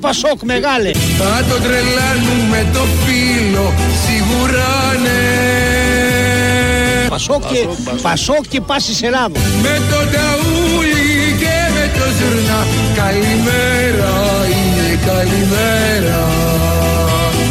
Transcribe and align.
Γεια 0.00 0.12
σου 0.12 0.20
Πασόκ 0.20 0.42
μεγάλε. 0.42 0.90
Θα 0.92 1.44
τον 1.48 1.60
με 2.50 2.66
το 2.72 2.80
φίλο 3.04 3.72
σίγουρα 4.04 4.94
ναι 5.02 5.18
Πασόκ 7.08 7.42
και, 7.52 7.68
Πασόκ 8.02 8.48
και 8.48 8.60
πάσης 8.60 9.02
Ελλάδος 9.02 9.42
Με 9.62 9.80
τον 9.90 10.10
ταούλι 10.12 11.36
και 11.38 11.56
με 11.74 11.90
το 11.98 12.04
ζουρνά. 12.18 12.66
Καλημέρα 12.96 14.12
είναι 14.46 14.98
καλημέρα. 15.06 16.26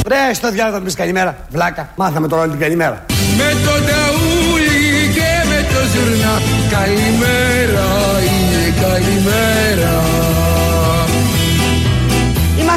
Ρε 0.07 0.33
στο 0.33 0.51
διάλογο 0.51 0.83
να 0.83 0.91
καλημέρα 0.91 1.35
Βλάκα. 1.49 1.89
Μάθαμε 1.95 2.27
τώρα 2.27 2.41
όλη 2.41 2.51
την 2.51 2.59
καλημέρα. 2.59 3.05
Με 3.37 3.49
τον 3.65 3.85
ταούλι 3.89 5.11
και 5.13 5.47
με 5.49 5.65
το 5.73 5.81
ζουρνά. 5.93 6.41
Καλημέρα 6.69 7.87
είναι 8.27 8.73
καλημέρα 8.81 10.06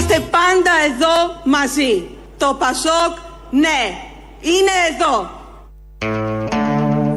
Είμαστε 0.01 0.21
πάντα 0.31 0.71
εδώ 0.91 1.41
μαζί 1.45 2.05
Το 2.37 2.57
Πασόκ 2.59 3.17
ναι 3.51 3.81
είναι 4.41 4.75
εδώ 4.91 5.31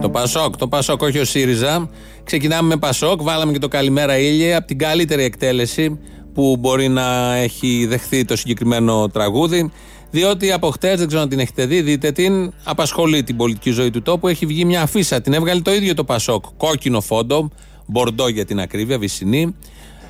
το 0.02 0.10
Πασόκ, 0.10 0.58
το 0.58 0.68
Πασόκ, 0.68 1.02
όχι 1.02 1.20
ο 1.20 1.26
ΣΥΡΙΖΑ. 1.26 1.90
Ξεκινάμε 2.24 2.68
με 2.68 2.78
Πασόκ, 2.78 3.22
βάλαμε 3.22 3.52
και 3.52 3.60
το 3.60 3.68
Καλημέρα 3.68 4.18
Ήλια 4.18 4.58
από 4.58 4.68
την 4.68 4.78
καλύτερη 4.78 5.24
εκτέλεση 5.24 6.00
που 6.34 6.58
μπορεί 6.60 6.88
να 6.88 7.36
έχει 7.36 7.86
δεχθεί 7.86 8.26
το 8.26 8.36
συγκεκριμένο 8.36 9.08
τραγούδι. 9.08 9.72
Διότι 10.12 10.52
από 10.52 10.70
χτες, 10.70 10.98
δεν 11.00 11.08
ξέρω 11.08 11.22
αν 11.22 11.30
την 11.30 11.40
έχετε 11.40 11.66
δει, 11.66 11.82
δείτε 11.82 12.12
την, 12.12 12.54
απασχολεί 12.64 13.24
την 13.24 13.38
πολιτική 13.38 13.72
ζωή 13.72 13.90
του 13.90 14.02
τόπου. 14.02 14.28
Έχει 14.28 14.46
βγει 14.46 14.66
μια 14.66 14.82
αφίσα, 14.82 15.22
την 15.22 15.34
έβγαλε 15.34 15.62
το 15.62 15.74
ίδιο 15.74 15.94
το 15.94 16.04
Πασόκ. 16.04 16.46
Κόκκινο 16.58 17.02
φόντο, 17.02 17.50
μπορντό 17.86 18.28
για 18.28 18.46
την 18.46 18.60
ακρίβεια, 18.60 18.98
βυσινή. 18.98 19.56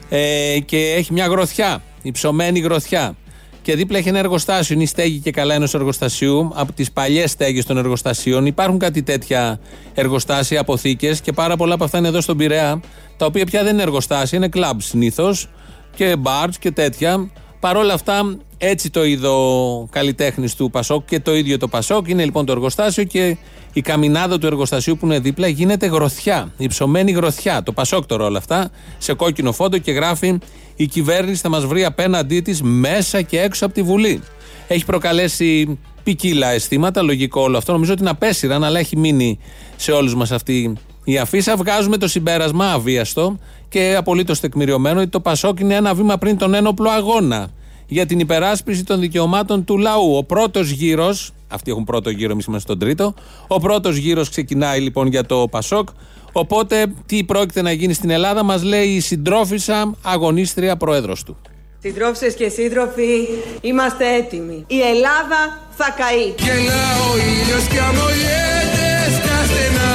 Ε, 0.09 0.59
και 0.65 0.93
έχει 0.97 1.13
μια 1.13 1.25
γροθιά, 1.25 1.81
υψωμένη 2.03 2.59
γροθιά. 2.59 3.15
Και 3.61 3.75
δίπλα 3.75 3.97
έχει 3.97 4.09
ένα 4.09 4.19
εργοστάσιο. 4.19 4.75
Είναι 4.75 4.83
η 4.83 4.87
στέγη 4.87 5.19
και 5.19 5.31
καλά 5.31 5.53
ενός 5.53 5.73
εργοστασίου. 5.73 6.51
Από 6.53 6.73
τις 6.73 6.91
παλιές 6.91 7.31
στέγες 7.31 7.65
των 7.65 7.77
εργοστασίων. 7.77 8.45
Υπάρχουν 8.45 8.79
κάτι 8.79 9.03
τέτοια 9.03 9.59
εργοστάσια, 9.93 10.59
αποθήκες 10.59 11.21
και 11.21 11.31
πάρα 11.31 11.55
πολλά 11.55 11.73
από 11.73 11.83
αυτά 11.83 11.97
είναι 11.97 12.07
εδώ 12.07 12.21
στον 12.21 12.37
Πειραιά. 12.37 12.81
Τα 13.17 13.25
οποία 13.25 13.45
πια 13.45 13.63
δεν 13.63 13.73
είναι 13.73 13.81
εργοστάσια, 13.81 14.37
είναι 14.37 14.47
κλαμπ 14.47 14.79
συνήθως 14.79 15.49
και 15.95 16.15
μπαρ 16.15 16.49
και 16.49 16.71
τέτοια. 16.71 17.31
Παρ' 17.63 17.77
όλα 17.77 17.93
αυτά, 17.93 18.37
έτσι 18.57 18.89
το 18.89 19.05
είδο 19.05 19.87
καλλιτέχνης 19.91 20.55
του 20.55 20.69
Πασόκ 20.69 21.05
και 21.05 21.19
το 21.19 21.35
ίδιο 21.35 21.57
το 21.57 21.67
Πασόκ. 21.67 22.07
Είναι 22.07 22.23
λοιπόν 22.23 22.45
το 22.45 22.51
εργοστάσιο 22.51 23.03
και 23.03 23.37
η 23.73 23.81
καμινάδα 23.81 24.37
του 24.37 24.45
εργοστασίου 24.45 24.97
που 24.97 25.05
είναι 25.05 25.19
δίπλα 25.19 25.47
γίνεται 25.47 25.85
γροθιά. 25.85 26.51
Υψωμένη 26.57 27.11
γροθιά. 27.11 27.63
Το 27.63 27.71
Πασόκ 27.71 28.05
τώρα 28.05 28.25
όλα 28.25 28.37
αυτά 28.37 28.69
σε 28.97 29.13
κόκκινο 29.13 29.51
φόντο 29.51 29.77
και 29.77 29.91
γράφει 29.91 30.37
η 30.75 30.85
κυβέρνηση 30.85 31.41
θα 31.41 31.49
μας 31.49 31.65
βρει 31.65 31.85
απέναντί 31.85 32.41
της 32.41 32.61
μέσα 32.61 33.21
και 33.21 33.39
έξω 33.41 33.65
από 33.65 33.73
τη 33.73 33.81
Βουλή. 33.81 34.21
Έχει 34.67 34.85
προκαλέσει 34.85 35.79
ποικίλα 36.03 36.51
αισθήματα, 36.51 37.01
λογικό 37.01 37.41
όλο 37.41 37.57
αυτό. 37.57 37.71
Νομίζω 37.71 37.91
ότι 37.91 38.01
είναι 38.01 38.09
απέσυραν, 38.09 38.63
αλλά 38.63 38.79
έχει 38.79 38.97
μείνει 38.97 39.39
σε 39.75 39.91
όλους 39.91 40.15
μας 40.15 40.31
αυτή 40.31 40.73
η 41.03 41.17
αφίσα. 41.17 41.55
Βγάζουμε 41.55 41.97
το 41.97 42.07
συμπέρασμα 42.07 42.71
αβίαστο 42.71 43.37
και 43.69 43.95
απολύτως 43.97 44.39
τεκμηριωμένο 44.39 44.99
ότι 44.99 45.09
το 45.09 45.19
Πασόκ 45.19 45.59
είναι 45.59 45.75
ένα 45.75 45.93
βήμα 45.93 46.17
πριν 46.17 46.37
τον 46.37 46.53
ένοπλο 46.53 46.89
αγώνα 46.89 47.51
για 47.93 48.05
την 48.05 48.19
υπεράσπιση 48.19 48.83
των 48.83 48.99
δικαιωμάτων 48.99 49.63
του 49.63 49.77
λαού. 49.77 50.15
Ο 50.15 50.23
πρώτος 50.23 50.69
γύρος, 50.69 51.31
αυτοί 51.47 51.71
έχουν 51.71 51.83
πρώτο 51.83 52.09
γύρο, 52.09 52.31
εμείς 52.31 52.45
είμαστε 52.45 52.67
στον 52.67 52.79
τρίτο. 52.79 53.13
Ο 53.47 53.59
πρώτος 53.59 53.95
γύρος 53.95 54.29
ξεκινάει 54.29 54.79
λοιπόν 54.79 55.07
για 55.07 55.25
το 55.25 55.47
Πασόκ. 55.51 55.87
Οπότε, 56.31 56.85
τι 57.05 57.23
πρόκειται 57.23 57.61
να 57.61 57.71
γίνει 57.71 57.93
στην 57.93 58.09
Ελλάδα, 58.09 58.43
μας 58.43 58.63
λέει 58.63 58.87
η 58.87 58.99
συντρόφισσα 58.99 59.95
αγωνίστρια 60.01 60.77
πρόεδρος 60.77 61.23
του. 61.23 61.37
Συντρόφισε 61.79 62.31
και 62.31 62.49
σύντροφοι, 62.49 63.27
είμαστε 63.61 64.15
έτοιμοι. 64.15 64.63
Η 64.67 64.79
Ελλάδα 64.81 65.59
θα 65.77 65.95
καεί. 65.97 66.27
Γελά 66.39 66.85
ο 67.09 67.17
ήλιος 67.17 67.67
και 67.67 67.79
αμολιέται 67.79 68.89
στα 69.17 69.37
στενά. 69.49 69.91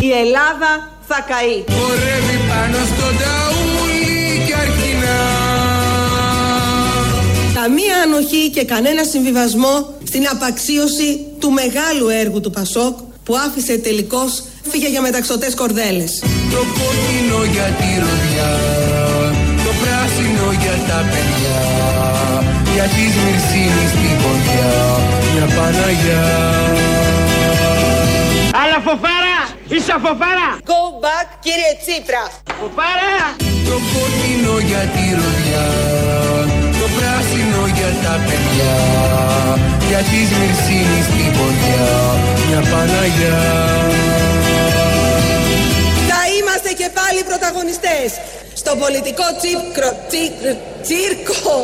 Η 0.00 0.10
Ελλάδα 0.24 0.90
θα 1.08 1.18
καεί. 1.30 1.78
Χορεύει 1.78 2.38
πάνω 2.48 2.76
στον 2.76 3.14
ταούλι 3.18 3.65
Καμία 7.66 7.96
ανοχή 8.06 8.50
και 8.50 8.64
κανένα 8.64 9.04
συμβιβασμό 9.04 9.74
στην 10.10 10.28
απαξίωση 10.34 11.10
του 11.40 11.50
μεγάλου 11.50 12.08
έργου 12.08 12.40
του 12.40 12.50
Πασόκ 12.50 12.94
που 13.24 13.32
άφησε 13.46 13.78
τελικώς 13.78 14.30
φύγε 14.70 14.88
για 14.88 15.00
μεταξωτές 15.00 15.54
κορδέλες. 15.54 16.12
Το 16.54 16.62
κόκκινο 16.78 17.40
για 17.54 17.68
τη 17.78 17.88
ροδιά, 18.04 18.50
το 19.64 19.72
πράσινο 19.82 20.46
για 20.62 20.76
τα 20.88 20.98
παιδιά, 21.10 21.58
για 22.74 22.86
τη 22.94 23.04
Μυρσίνης 23.24 23.92
την 24.00 24.14
ποδιά, 24.22 24.74
μια 25.32 25.46
Παναγιά. 25.56 26.24
Άλλα 28.62 28.78
φοφάρα, 28.86 29.38
είσαι 29.74 29.96
φοφάρα. 30.04 30.48
Go 30.70 30.80
back 31.04 31.26
κύριε 31.44 31.72
Τσίπρα. 31.82 32.24
Φοφάρα. 32.60 33.14
Το 33.68 33.76
κόκκινο 33.92 34.54
για 34.68 34.82
τη 34.94 35.04
ροδιά, 35.18 35.64
το 35.66 35.74
πράσινο 35.74 35.84
για 35.84 35.85
τα 38.06 38.20
παιδιά, 38.26 38.74
για 39.88 39.98
τη 39.98 40.18
Μυρσίνης 40.38 41.06
την 41.14 41.30
ποδιά, 41.36 41.90
μια 42.46 42.60
Παναγιά. 42.70 43.40
Θα 46.10 46.20
είμαστε 46.38 46.70
και 46.80 46.88
πάλι 46.98 47.20
πρωταγωνιστές 47.28 48.08
στο 48.54 48.72
πολιτικό 48.82 49.24
τσίπκρο, 49.40 49.90
τσίρκο. 50.82 51.56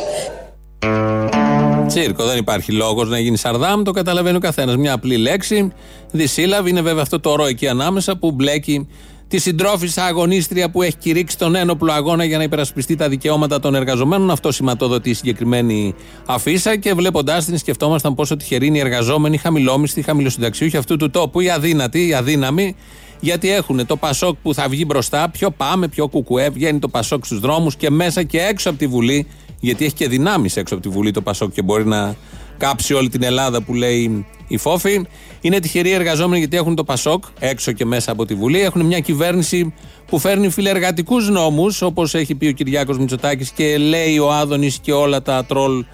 Τσίρκο, 1.87 2.25
δεν 2.25 2.39
υπάρχει 2.39 2.73
λόγος 2.73 3.09
να 3.09 3.19
γίνει 3.19 3.37
σαρδάμ, 3.37 3.83
το 3.83 3.91
καταλαβαίνει 3.91 4.37
ο 4.37 4.41
καθένας. 4.41 4.77
Μια 4.77 4.93
απλή 4.93 5.17
λέξη, 5.17 5.73
δυσύλλαβη, 6.11 6.71
είναι 6.71 6.81
βέβαια 6.81 7.03
αυτό 7.03 7.21
το 7.21 7.35
ρο 7.35 7.47
εκεί 7.47 7.69
ανάμεσα 7.69 8.17
που 8.17 8.31
μπλέκει 8.31 8.89
τη 9.33 9.39
συντρόφισσα 9.39 10.05
αγωνίστρια 10.05 10.71
που 10.71 10.83
έχει 10.83 10.97
κηρύξει 10.97 11.39
τον 11.39 11.55
ένοπλο 11.55 11.93
αγώνα 11.93 12.25
για 12.25 12.39
να 12.39 12.43
υπερασπιστεί 12.43 12.97
τα 12.97 13.09
δικαιώματα 13.09 13.61
των 13.61 13.75
εργαζομένων. 13.75 14.31
Αυτό 14.31 14.53
σηματοδοτεί 14.53 15.11
η 15.11 15.15
συγκεκριμένη 15.15 15.95
αφίσα 16.27 16.77
και 16.77 16.95
βλέποντάς 16.95 17.45
την 17.45 17.59
σκεφτόμασταν 17.59 18.15
πόσο 18.15 18.37
τυχεροί 18.37 18.67
είναι 18.67 18.77
οι 18.77 18.81
εργαζόμενοι, 18.81 19.37
χαμηλόμιστοι, 19.37 20.03
χαμηλοσυνταξιούχοι 20.03 20.77
αυτού 20.77 20.97
του 20.97 21.11
τόπου, 21.11 21.41
οι 21.41 21.51
αδύνατοι, 21.51 22.07
οι 22.07 22.15
αδύναμοι, 22.15 22.77
γιατί 23.21 23.51
έχουν 23.51 23.87
το 23.87 23.97
Πασόκ 23.97 24.37
που 24.43 24.55
θα 24.55 24.69
βγει 24.69 24.85
μπροστά, 24.87 25.29
πιο 25.31 25.51
πάμε, 25.51 25.89
πιο 25.89 26.09
κουκουέ, 26.09 26.51
βγαίνει 26.51 26.79
το 26.79 26.89
Πασόκ 26.89 27.25
στους 27.25 27.41
δρόμους 27.41 27.77
και 27.77 27.91
μέσα 27.91 28.23
και 28.23 28.39
έξω 28.41 28.71
από 28.71 28.79
τη 28.79 28.87
Βουλή, 28.87 29.27
γιατί 29.61 29.85
έχει 29.85 29.95
και 29.95 30.09
δυνάμεις 30.09 30.57
έξω 30.57 30.75
από 30.75 30.83
τη 30.83 30.89
Βουλή 30.89 31.11
το 31.11 31.23
Πασόκ 31.23 31.53
και 31.53 31.63
μπορεί 31.63 31.87
να 31.87 32.17
κάψει 32.63 32.95
όλη 32.95 33.09
την 33.09 33.23
Ελλάδα 33.23 33.63
που 33.63 33.75
λέει 33.75 34.27
η 34.49 34.57
Φόφη. 34.57 35.05
Είναι 35.41 35.61
τυχεροί 35.61 35.91
εργαζόμενοι 35.91 36.39
γιατί 36.39 36.57
έχουν 36.57 36.75
το 36.75 36.85
Πασόκ 36.85 37.25
έξω 37.39 37.73
και 37.73 37.85
μέσα 37.85 38.13
από 38.13 38.25
τη 38.25 38.35
Βουλή. 38.35 38.61
Έχουν 38.61 38.87
μια 38.87 39.01
κυβέρνηση 39.01 39.75
που 40.07 40.19
φέρνει 40.19 40.49
φιλεργατικούς 40.49 41.29
νόμους, 41.29 41.83
όπως 41.83 42.15
έχει 42.15 42.35
πει 42.35 42.47
ο 42.47 42.53
Κυριάκος 42.53 42.99
Μητσοτάκης 42.99 43.51
και 43.51 43.79
λέει 43.79 44.19
ο 44.19 44.33
Άδωνης 44.33 44.79
και 44.79 44.93
όλα 44.93 45.23
τα 45.23 45.45
τρόλ 45.45 45.85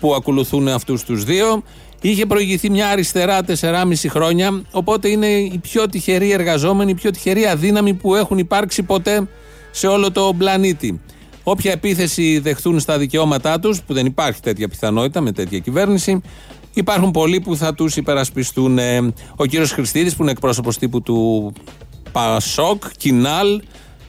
που 0.00 0.14
ακολουθούν 0.14 0.68
αυτούς 0.68 1.04
τους 1.04 1.24
δύο. 1.24 1.62
Είχε 2.00 2.26
προηγηθεί 2.26 2.70
μια 2.70 2.88
αριστερά 2.88 3.40
4,5 3.44 4.08
χρόνια, 4.08 4.62
οπότε 4.70 5.08
είναι 5.08 5.26
οι 5.26 5.58
πιο 5.62 5.86
τυχεροί 5.86 6.32
εργαζόμενοι, 6.32 6.90
οι 6.90 6.94
πιο 6.94 7.10
τυχεροί 7.10 7.46
αδύναμοι 7.46 7.94
που 7.94 8.14
έχουν 8.14 8.38
υπάρξει 8.38 8.82
ποτέ 8.82 9.28
σε 9.70 9.86
όλο 9.86 10.10
το 10.12 10.34
πλανήτη. 10.38 11.00
Όποια 11.50 11.72
επίθεση 11.72 12.38
δεχθούν 12.38 12.80
στα 12.80 12.98
δικαιώματά 12.98 13.58
τους, 13.60 13.82
που 13.82 13.94
δεν 13.94 14.06
υπάρχει 14.06 14.40
τέτοια 14.40 14.68
πιθανότητα 14.68 15.20
με 15.20 15.32
τέτοια 15.32 15.58
κυβέρνηση, 15.58 16.20
υπάρχουν 16.74 17.10
πολλοί 17.10 17.40
που 17.40 17.56
θα 17.56 17.74
τους 17.74 17.96
υπερασπιστούν. 17.96 18.78
Ο 19.36 19.46
κύριος 19.46 19.70
Χριστίδης, 19.72 20.16
που 20.16 20.22
είναι 20.22 20.30
εκπρόσωπος 20.30 20.78
τύπου 20.78 21.02
του 21.02 21.52
Πασόκ, 22.12 22.82
Κινάλ, 22.96 23.62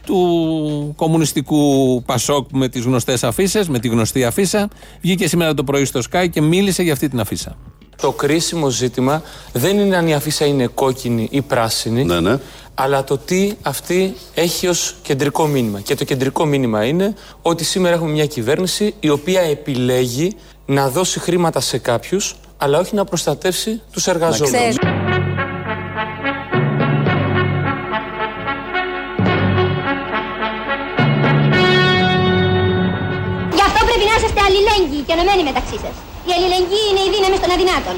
του 0.05 0.93
κομμουνιστικού 0.95 2.03
Πασόκ 2.05 2.47
με 2.51 2.67
τις 2.67 2.83
γνωστές 2.83 3.23
αφήσει, 3.23 3.59
με 3.69 3.79
τη 3.79 3.87
γνωστή 3.87 4.23
αφίσα, 4.23 4.67
βγήκε 5.01 5.27
σήμερα 5.27 5.53
το 5.53 5.63
πρωί 5.63 5.85
στο 5.85 5.99
Sky 6.11 6.27
και 6.31 6.41
μίλησε 6.41 6.83
για 6.83 6.93
αυτή 6.93 7.09
την 7.09 7.19
αφίσα. 7.19 7.57
Το 8.01 8.11
κρίσιμο 8.11 8.69
ζήτημα 8.69 9.21
δεν 9.51 9.79
είναι 9.79 9.97
αν 9.97 10.07
η 10.07 10.13
αφίσα 10.13 10.45
είναι 10.45 10.67
κόκκινη 10.67 11.27
ή 11.31 11.41
πράσινη, 11.41 12.03
Ναι, 12.03 12.19
ναι. 12.19 12.37
αλλά 12.75 13.03
το 13.03 13.17
τι 13.17 13.53
αυτή 13.61 14.15
έχει 14.33 14.67
ως 14.67 14.95
κεντρικό 15.01 15.47
μήνυμα. 15.47 15.79
Και 15.79 15.95
το 15.95 16.03
κεντρικό 16.03 16.45
μήνυμα 16.45 16.85
είναι 16.85 17.13
ότι 17.41 17.63
σήμερα 17.63 17.95
έχουμε 17.95 18.11
μια 18.11 18.25
κυβέρνηση 18.25 18.93
η 18.99 19.09
οποία 19.09 19.41
επιλέγει 19.41 20.35
να 20.65 20.89
δώσει 20.89 21.19
χρήματα 21.19 21.59
σε 21.59 21.77
κάποιους, 21.77 22.35
αλλά 22.57 22.79
όχι 22.79 22.95
να 22.95 23.05
προστατεύσει 23.05 23.81
τους 23.91 24.07
εργαζόμενους. 24.07 24.75
Γι' 33.53 33.65
αυτό 33.67 33.85
πρέπει 33.85 34.05
να 34.09 34.15
είσαστε 34.17 34.41
αλληλέγγυοι 34.47 35.03
και 35.07 35.13
ενωμένοι 35.13 35.43
μεταξύ 35.43 35.77
σας. 35.83 36.08
Η 36.29 36.31
αλληλεγγύη 36.37 36.87
είναι 36.89 37.03
η 37.07 37.11
δύναμη 37.15 37.37
των 37.43 37.51
αδυνάτων. 37.55 37.95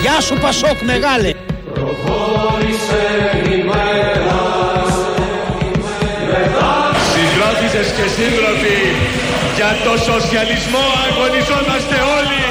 Γεια 0.00 0.20
σου 0.20 0.34
Πασόκ 0.40 0.80
μεγάλε! 0.82 1.30
Προχώρησε 1.74 3.04
η 3.44 3.62
μέρα 3.68 4.40
Συγκράτησες 7.12 7.88
και 7.96 8.08
σύντροφοι 8.16 8.85
για 9.66 9.90
το 9.90 9.98
σοσιαλισμό 9.98 10.78
αγωνιζόμαστε 11.06 11.94
όλοι. 12.18 12.44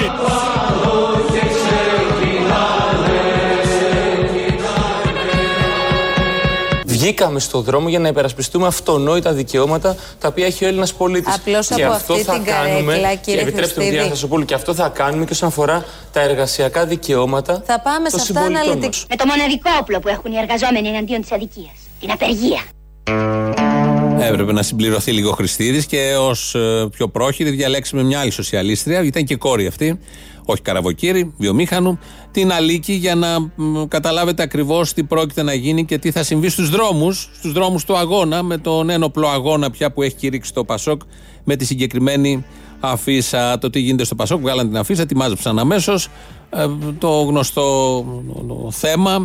Βγήκαμε 6.85 7.39
στον 7.39 7.63
δρόμο 7.63 7.89
για 7.89 7.99
να 7.99 8.07
υπερασπιστούμε 8.07 8.67
αυτονόητα 8.67 9.31
δικαιώματα 9.31 9.95
τα 10.19 10.27
οποία 10.27 10.45
έχει 10.45 10.65
ο 10.65 10.67
Έλληνας 10.67 10.93
πολίτης. 10.93 11.35
Απλώς 11.35 11.67
και 11.67 11.83
από 11.83 11.93
αυτό 11.93 12.13
αυτή 12.13 12.25
θα 12.25 12.33
την 12.33 12.43
κάνουμε. 12.43 12.93
καρέκλα, 12.93 13.15
κύριε 13.15 13.41
και 13.41 13.47
επιτρέψτε 13.47 13.79
μου, 13.79 13.85
κυρία 13.85 13.99
Χριστίδη. 13.99 14.09
Θασοπούλου, 14.09 14.45
και 14.45 14.53
αυτό 14.53 14.73
θα 14.73 14.89
κάνουμε 14.89 15.25
και 15.25 15.31
όσον 15.31 15.47
αφορά 15.47 15.85
τα 16.11 16.21
εργασιακά 16.21 16.85
δικαιώματα. 16.85 17.61
Θα 17.65 17.79
πάμε 17.79 18.09
των 18.09 18.19
σε 18.19 18.31
αυτά 18.31 18.33
συμπολιτών 18.33 18.55
αναλυτικά. 18.55 18.87
μας. 18.87 19.05
Με 19.09 19.15
το 19.15 19.25
μοναδικό 19.25 19.69
όπλο 19.79 19.99
που 19.99 20.07
έχουν 20.07 20.31
οι 20.31 20.37
εργαζόμενοι 20.37 20.87
εναντίον 20.87 21.21
της 21.21 21.31
αδικίας. 21.31 21.75
Την 21.99 22.11
απεργία. 22.11 22.61
Έπρεπε 24.19 24.51
να 24.51 24.63
συμπληρωθεί 24.63 25.11
λίγο 25.11 25.31
Χριστίδης 25.31 25.85
και 25.85 26.15
ως 26.19 26.55
πιο 26.91 27.07
πρόχειρη 27.07 27.49
διαλέξαμε 27.49 28.03
μια 28.03 28.19
άλλη 28.19 28.31
σοσιαλίστρια. 28.31 29.03
Ήταν 29.03 29.23
και 29.23 29.35
κόρη 29.35 29.67
αυτή, 29.67 29.99
όχι 30.45 30.61
καραβοκύρη, 30.61 31.33
βιομήχανου, 31.37 31.99
την 32.31 32.51
Αλίκη, 32.51 32.93
για 32.93 33.15
να 33.15 33.39
μ, 33.55 33.85
καταλάβετε 33.87 34.43
ακριβώς 34.43 34.93
τι 34.93 35.03
πρόκειται 35.03 35.43
να 35.43 35.53
γίνει 35.53 35.85
και 35.85 35.97
τι 35.97 36.11
θα 36.11 36.23
συμβεί 36.23 36.49
στους 36.49 36.69
δρόμους, 36.69 37.29
στους 37.37 37.51
δρόμους 37.51 37.83
του 37.83 37.97
αγώνα, 37.97 38.43
με 38.43 38.57
τον 38.57 38.89
ένοπλο 38.89 39.27
αγώνα 39.27 39.71
πια 39.71 39.91
που 39.91 40.01
έχει 40.01 40.15
κηρύξει 40.15 40.53
το 40.53 40.63
Πασόκ 40.63 41.01
με 41.43 41.55
τη 41.55 41.65
συγκεκριμένη 41.65 42.45
αφίσα. 42.79 43.57
Το 43.57 43.69
τι 43.69 43.79
γίνεται 43.79 44.03
στο 44.03 44.15
Πασόκ, 44.15 44.41
βγάλαν 44.41 44.67
την 44.67 44.77
αφίσα, 44.77 45.05
τη 45.05 45.15
μάζεψαν 45.15 45.59
αμέσως. 45.59 46.07
το 46.97 47.09
γνωστό 47.09 48.05
θέμα 48.69 49.23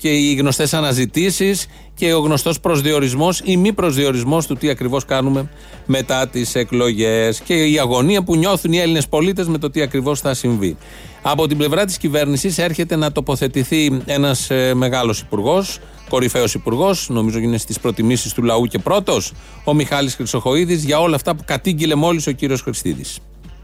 και 0.00 0.08
οι 0.08 0.34
γνωστές 0.34 0.74
αναζητήσεις 0.74 1.66
και 1.94 2.12
ο 2.12 2.18
γνωστός 2.18 2.60
προσδιορισμός 2.60 3.40
ή 3.44 3.56
μη 3.56 3.72
προσδιορισμός 3.72 4.46
του 4.46 4.54
τι 4.54 4.68
ακριβώς 4.68 5.04
κάνουμε 5.04 5.48
μετά 5.86 6.28
τις 6.28 6.54
εκλογές 6.54 7.40
και 7.40 7.54
η 7.54 7.78
αγωνία 7.78 8.22
που 8.22 8.36
νιώθουν 8.36 8.72
οι 8.72 8.78
Έλληνες 8.78 9.08
πολίτες 9.08 9.46
με 9.46 9.58
το 9.58 9.70
τι 9.70 9.82
ακριβώς 9.82 10.20
θα 10.20 10.34
συμβεί. 10.34 10.76
Από 11.22 11.46
την 11.46 11.56
πλευρά 11.56 11.84
της 11.84 11.98
κυβέρνησης 11.98 12.58
έρχεται 12.58 12.96
να 12.96 13.12
τοποθετηθεί 13.12 14.02
ένας 14.04 14.48
μεγάλος 14.74 15.20
υπουργός, 15.20 15.78
κορυφαίος 16.08 16.54
υπουργός, 16.54 17.08
νομίζω 17.08 17.38
είναι 17.38 17.58
στις 17.58 17.80
προτιμήσεις 17.80 18.32
του 18.32 18.42
λαού 18.42 18.66
και 18.66 18.78
πρώτος, 18.78 19.32
ο 19.64 19.74
Μιχάλης 19.74 20.14
Χρυσοχοίδης, 20.14 20.84
για 20.84 21.00
όλα 21.00 21.14
αυτά 21.14 21.34
που 21.34 21.42
κατήγγειλε 21.46 21.94
μόλις 21.94 22.26
ο 22.26 22.30
κύριος 22.30 22.62
Χριστίδη. 22.62 23.04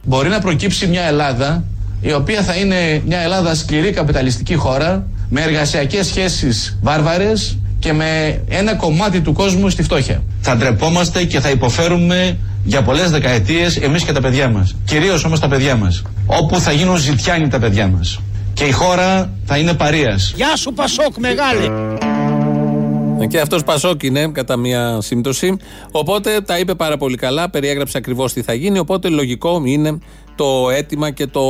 Μπορεί 0.03 0.29
να 0.29 0.41
προκύψει 0.41 0.87
μια 0.87 1.03
Ελλάδα 1.03 1.65
η 2.01 2.13
οποία 2.13 2.43
θα 2.43 2.55
είναι 2.55 3.03
μια 3.07 3.19
Ελλάδα 3.19 3.55
σκληρή 3.55 3.91
καπιταλιστική 3.91 4.55
χώρα 4.55 5.07
με 5.29 5.41
εργασιακές 5.41 6.07
σχέσεις 6.07 6.79
βάρβαρες 6.83 7.59
και 7.79 7.93
με 7.93 8.41
ένα 8.49 8.75
κομμάτι 8.75 9.21
του 9.21 9.33
κόσμου 9.33 9.69
στη 9.69 9.83
φτώχεια. 9.83 10.23
Θα 10.41 10.57
ντρεπόμαστε 10.57 11.25
και 11.25 11.41
θα 11.41 11.51
υποφέρουμε 11.51 12.39
για 12.65 12.83
πολλές 12.83 13.11
δεκαετίες 13.11 13.77
εμείς 13.77 14.05
και 14.05 14.13
τα 14.13 14.21
παιδιά 14.21 14.49
μας. 14.49 14.75
Κυρίως 14.85 15.25
όμως 15.25 15.41
τα 15.41 15.49
παιδιά 15.49 15.77
μας. 15.77 16.03
Όπου 16.27 16.61
θα 16.61 16.73
γίνουν 16.73 16.97
ζητιάνοι 16.97 17.49
τα 17.49 17.59
παιδιά 17.59 17.87
μας. 17.87 18.21
Και 18.53 18.65
η 18.65 18.71
χώρα 18.73 19.33
θα 19.45 19.59
είναι 19.59 19.75
παρείας. 19.75 20.33
Γεια 20.37 20.57
σου 20.57 20.73
Πασόκ 20.73 21.17
μεγάλε. 21.19 21.69
Και 23.29 23.41
αυτός 23.41 23.65
Πασόκ 23.65 24.03
είναι, 24.03 24.29
κατά 24.33 24.57
μία 24.57 24.99
σύμπτωση. 25.01 25.57
Οπότε 25.91 26.41
τα 26.41 26.59
είπε 26.59 26.75
πάρα 26.75 26.97
πολύ 26.97 27.17
καλά, 27.17 27.51
περιέγραψε 27.51 27.99
ακριβώς 27.99 28.33
τι 28.33 28.43
θα 28.43 28.55
γίνει. 28.55 28.79
Οπότε 28.79 29.09
λογικό 29.09 29.63
είναι 29.65 29.99
το 30.37 30.71
αίτημα 30.71 31.11
και 31.11 31.27
το, 31.27 31.43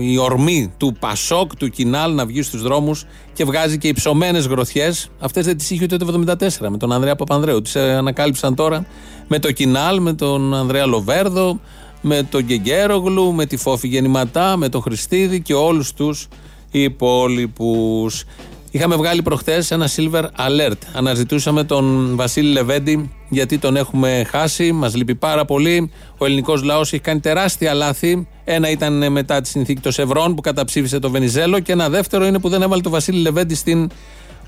η 0.00 0.18
ορμή 0.18 0.72
του 0.76 0.96
Πασόκ, 0.98 1.56
του 1.56 1.68
Κινάλ 1.68 2.14
να 2.14 2.26
βγει 2.26 2.42
στους 2.42 2.62
δρόμους 2.62 3.04
και 3.32 3.44
βγάζει 3.44 3.78
και 3.78 3.88
υψωμένες 3.88 4.46
γροθιές. 4.46 5.08
Αυτές 5.18 5.44
δεν 5.44 5.56
τις 5.56 5.70
είχε 5.70 5.84
ούτε 5.84 5.96
το 5.96 6.22
1974 6.38 6.68
με 6.68 6.76
τον 6.76 6.92
Ανδρέα 6.92 7.16
Παπανδρέου. 7.16 7.62
Τις 7.62 7.76
ανακάλυψαν 7.76 8.54
τώρα 8.54 8.86
με 9.28 9.38
το 9.38 9.52
Κινάλ, 9.52 10.00
με 10.00 10.12
τον 10.12 10.54
Ανδρέα 10.54 10.86
Λοβέρδο, 10.86 11.60
με 12.00 12.22
τον 12.22 12.42
Γκεγκέρογλου, 12.42 13.32
με 13.32 13.46
τη 13.46 13.56
Φόφη 13.56 13.88
Γεννηματά, 13.88 14.56
με 14.56 14.68
τον 14.68 14.82
Χριστίδη 14.82 15.42
και 15.42 15.54
όλους 15.54 15.92
τους 15.92 16.28
υπόλοιπους. 16.70 18.24
Είχαμε 18.74 18.96
βγάλει 18.96 19.22
προχθές 19.22 19.70
ένα 19.70 19.88
silver 19.96 20.22
alert. 20.22 20.78
Αναζητούσαμε 20.92 21.64
τον 21.64 22.16
Βασίλη 22.16 22.52
Λεβέντη 22.52 23.10
γιατί 23.28 23.58
τον 23.58 23.76
έχουμε 23.76 24.26
χάσει. 24.30 24.72
Μας 24.72 24.94
λείπει 24.94 25.14
πάρα 25.14 25.44
πολύ. 25.44 25.90
Ο 26.18 26.24
ελληνικός 26.24 26.62
λαός 26.62 26.92
έχει 26.92 27.02
κάνει 27.02 27.20
τεράστια 27.20 27.74
λάθη. 27.74 28.28
Ένα 28.44 28.70
ήταν 28.70 29.12
μετά 29.12 29.40
τη 29.40 29.48
συνθήκη 29.48 29.80
των 29.80 29.92
Σευρών 29.92 30.34
που 30.34 30.40
καταψήφισε 30.40 30.98
το 30.98 31.10
Βενιζέλο. 31.10 31.60
Και 31.60 31.72
ένα 31.72 31.88
δεύτερο 31.88 32.26
είναι 32.26 32.38
που 32.38 32.48
δεν 32.48 32.62
έβαλε 32.62 32.82
τον 32.82 32.92
Βασίλη 32.92 33.20
Λεβέντη 33.20 33.54
στην 33.54 33.90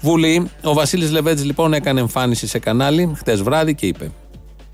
Βουλή. 0.01 0.51
Ο 0.63 0.73
Βασίλης 0.73 1.11
Λεβέντης 1.11 1.45
λοιπόν 1.45 1.73
έκανε 1.73 2.01
εμφάνιση 2.01 2.47
σε 2.47 2.59
κανάλι 2.59 3.13
χτες 3.17 3.43
βράδυ 3.43 3.75
και 3.75 3.87
είπε. 3.87 4.11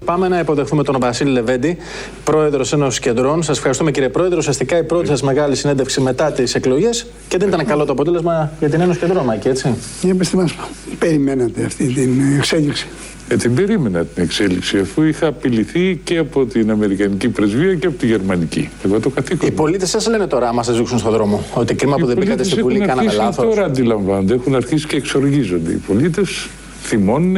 Πάμε 0.04 0.28
να 0.28 0.38
υποδεχθούμε 0.38 0.82
τον 0.82 0.96
Βασίλη 1.00 1.30
Λεβέντη, 1.30 1.76
πρόεδρος 2.24 2.72
Ένωση 2.72 3.00
Κεντρών. 3.00 3.42
Σας 3.42 3.56
ευχαριστούμε 3.56 3.90
κύριε 3.90 4.08
Πρόεδρο. 4.08 4.36
Ουσιαστικά 4.38 4.78
η 4.78 4.82
πρώτη 4.82 5.06
σας 5.06 5.22
μεγάλη 5.22 5.56
συνέντευξη 5.56 6.00
μετά 6.00 6.32
τις 6.32 6.54
εκλογές 6.54 7.06
και 7.28 7.38
δεν 7.38 7.48
ήταν 7.48 7.64
καλό 7.66 7.84
το 7.84 7.92
αποτέλεσμα 7.92 8.52
για 8.58 8.68
την 8.68 8.80
Ένωση 8.80 8.98
Κεντρών, 8.98 9.24
Μάκη, 9.24 9.48
έτσι. 9.48 9.74
Για 10.02 10.14
πετε 10.14 10.36
μας, 10.36 10.54
περιμένατε 10.98 11.64
αυτή 11.64 11.86
την 11.86 12.10
εξέλιξη; 12.36 12.86
Ε, 13.28 13.36
την 13.36 13.54
περίμενα 13.54 14.04
την 14.04 14.22
εξέλιξη, 14.22 14.78
αφού 14.78 15.02
είχα 15.02 15.26
απειληθεί 15.26 16.00
και 16.04 16.18
από 16.18 16.46
την 16.46 16.70
Αμερικανική 16.70 17.28
πρεσβεία 17.28 17.74
και 17.74 17.86
από 17.86 17.98
τη 17.98 18.06
Γερμανική. 18.06 18.68
Εγώ 18.84 19.00
το 19.00 19.10
καθήκον. 19.10 19.48
Οι 19.48 19.52
πολίτες 19.52 19.90
σας 19.90 20.08
λένε 20.08 20.26
τώρα, 20.26 20.48
άμα 20.48 20.62
σας 20.62 20.76
ρίξουν 20.76 20.98
στον 20.98 21.12
δρόμο, 21.12 21.44
ότι 21.54 21.74
κρίμα 21.74 21.96
που 21.96 22.06
δεν 22.06 22.16
μπήκατε 22.16 22.42
στη 22.42 22.62
Βουλή, 22.62 22.78
κάναμε 22.78 23.12
λάθος. 23.12 23.44
Τώρα 23.44 23.64
αντιλαμβάνονται, 23.64 24.34
έχουν 24.34 24.54
αρχίσει 24.54 24.86
και 24.86 24.96
εξοργίζονται. 24.96 25.70
Οι 25.70 25.80
πολίτες 25.86 26.48
θυμώνουν. 26.82 27.36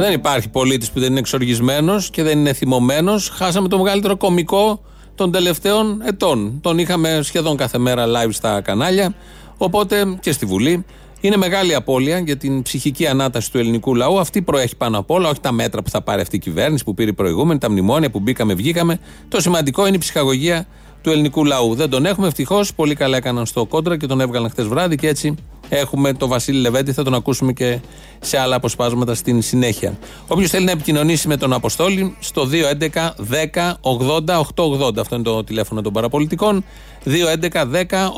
Δεν 0.00 0.12
υπάρχει 0.12 0.48
πολίτης 0.48 0.90
που 0.90 1.00
δεν 1.00 1.10
είναι 1.10 1.18
εξοργισμένος 1.18 2.10
και 2.10 2.22
δεν 2.22 2.38
είναι 2.38 2.52
θυμωμένος. 2.52 3.28
Χάσαμε 3.28 3.68
το 3.68 3.78
μεγαλύτερο 3.78 4.16
κομικό 4.16 4.80
των 5.14 5.32
τελευταίων 5.32 6.02
ετών. 6.04 6.58
Τον 6.60 6.78
είχαμε 6.78 7.20
σχεδόν 7.22 7.56
κάθε 7.56 7.78
μέρα 7.78 8.06
live 8.06 8.28
στα 8.30 8.60
κανάλια, 8.60 9.14
οπότε 9.56 10.16
και 10.20 10.32
στη 10.32 10.46
Βουλή. 10.46 10.84
Είναι 11.20 11.36
μεγάλη 11.36 11.74
απώλεια 11.74 12.18
για 12.18 12.36
την 12.36 12.62
ψυχική 12.62 13.06
ανάταση 13.06 13.52
του 13.52 13.58
ελληνικού 13.58 13.94
λαού. 13.94 14.18
Αυτή 14.18 14.42
προέχει 14.42 14.76
πάνω 14.76 14.98
απ' 14.98 15.10
όλα, 15.10 15.28
όχι 15.28 15.40
τα 15.40 15.52
μέτρα 15.52 15.82
που 15.82 15.90
θα 15.90 16.02
πάρει 16.02 16.20
αυτή 16.20 16.36
η 16.36 16.38
κυβέρνηση, 16.38 16.84
που 16.84 16.94
πήρε 16.94 17.10
η 17.10 17.12
προηγούμενη, 17.12 17.58
τα 17.58 17.70
μνημόνια 17.70 18.10
που 18.10 18.20
μπήκαμε, 18.20 18.54
βγήκαμε. 18.54 18.98
Το 19.28 19.40
σημαντικό 19.40 19.86
είναι 19.86 19.96
η 19.96 19.98
ψυχαγωγία 19.98 20.66
του 21.02 21.10
ελληνικού 21.10 21.44
λαού. 21.44 21.74
Δεν 21.74 21.90
τον 21.90 22.06
έχουμε 22.06 22.26
ευτυχώς. 22.26 22.74
Πολύ 22.74 22.94
καλά 22.94 23.16
έκαναν 23.16 23.46
στο 23.46 23.66
κόντρα 23.66 23.96
και 23.96 24.06
τον 24.06 24.20
έβγαλαν 24.20 24.50
χτε 24.50 24.62
βράδυ 24.62 24.96
και 24.96 25.08
έτσι 25.08 25.34
έχουμε 25.70 26.12
τον 26.12 26.28
Βασίλη 26.28 26.58
Λεβέντη. 26.58 26.92
Θα 26.92 27.02
τον 27.02 27.14
ακούσουμε 27.14 27.52
και 27.52 27.80
σε 28.20 28.38
άλλα 28.38 28.56
αποσπάσματα 28.56 29.14
στην 29.14 29.42
συνέχεια. 29.42 29.98
Όποιος 30.26 30.50
θέλει 30.50 30.64
να 30.64 30.70
επικοινωνήσει 30.70 31.28
με 31.28 31.36
τον 31.36 31.52
Αποστόλη, 31.52 32.16
στο 32.20 32.46
211 32.46 33.14
10 33.30 33.74
80 33.80 34.40
880. 34.54 34.98
Αυτό 34.98 35.14
είναι 35.14 35.24
το 35.24 35.44
τηλέφωνο 35.44 35.80
των 35.80 35.92
παραπολιτικών. 35.92 36.64
211 37.04 37.66
10 37.66 38.10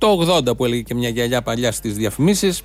80 0.00 0.48
880 0.48 0.56
που 0.56 0.64
έλεγε 0.64 0.82
και 0.82 0.94
μια 0.94 1.08
γυαλιά 1.08 1.42
παλιά 1.42 1.72
στις 1.72 1.94
διαφημίσεις. 1.94 2.62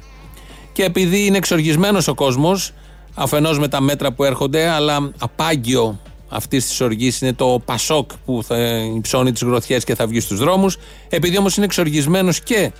Και 0.71 0.83
επειδή 0.83 1.25
είναι 1.25 1.37
εξοργισμένος 1.37 2.07
ο 2.07 2.13
κόσμος, 2.13 2.73
αφενός 3.13 3.59
με 3.59 3.67
τα 3.67 3.81
μέτρα 3.81 4.11
που 4.11 4.23
έρχονται, 4.23 4.67
αλλά 4.67 5.11
απάγιο 5.19 5.99
αυτής 6.29 6.67
της 6.67 6.81
οργής 6.81 7.21
είναι 7.21 7.33
το 7.33 7.61
Πασόκ 7.65 8.11
που 8.25 8.43
θα 8.43 8.57
υψώνει 8.97 9.31
τις 9.31 9.41
γροθιές 9.41 9.83
και 9.83 9.95
θα 9.95 10.07
βγει 10.07 10.19
στους 10.19 10.39
δρόμους. 10.39 10.77
Επειδή 11.09 11.37
όμως 11.37 11.55
είναι 11.57 11.65
εξοργισμένος 11.65 12.41
και 12.41 12.71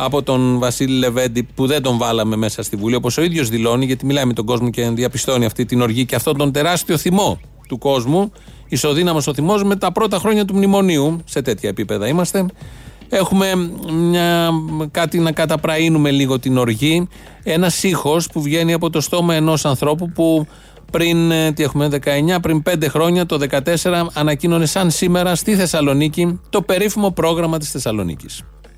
από 0.00 0.22
τον 0.22 0.58
Βασίλη 0.58 0.98
Λεβέντη 0.98 1.42
που 1.54 1.66
δεν 1.66 1.82
τον 1.82 1.98
βάλαμε 1.98 2.36
μέσα 2.36 2.62
στη 2.62 2.76
Βουλή, 2.76 2.94
όπως 2.94 3.18
ο 3.18 3.22
ίδιος 3.22 3.48
δηλώνει, 3.48 3.84
γιατί 3.84 4.06
μιλάει 4.06 4.24
με 4.24 4.32
τον 4.32 4.44
κόσμο 4.44 4.70
και 4.70 4.88
διαπιστώνει 4.88 5.44
αυτή 5.44 5.64
την 5.64 5.80
οργή 5.80 6.04
και 6.04 6.14
αυτόν 6.14 6.36
τον 6.36 6.52
τεράστιο 6.52 6.96
θυμό 6.96 7.40
του 7.68 7.78
κόσμου. 7.78 8.32
Ισοδύναμος 8.68 9.26
ο 9.26 9.34
θυμός 9.34 9.64
με 9.64 9.76
τα 9.76 9.92
πρώτα 9.92 10.18
χρόνια 10.18 10.44
του 10.44 10.54
μνημονίου, 10.54 11.20
σε 11.24 11.42
τέτοια 11.42 11.68
επίπεδα 11.68 12.08
είμαστε. 12.08 12.46
Έχουμε 13.08 13.70
μια, 13.92 14.50
κάτι 14.90 15.18
να 15.18 15.32
καταπραίνουμε 15.32 16.10
λίγο 16.10 16.38
την 16.38 16.58
οργή. 16.58 17.08
Ένας 17.42 17.82
ήχος 17.82 18.28
που 18.28 18.42
βγαίνει 18.42 18.72
από 18.72 18.90
το 18.90 19.00
στόμα 19.00 19.34
ενός 19.34 19.64
ανθρώπου 19.64 20.10
που 20.12 20.46
πριν, 20.90 21.30
ε, 21.30 21.52
τι 21.52 21.62
έχουμε, 21.62 21.88
19, 21.88 22.40
πριν 22.40 22.62
5 22.62 22.88
χρόνια, 22.88 23.26
το 23.26 23.38
14, 23.38 24.10
ανακοίνωνε 24.12 24.66
σαν 24.66 24.90
σήμερα 24.90 25.34
στη 25.34 25.54
Θεσσαλονίκη 25.54 26.40
το 26.48 26.62
περίφημο 26.62 27.10
πρόγραμμα 27.10 27.58
της 27.58 27.70
Θεσσαλονίκης. 27.70 28.42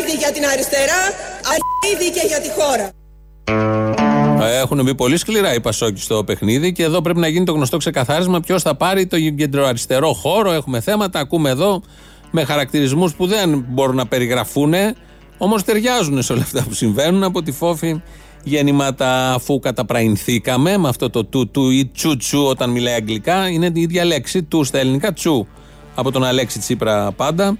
Αρχίδι 0.00 0.18
για 0.18 0.32
την 0.32 0.44
αριστερά, 0.46 1.00
αρχίδι 1.54 2.10
και 2.20 2.26
για 2.26 2.40
τη 2.40 2.48
χώρα. 2.48 2.90
Έχουν 4.60 4.82
μπει 4.82 4.94
πολύ 4.94 5.16
σκληρά 5.16 5.54
οι 5.54 5.60
Πασόκοι 5.60 6.00
στο 6.00 6.24
παιχνίδι 6.24 6.72
και 6.72 6.82
εδώ 6.82 7.00
πρέπει 7.00 7.18
να 7.18 7.28
γίνει 7.28 7.44
το 7.44 7.52
γνωστό 7.52 7.76
ξεκαθάρισμα 7.76 8.40
ποιος 8.40 8.62
θα 8.62 8.74
πάρει 8.74 9.06
το 9.06 9.20
κεντροαριστερό 9.20 10.12
χώρο. 10.12 10.52
Έχουμε 10.52 10.80
θέματα, 10.80 11.18
ακούμε 11.18 11.50
εδώ 11.50 11.82
με 12.30 12.44
χαρακτηρισμούς 12.44 13.14
που 13.14 13.26
δεν 13.26 13.64
μπορούν 13.68 13.96
να 13.96 14.06
περιγραφούν, 14.06 14.74
όμως 15.38 15.64
ταιριάζουν 15.64 16.22
σε 16.22 16.32
όλα 16.32 16.42
αυτά 16.42 16.64
που 16.68 16.74
συμβαίνουν 16.74 17.22
από 17.22 17.42
τη 17.42 17.52
φόφη 17.52 18.02
γεννήματα 18.42 19.34
αφού 19.34 19.58
καταπραϊνθήκαμε 19.58 20.76
με 20.76 20.88
αυτό 20.88 21.10
το 21.10 21.24
του 21.24 21.50
του 21.50 21.70
ή 21.70 21.86
τσου 21.86 22.16
τσου 22.16 22.44
όταν 22.44 22.70
μιλάει 22.70 22.94
αγγλικά. 22.94 23.48
Είναι 23.48 23.70
η 23.74 23.80
ίδια 23.80 24.04
λέξη, 24.04 24.42
του 24.42 24.64
στα 24.64 24.78
ελληνικά, 24.78 25.12
τσου 25.12 25.46
από 25.94 26.10
τον 26.10 26.24
Αλέξη 26.24 26.58
Τσίπρα 26.58 27.12
πάντα. 27.12 27.56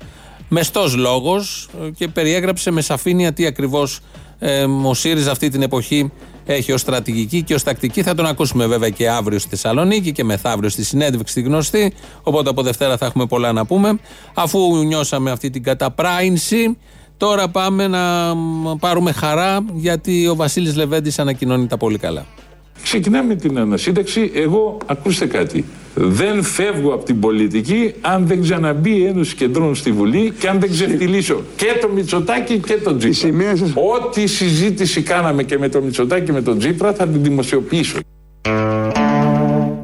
Μεστός 0.52 0.96
λόγος 0.96 1.68
και 1.96 2.08
περιέγραψε 2.08 2.70
με 2.70 2.80
σαφήνεια 2.80 3.32
τι 3.32 3.46
ακριβώς 3.46 4.00
ε, 4.38 4.64
ο 4.84 4.94
ΣΥΡΙΖΑ 4.94 5.30
αυτή 5.30 5.48
την 5.48 5.62
εποχή 5.62 6.12
έχει 6.46 6.72
ως 6.72 6.80
στρατηγική 6.80 7.42
και 7.42 7.54
ως 7.54 7.62
τακτική. 7.62 8.02
Θα 8.02 8.14
τον 8.14 8.26
ακούσουμε 8.26 8.66
βέβαια 8.66 8.88
και 8.88 9.10
αύριο 9.10 9.38
στη 9.38 9.48
Θεσσαλονίκη 9.48 10.12
και 10.12 10.24
μεθαύριο 10.24 10.68
στη 10.68 10.84
συνέντευξη 10.84 11.32
στη 11.32 11.42
γνωστή. 11.42 11.92
Οπότε 12.22 12.50
από 12.50 12.62
Δευτέρα 12.62 12.96
θα 12.96 13.06
έχουμε 13.06 13.26
πολλά 13.26 13.52
να 13.52 13.66
πούμε. 13.66 13.98
Αφού 14.34 14.76
νιώσαμε 14.84 15.30
αυτή 15.30 15.50
την 15.50 15.62
καταπράινση, 15.62 16.78
τώρα 17.16 17.48
πάμε 17.48 17.86
να 17.88 18.34
πάρουμε 18.80 19.12
χαρά 19.12 19.64
γιατί 19.74 20.28
ο 20.28 20.34
Βασίλης 20.34 20.76
Λεβέντης 20.76 21.18
ανακοινώνει 21.18 21.66
τα 21.66 21.76
πολύ 21.76 21.98
καλά. 21.98 22.26
Ξεκινάμε 22.82 23.34
την 23.34 23.58
ανασύνταξη. 23.58 24.30
Εγώ, 24.34 24.78
ακούστε 24.86 25.26
κάτι. 25.26 25.64
Δεν 25.94 26.42
φεύγω 26.42 26.94
από 26.94 27.04
την 27.04 27.20
πολιτική 27.20 27.94
αν 28.00 28.26
δεν 28.26 28.42
ξαναμπεί 28.42 29.04
Ένωση 29.04 29.34
Κεντρών 29.34 29.74
στη 29.74 29.92
Βουλή 29.92 30.32
και 30.38 30.48
αν 30.48 30.60
δεν 30.60 30.70
ξεφτυλίσω 30.70 31.42
και 31.56 31.66
το 31.80 31.88
Μητσοτάκι 31.88 32.58
και 32.58 32.74
τον 32.74 32.98
Τζίπρα. 32.98 33.52
Ό,τι 33.74 34.26
συζήτηση 34.26 35.02
κάναμε 35.02 35.42
και 35.42 35.58
με 35.58 35.68
το 35.68 35.80
Μητσοτάκι 35.80 36.24
και 36.24 36.32
με 36.32 36.42
τον 36.42 36.58
Τζίπρα 36.58 36.92
θα 36.92 37.06
την 37.06 37.22
δημοσιοποιήσω. 37.22 37.98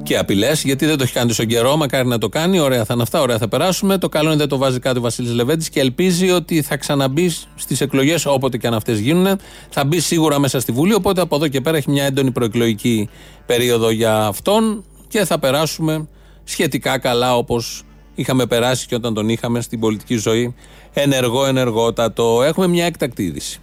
Και 0.07 0.19
απειλές, 0.19 0.63
γιατί 0.63 0.87
δεν 0.87 0.97
το 0.97 1.03
έχει 1.03 1.13
κάνει 1.13 1.29
τόσο 1.29 1.45
καιρό. 1.45 1.77
Μακάρι 1.77 2.09
να 2.09 2.19
το 2.19 2.29
κάνει. 2.29 2.61
Ωραία 2.61 2.85
θα 2.85 2.95
είναι 2.95 3.03
αυτά, 3.03 3.21
ωραία 3.21 3.39
θα 3.39 3.49
περάσουμε. 3.49 3.99
Το 3.99 4.09
καλό 4.09 4.29
είναι 4.29 4.39
δεν 4.39 4.49
το 4.49 4.57
βάζει 4.57 4.79
κάτι 4.79 4.99
ο 4.99 5.01
Βασίλης 5.01 5.33
Λεβέντης 5.33 5.69
και 5.69 5.81
ελπίζει 5.81 6.31
ότι 6.31 6.63
θα 6.63 6.77
ξαναμπεί 6.77 7.35
στις 7.55 7.81
εκλογές 7.81 8.27
όποτε 8.27 8.57
και 8.57 8.67
αν 8.67 8.75
αυτές 8.75 8.99
γίνουν. 8.99 9.39
Θα 9.69 9.85
μπει 9.85 10.01
σίγουρα 10.01 10.39
μέσα 10.39 10.61
στη 10.61 10.73
Βουλή. 10.73 10.95
Οπότε 10.95 11.21
από 11.21 11.37
εδώ 11.37 11.49
και 11.49 11.61
πέρα 11.61 11.77
έχει 11.77 11.91
μια 11.91 12.05
έντονη 12.05 12.31
προεκλογική 12.31 13.09
περίοδο 13.47 13.91
για 13.91 14.27
αυτόν 14.27 14.85
και 15.09 15.25
θα 15.25 15.39
περάσουμε 15.39 16.09
σχετικά 16.45 16.99
καλά 16.99 17.37
όπως 17.37 17.83
είχαμε 18.15 18.47
περάσει 18.47 18.87
και 18.87 18.95
όταν 18.95 19.15
τον 19.15 19.29
είχαμε 19.29 19.61
στην 19.61 19.81
πολιτική 19.81 20.17
ζωή 20.17 20.55
ενεργό, 20.93 21.47
ενεργότατο. 21.47 22.43
Έχουμε 22.43 22.67
μια 22.67 22.85
έκτακτη 22.85 23.23
είδηση. 23.23 23.59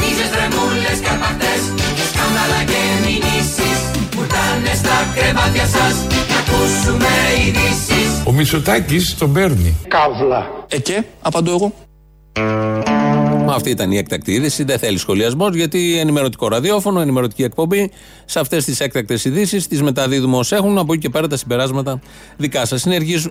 Μίζες, 0.00 0.30
τρεμούλες, 0.30 1.00
καρπακτές, 1.00 1.60
σκάνδαλα 2.12 2.64
και 2.66 2.77
μηνύσεις 2.77 2.77
που 2.77 2.77
τάνε 2.77 2.77
στα 4.78 5.12
κρεβάτια 5.14 5.66
σας 5.66 6.06
να 6.30 6.38
ακούσουμε 6.38 7.06
ειδήσεις. 7.46 8.22
Ο 8.24 8.32
Μητσοτάκης 8.32 9.16
τον 9.18 9.32
παίρνει. 9.32 9.76
Καύλα. 9.88 10.46
Ε 10.68 10.78
και, 10.78 11.04
απαντώ 11.20 11.50
εγώ. 11.50 11.72
Μα 13.46 13.54
αυτή 13.54 13.70
ήταν 13.70 13.92
η 13.92 13.96
έκτακτη 13.96 14.32
είδηση. 14.32 14.64
Δεν 14.64 14.78
θέλει 14.78 14.98
σχολιασμός 14.98 15.54
γιατί 15.54 15.98
ενημερωτικό 15.98 16.48
ραδιόφωνο, 16.48 17.00
ενημερωτική 17.00 17.42
εκπομπή. 17.42 17.90
Σε 18.24 18.40
αυτές 18.40 18.64
τις 18.64 18.80
έκτακτες 18.80 19.24
ειδήσεις 19.24 19.66
τις 19.66 19.82
μεταδίδουμε 19.82 20.36
ω 20.36 20.44
έχουν. 20.50 20.78
Από 20.78 20.92
εκεί 20.92 21.02
και 21.02 21.08
πέρα 21.08 21.26
τα 21.26 21.36
συμπεράσματα 21.36 22.00
δικά 22.36 22.66
σας. 22.66 22.86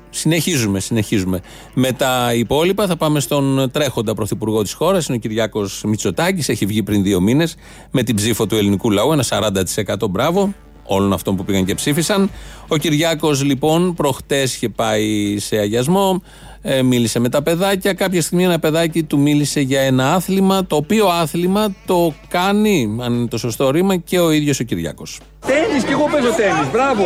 Συνεχίζουμε, 0.09 0.79
συνεχίζουμε. 0.79 1.39
Με 1.73 1.91
τα 1.91 2.33
υπόλοιπα 2.33 2.87
θα 2.87 2.95
πάμε 2.95 3.19
στον 3.19 3.69
τρέχοντα 3.71 4.13
πρωθυπουργό 4.13 4.61
της 4.61 4.73
χώρας. 4.73 5.07
Είναι 5.07 5.17
ο 5.17 5.19
Κυριάκος 5.19 5.83
Μητσοτάκης. 5.85 6.49
Έχει 6.49 6.65
βγει 6.65 6.83
πριν 6.83 7.03
δύο 7.03 7.21
μήνες 7.21 7.55
με 7.91 8.03
την 8.03 8.15
ψήφο 8.15 8.45
του 8.45 8.55
ελληνικού 8.55 8.91
λαού. 8.91 9.11
Ένα 9.11 9.23
40% 9.23 10.07
μπράβο 10.09 10.53
όλων 10.87 11.13
αυτών 11.13 11.35
που 11.35 11.45
πήγαν 11.45 11.65
και 11.65 11.75
ψήφισαν. 11.75 12.29
Ο 12.67 12.77
Κυριάκος 12.77 13.43
λοιπόν 13.43 13.93
προχτές 13.93 14.55
είχε 14.55 14.69
πάει 14.69 15.35
σε 15.39 15.57
αγιασμό, 15.57 16.21
ε, 16.61 16.81
μίλησε 16.81 17.19
με 17.19 17.29
τα 17.29 17.43
παιδάκια. 17.43 17.93
Κάποια 17.93 18.21
στιγμή 18.21 18.43
ένα 18.43 18.59
παιδάκι 18.59 19.03
του 19.03 19.19
μίλησε 19.19 19.59
για 19.59 19.81
ένα 19.81 20.13
άθλημα, 20.13 20.65
το 20.65 20.75
οποίο 20.75 21.07
άθλημα 21.07 21.75
το 21.85 22.13
κάνει, 22.27 22.97
αν 23.01 23.13
είναι 23.13 23.27
το 23.27 23.37
σωστό 23.37 23.69
ρήμα, 23.69 23.95
και 23.95 24.19
ο 24.19 24.31
ίδιος 24.31 24.59
ο 24.59 24.63
Κυριάκος. 24.63 25.19
Τέννις 25.47 25.83
και 25.83 25.91
εγώ 25.91 26.09
παίζω 26.11 26.29
τέννις, 26.29 26.71
μπράβο. 26.71 27.05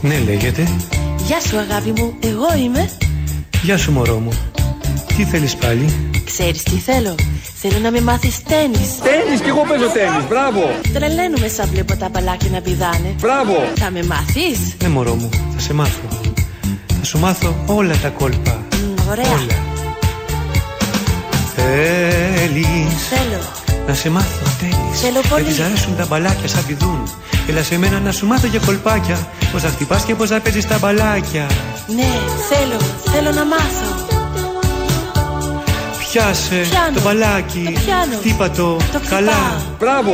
Ναι, 0.00 0.18
λέγεται. 0.18 0.68
Γεια 1.26 1.40
σου 1.40 1.58
αγάπη 1.58 1.92
μου, 2.00 2.14
εγώ 2.20 2.62
είμαι. 2.64 2.90
Γεια 3.62 3.78
σου 3.78 3.92
μωρό 3.92 4.18
μου. 4.18 4.30
Τι 5.16 5.24
θέλεις 5.24 5.56
πάλι; 5.56 6.10
Ξέρεις 6.24 6.62
τι 6.62 6.76
θέλω. 6.76 7.14
Θέλω 7.60 7.78
να 7.78 7.90
με 7.90 8.00
μάθεις 8.00 8.42
τέννις. 8.42 8.90
Τέννις 9.02 9.40
και 9.40 9.48
εγώ 9.48 9.64
παίζω 9.68 9.86
τέννις, 9.86 10.24
μπράβο. 10.28 10.62
Τρελαίνομαι 10.92 11.48
σαν 11.48 11.68
βλέπω 11.72 11.96
τα 11.96 12.08
μπαλάκια 12.08 12.50
να 12.50 12.60
πηδάνε. 12.60 13.14
Μπράβο. 13.20 13.54
Θα 13.74 13.90
με 13.90 14.02
μάθεις; 14.02 14.58
Ναι 14.82 14.88
μωρό 14.88 15.14
μου, 15.14 15.28
θα 15.54 15.60
σε 15.60 15.74
μάθω. 15.74 16.08
Θα 16.98 17.04
σου 17.04 17.18
μάθω 17.18 17.54
όλα 17.66 17.94
τα 18.02 18.08
κόλπα. 18.08 18.62
Μ, 18.72 19.10
ωραία. 19.10 19.26
Όλα. 19.26 19.58
Θέλεις 21.56 23.08
Θέλω. 23.10 23.40
να 23.86 23.94
σε 23.94 24.10
μάθω 24.10 24.46
τέννις. 24.60 25.00
Θέλω 25.00 25.20
πολύ. 25.28 25.42
Γιατί 25.42 25.58
σ' 25.58 25.64
αρέσουν 25.64 25.96
τα 25.96 26.06
μπαλάκια 26.06 26.48
σαν 26.48 26.66
πηδούν. 26.66 27.08
Έλα 27.48 27.62
σε 27.62 27.78
μένα 27.78 28.00
να 28.00 28.12
σου 28.12 28.26
μάθω 28.26 28.46
για 28.46 28.60
κολπάκια. 28.66 29.28
Πώς 29.52 29.62
να 29.62 29.68
χτυπάς 29.68 30.04
και 30.04 30.14
πώς 30.14 30.30
να 30.30 30.40
παίζεις 30.40 30.66
τα 30.66 30.78
μπαλάκια. 30.78 31.46
Ναι, 31.96 32.10
θέλω. 32.50 32.78
Θέλω 33.12 33.30
να 33.32 33.44
μάθω. 33.44 34.03
Πιάσε 36.14 36.54
Πιάνω. 36.70 36.94
το 36.94 37.00
μπαλάκι. 37.04 37.62
Το 37.64 37.80
πιάνω. 37.84 38.16
Χτύπα 38.18 38.50
το, 38.50 38.76
Το 38.76 38.82
χτυπάω. 38.82 39.08
καλά. 39.10 39.62
Μπράβο. 39.78 40.12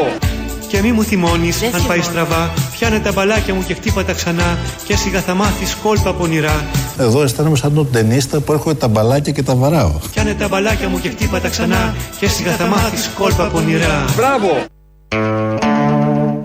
Και 0.69 0.81
μη 0.83 0.93
μου 0.93 1.03
θυμώνεις 1.03 1.59
Δεν 1.59 1.75
αν 1.75 1.87
πάει 1.87 2.01
θυμώνω. 2.01 2.03
στραβά. 2.25 2.51
Πιάνε 2.79 2.99
τα 2.99 3.13
μπαλάκια 3.13 3.55
μου 3.55 3.65
και 3.67 3.75
χτύπα 3.75 4.05
τα 4.05 4.13
ξανά. 4.13 4.59
Και 4.85 4.97
σιγά 4.97 5.21
θα 5.21 5.35
μάθεις 5.35 5.77
κόλπα 5.83 6.13
πονηρά. 6.15 6.65
Εγώ 6.99 7.23
αισθάνομαι 7.23 7.57
σαν 7.57 7.75
τον 7.75 7.91
ταινίστα 7.93 8.41
που 8.41 8.53
έρχονται 8.53 8.75
τα 8.79 8.89
μπαλάκια 8.89 9.33
και 9.33 9.43
τα 9.43 9.55
βαράω. 9.55 9.93
Πιάνε 10.13 10.35
τα 10.35 10.49
μπαλάκια 10.49 10.89
μου 10.89 11.01
και 11.01 11.09
χτύπα 11.09 11.41
τα 11.41 11.49
ξανά. 11.49 11.95
Και 12.19 12.29
σιγά 12.29 12.53
θα 12.53 12.67
μάθεις 12.67 13.11
κόλπα 13.19 13.45
πονηρά. 13.47 14.05
Μπράβο. 14.17 14.49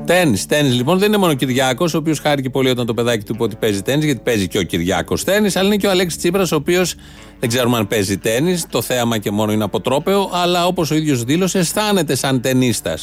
Τέννη, 0.05 0.37
τέννη 0.47 0.71
λοιπόν 0.71 0.97
δεν 0.97 1.07
είναι 1.07 1.17
μόνο 1.17 1.31
ο 1.31 1.35
Κυριάκος, 1.35 1.93
ο 1.93 1.97
οποίος 1.97 2.19
χάρηκε 2.19 2.49
πολύ 2.49 2.69
όταν 2.69 2.85
το 2.85 2.93
παιδάκι 2.93 3.23
του 3.23 3.31
είπε 3.33 3.43
ότι 3.43 3.55
παίζει 3.55 3.81
τέννη, 3.81 4.05
γιατί 4.05 4.21
παίζει 4.23 4.47
και 4.47 4.57
ο 4.57 4.63
Κυριάκος 4.63 5.23
τέννη, 5.23 5.49
αλλά 5.53 5.65
είναι 5.65 5.75
και 5.75 5.87
ο 5.87 5.89
Αλέξης 5.89 6.19
Τσίπρας, 6.19 6.51
ο 6.51 6.55
οποίος 6.55 6.95
δεν 7.39 7.49
ξέρουμε 7.49 7.77
αν 7.77 7.87
παίζει 7.87 8.17
τέννη, 8.17 8.59
το 8.69 8.81
θέαμα 8.81 9.17
και 9.17 9.31
μόνο 9.31 9.51
είναι 9.51 9.63
αποτρόπαιο, 9.63 10.29
αλλά 10.33 10.65
όπως 10.65 10.91
ο 10.91 10.95
ίδιος 10.95 11.23
δήλωσε, 11.23 11.59
αισθάνεται 11.59 12.15
σαν 12.15 12.41
ταινίστα. 12.41 12.97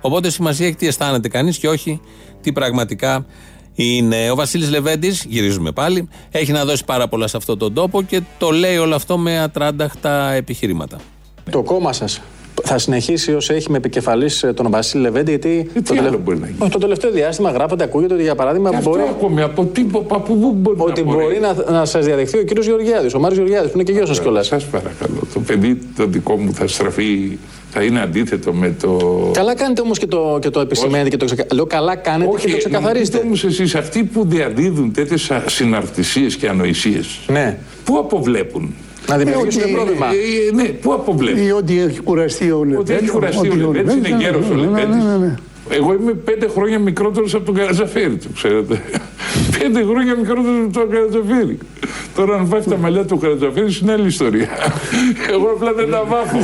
Οπότε 0.00 0.30
σημασία 0.30 0.66
έχει 0.66 0.76
τι 0.76 0.86
αισθάνεται 0.86 1.28
κανείς 1.28 1.58
και 1.58 1.68
όχι 1.68 2.00
τι 2.40 2.52
πραγματικά 2.52 3.26
είναι. 3.74 4.30
Ο 4.30 4.34
Βασίλης 4.34 4.70
Λεβέντης, 4.70 5.24
γυρίζουμε 5.28 5.72
πάλι, 5.72 6.08
έχει 6.30 6.52
να 6.52 6.64
δώσει 6.64 6.84
πάρα 6.84 7.08
πολλά 7.08 7.26
σε 7.26 7.36
αυτόν 7.36 7.58
τον 7.58 7.74
τόπο 7.74 8.02
και 8.02 8.20
το 8.38 8.50
λέει 8.50 8.76
όλο 8.76 8.94
αυτό 8.94 9.18
με 9.18 9.38
ατράνταχτα 9.38 10.32
επιχειρήματα. 10.32 10.98
Το 11.50 11.62
κόμμα 11.62 11.92
σας 11.92 12.20
θα 12.62 12.78
συνεχίσει 12.78 13.34
όσο 13.34 13.54
έχει 13.54 13.70
με 13.70 13.76
επικεφαλής 13.76 14.44
τον 14.54 14.66
Βασίλη 14.70 15.02
Λεβέντη, 15.02 15.30
γιατί. 15.30 15.68
τι 15.74 15.82
το, 15.82 15.94
άλλο 15.94 16.02
τελε- 16.02 16.20
μπορεί 16.20 16.38
να 16.38 16.46
γίνει; 16.46 16.58
Όχι, 16.58 16.70
το 16.70 16.78
τελευταίο 16.78 17.10
διάστημα 17.10 17.50
γράφεται, 17.50 17.84
ακούγεται 17.84 18.14
ότι 18.14 18.22
για 18.22 18.34
παράδειγμα 18.34 18.68
Αυτό 18.68 18.90
μπορεί. 18.90 19.02
ακόμη 19.10 19.42
από 19.42 19.64
τι, 19.64 19.86
από 19.92 20.18
πού 20.34 20.52
μπορεί 20.60 20.76
Ότι 20.80 21.02
να 21.02 21.12
μπορεί 21.12 21.38
να, 21.40 21.70
να 21.72 21.84
σας 21.84 22.04
διαδεχθεί 22.04 22.38
ο 22.38 22.42
κύριος 22.42 22.66
Γεωργιάδης, 22.66 23.14
ο 23.14 23.18
Μάριο 23.18 23.36
Γεωργιάδης, 23.36 23.70
που 23.70 23.78
είναι 23.78 23.86
και 23.86 23.92
γιος 23.92 24.08
σας 24.08 24.20
κιόλας. 24.20 24.46
Σας 24.46 24.64
παρακαλώ. 24.64 25.20
Το 25.34 25.40
παιδί 25.40 25.78
το 25.96 26.06
δικό 26.06 26.36
μου 26.36 26.54
θα 26.54 26.66
στραφεί, 26.66 27.38
θα 27.70 27.82
είναι 27.82 28.00
αντίθετο 28.00 28.52
με 28.52 28.74
το. 28.80 28.98
Καλά 29.32 29.54
κάνετε 29.54 29.80
όμως 29.80 29.98
και 29.98 30.06
το, 30.06 30.38
και 30.40 30.50
το 30.50 30.60
επισημαίνετε 30.60 31.08
και 31.08 31.16
το 31.16 31.24
ξεκα... 31.24 31.44
Λέω 31.52 31.66
καλά 31.66 31.96
κάνετε 31.96 32.30
και 32.40 32.50
το 32.50 32.56
ξεκαθαρίστε. 32.58 33.18
Όμως 33.24 33.44
εσείς 33.44 33.74
αυτοί 33.74 34.04
που 34.04 34.24
διαδίδουν 34.26 34.92
τέτοιες 34.92 35.30
συναρτησίες 35.46 36.36
και 36.36 36.48
ανοησίες. 36.48 37.18
Ναι. 37.26 37.58
Πού 37.84 37.98
αποβλέπουν. 37.98 38.74
Να 39.08 39.16
δημιουργήσουν 39.16 39.62
ότι- 39.62 39.72
πρόβλημα. 39.72 40.06
Ε, 40.06 40.54
ναι, 40.54 40.62
πού 40.64 40.92
αποβλέπουν. 40.92 41.46
Ή 41.46 41.50
ότι 41.50 41.80
έχει 41.80 42.00
κουραστεί 42.00 42.50
ο 42.50 42.64
Λεβέντης. 42.64 42.78
Ότι 42.78 42.92
έχει 42.92 43.08
κουραστεί 43.10 43.48
ο 43.48 43.54
Λεβέντης, 43.54 43.94
είναι 43.94 44.16
γέρος 44.20 44.50
ο 44.50 44.54
Λεβέντης. 44.54 44.94
Ναι, 44.94 45.02
ναι, 45.02 45.16
ναι. 45.16 45.34
Εγώ 45.68 45.92
είμαι 45.94 46.12
πέντε 46.12 46.48
χρόνια 46.48 46.78
μικρότερος 46.78 47.34
από 47.34 47.44
τον 47.44 47.54
Καρατζαφέρη, 47.54 48.16
το 48.16 48.28
ξέρετε. 48.34 48.82
πέντε 49.58 49.82
χρόνια 49.84 50.14
μικρότερος 50.16 50.64
από 50.64 50.72
τον 50.72 50.90
Καρατζαφέρη. 50.90 51.58
Τώρα, 52.14 52.34
αν 52.36 52.46
βάφει 52.48 52.68
τα 52.70 52.76
μαλλιά 52.76 53.04
του 53.04 53.18
Καρατζαφέρη, 53.18 53.78
είναι 53.82 53.92
άλλη 53.92 54.06
ιστορία. 54.06 54.48
Εγώ 55.32 55.46
απλά 55.56 55.72
δεν 55.72 55.90
τα 55.90 56.04
βάφω. 56.04 56.38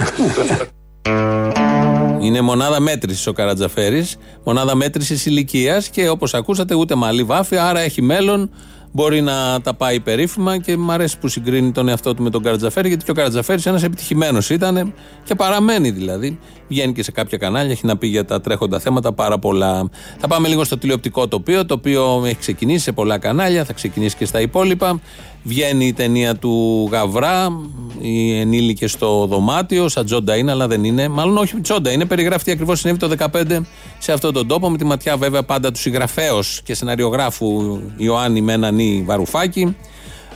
Είναι 2.20 2.40
μονάδα 2.40 2.80
μέτρησης 2.80 3.26
ο 3.26 3.32
Καρατζαφέρης, 3.32 4.16
μονάδα 4.44 4.74
μέτρησης 4.74 5.26
ηλικίας 5.26 5.88
και 5.88 6.08
όπως 6.08 6.34
ακούσατε, 6.34 6.74
ούτε 6.74 6.94
μαλλί 6.94 7.22
βάφει, 7.22 7.56
άρα 7.56 7.80
έχει 7.80 8.02
μέλλον 8.02 8.50
μπορεί 8.92 9.20
να 9.20 9.60
τα 9.60 9.74
πάει 9.74 10.00
περίφημα 10.00 10.58
και 10.58 10.76
μου 10.76 10.92
αρέσει 10.92 11.18
που 11.18 11.28
συγκρίνει 11.28 11.72
τον 11.72 11.88
εαυτό 11.88 12.14
του 12.14 12.22
με 12.22 12.30
τον 12.30 12.42
Καρατζαφέρη, 12.42 12.88
γιατί 12.88 13.04
και 13.04 13.10
ο 13.10 13.14
Καρατζαφέρη 13.14 13.62
ένας 13.64 13.82
επιτυχημένος 13.82 14.50
ήταν 14.50 14.94
και 15.24 15.34
παραμένει 15.34 15.90
δηλαδή. 15.90 16.38
Βγαίνει 16.68 16.92
και 16.92 17.02
σε 17.02 17.12
κάποια 17.12 17.38
κανάλια, 17.38 17.72
έχει 17.72 17.86
να 17.86 17.96
πει 17.96 18.06
για 18.06 18.24
τα 18.24 18.40
τρέχοντα 18.40 18.78
θέματα 18.78 19.12
πάρα 19.12 19.38
πολλά. 19.38 19.88
Θα 20.18 20.28
πάμε 20.28 20.48
λίγο 20.48 20.64
στο 20.64 20.78
τηλεοπτικό 20.78 21.28
τοπίο, 21.28 21.66
το 21.66 21.74
οποίο 21.74 22.22
έχει 22.24 22.38
ξεκινήσει 22.38 22.84
σε 22.84 22.92
πολλά 22.92 23.18
κανάλια, 23.18 23.64
θα 23.64 23.72
ξεκινήσει 23.72 24.16
και 24.16 24.24
στα 24.24 24.40
υπόλοιπα. 24.40 25.00
Βγαίνει 25.42 25.86
η 25.86 25.92
ταινία 25.92 26.36
του 26.36 26.88
Γαβρά, 26.92 27.60
οι 28.00 28.38
ενήλικες 28.40 28.90
στο 28.90 29.26
δωμάτιο, 29.26 29.88
σαν 29.88 30.04
τζόντα 30.04 30.36
είναι, 30.36 30.50
αλλά 30.50 30.66
δεν 30.66 30.84
είναι. 30.84 31.08
Μάλλον 31.08 31.36
όχι 31.36 31.60
τζόντα 31.60 31.90
είναι, 31.90 32.04
περιγράφει 32.04 32.44
τι 32.44 32.50
ακριβώς 32.50 32.78
συνέβη 32.78 32.98
το 32.98 33.10
2015 33.32 33.60
σε 33.98 34.12
αυτόν 34.12 34.32
τον 34.32 34.46
τόπο, 34.46 34.70
με 34.70 34.76
τη 34.76 34.84
ματιά 34.84 35.16
βέβαια 35.16 35.42
πάντα 35.42 35.70
του 35.70 35.78
συγγραφέως 35.78 36.60
και 36.64 36.74
σεναριογράφου 36.74 37.80
Ιωάννη 37.96 38.40
Μένανη 38.40 39.02
Βαρουφάκη. 39.06 39.76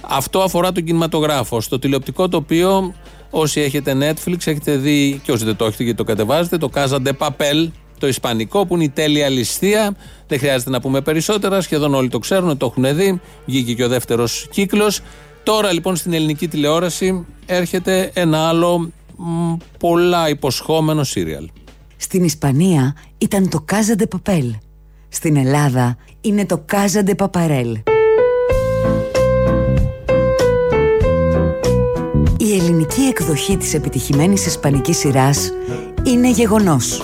Αυτό 0.01 0.39
αφορά 0.41 0.73
τον 0.73 0.85
κινηματογράφο. 0.85 1.61
Στο 1.61 1.79
τηλεοπτικό 1.79 2.29
τοπίο, 2.29 2.95
όσοι 3.31 3.61
έχετε 3.61 3.97
Netflix, 4.01 4.37
έχετε 4.45 4.77
δει, 4.77 5.21
και 5.25 5.33
όσοι 5.33 5.45
δεν 5.45 5.57
το 5.57 5.65
έχετε 5.65 5.83
γιατί 5.83 5.99
το 5.99 6.05
κατεβάζετε, 6.05 6.59
το 6.59 6.71
Casa 6.75 6.99
de 7.07 7.13
Papel, 7.19 7.71
το 7.99 8.07
Ισπανικό, 8.07 8.67
που 8.67 8.75
είναι 8.75 8.85
η 8.85 8.89
τέλεια 8.89 9.29
ληστεία. 9.29 9.97
Δεν 10.27 10.39
χρειάζεται 10.39 10.71
να 10.71 10.81
πούμε 10.81 11.01
περισσότερα, 11.01 11.61
σχεδόν 11.61 11.95
όλοι 11.95 12.09
το 12.09 12.19
ξέρουν, 12.19 12.57
το 12.57 12.67
έχουν 12.67 12.97
δει. 12.97 13.21
Βγήκε 13.47 13.75
και 13.75 13.85
ο 13.85 13.89
δεύτερος 13.89 14.47
κύκλος. 14.51 15.01
Τώρα 15.43 15.73
λοιπόν 15.73 15.97
στην 15.97 16.13
ελληνική 16.13 16.49
τηλεόραση 16.49 17.27
έρχεται 17.47 18.11
ένα 18.15 18.49
άλλο 18.49 18.91
μ, 19.17 19.53
πολλά 19.79 20.29
υποσχόμενο 20.29 21.05
σύριαλ. 21.05 21.49
Στην 21.97 22.25
Ισπανία 22.25 22.97
ήταν 23.19 23.49
το 23.49 23.65
Casa 23.71 24.01
de 24.01 24.05
Papel. 24.17 24.51
Στην 25.09 25.37
Ελλάδα 25.37 25.97
είναι 26.21 26.47
το 26.47 26.65
Casa 26.73 27.09
de 27.09 27.27
Paparel. 27.27 27.73
Η 32.39 32.57
ελληνική 32.57 33.03
εκδοχή 33.03 33.57
της 33.57 33.75
επιτυχημένης 33.75 34.47
ισπανικής 34.47 34.99
σειράς 34.99 35.51
είναι 36.05 36.31
γεγονός. 36.31 37.01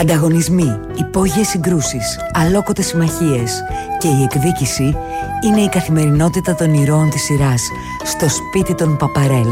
Ανταγωνισμοί, 0.00 0.80
υπόγειες 0.94 1.48
συγκρούσεις, 1.48 2.18
αλόκοτες 2.32 2.86
συμμαχίες 2.86 3.62
και 3.98 4.08
η 4.08 4.22
εκδίκηση 4.22 4.96
είναι 5.44 5.60
η 5.60 5.68
καθημερινότητα 5.68 6.54
των 6.54 6.74
ηρώων 6.74 7.10
της 7.10 7.22
σειράς 7.22 7.62
στο 8.04 8.26
σπίτι 8.28 8.74
των 8.74 8.96
Παπαρέλ. 8.96 9.46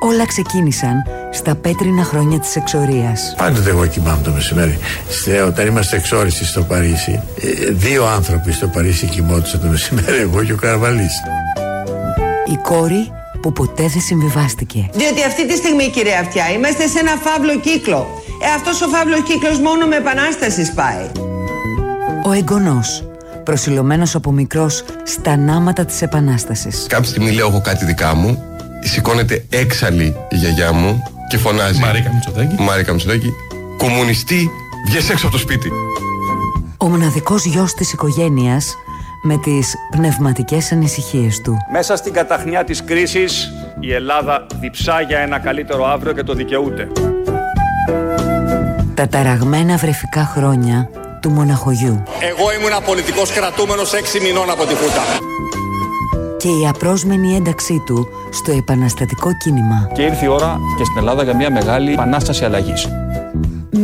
Όλα 0.00 0.26
ξεκίνησαν 0.26 1.02
στα 1.32 1.54
πέτρινα 1.54 2.04
χρόνια 2.04 2.38
της 2.38 2.56
εξορίας. 2.56 3.34
Πάντοτε 3.36 3.70
εγώ 3.70 3.86
κοιμάμαι 3.86 4.22
το 4.22 4.30
μεσημέρι. 4.30 4.78
Στε, 5.08 5.40
όταν 5.40 5.66
είμαστε 5.66 5.96
εξόριστοι 5.96 6.44
στο 6.44 6.62
Παρίσι, 6.62 7.22
ε, 7.40 7.72
δύο 7.72 8.06
άνθρωποι 8.06 8.52
στο 8.52 8.66
Παρίσι 8.66 9.06
κοιμόντουσαν 9.06 9.60
το 9.60 9.66
μεσημέρι, 9.66 10.18
εγώ 10.20 10.44
και 10.44 10.52
ο 10.52 10.56
Καραβαλής. 10.56 11.12
Η 12.52 12.56
κόρη 12.62 13.12
που 13.42 13.52
ποτέ 13.52 13.82
δεν 13.82 14.00
συμβιβάστηκε. 14.00 14.90
Διότι 14.92 15.22
αυτή 15.24 15.46
τη 15.46 15.56
στιγμή, 15.56 15.90
κυρία 15.90 16.18
Αυτιά, 16.18 16.50
είμαστε 16.50 16.86
σε 16.86 16.98
ένα 16.98 17.16
φαύλο 17.24 17.60
κύκλο. 17.60 18.22
Ε, 18.42 18.54
αυτός 18.54 18.82
ο 18.82 18.88
φαύλος 18.88 19.22
κύκλος 19.22 19.58
μόνο 19.58 19.86
με 19.86 19.96
επανάστασης 19.96 20.66
σπάει. 20.66 21.10
Ο 22.24 22.32
εγγονός, 22.32 23.04
προσιλωμένος 23.44 24.14
από 24.14 24.30
μικρός 24.32 24.84
στα 25.02 25.36
νάματα 25.36 25.84
της 25.84 26.02
επανάστασης. 26.02 26.86
Κάποια 26.88 27.08
στιγμή 27.08 27.30
λέω 27.30 27.46
εγώ 27.46 27.60
κάτι 27.60 27.84
δικά 27.84 28.14
μου, 28.14 28.42
σηκώνεται 28.80 29.44
έξαλλη 29.48 30.16
η 30.30 30.36
γιαγιά 30.36 30.72
μου 30.72 31.02
και 31.28 31.38
φωνάζει. 31.38 31.80
Μαρίκα 31.80 32.10
Μητσοτάκη. 32.12 32.62
Μαρίκα 32.62 32.92
Μητσοτάκη. 32.92 33.32
Κομμουνιστή, 33.76 34.50
βγες 34.86 35.10
έξω 35.10 35.26
από 35.26 35.34
το 35.34 35.40
σπίτι. 35.40 35.70
Ο 36.76 36.88
μοναδικός 36.88 37.44
γιος 37.44 37.74
της 37.74 37.92
οικογένειας 37.92 38.74
με 39.24 39.36
τις 39.38 39.74
πνευματικές 39.90 40.72
ανησυχίες 40.72 41.40
του. 41.40 41.56
Μέσα 41.72 41.96
στην 41.96 42.12
καταχνιά 42.12 42.64
της 42.64 42.84
κρίσης 42.84 43.52
η 43.80 43.92
Ελλάδα 43.92 44.46
διψά 44.60 45.00
για 45.00 45.18
ένα 45.18 45.38
καλύτερο 45.38 45.86
αύριο 45.86 46.12
και 46.12 46.22
το 46.22 46.34
δικαιούται. 46.34 46.88
Τα 48.94 49.06
ταραγμένα 49.08 49.76
βρεφικά 49.76 50.24
χρόνια 50.24 50.88
του 51.20 51.30
μοναχογιού. 51.30 52.02
Εγώ 52.20 52.52
ήμουν 52.58 52.84
πολιτικός 52.84 53.32
κρατούμενος 53.32 53.92
έξι 53.92 54.20
μηνών 54.20 54.50
από 54.50 54.64
τη 54.66 54.74
Χούτα. 54.74 55.02
Και 56.38 56.48
η 56.48 56.68
απρόσμενη 56.68 57.34
ένταξή 57.34 57.82
του 57.86 58.08
στο 58.30 58.52
επαναστατικό 58.52 59.28
κίνημα. 59.44 59.90
Και 59.92 60.02
ήρθε 60.02 60.24
η 60.24 60.28
ώρα 60.28 60.58
και 60.78 60.84
στην 60.84 60.98
Ελλάδα 60.98 61.22
για 61.22 61.36
μια 61.36 61.50
μεγάλη 61.50 61.92
επανάσταση 61.92 62.44
αλλαγής. 62.44 62.88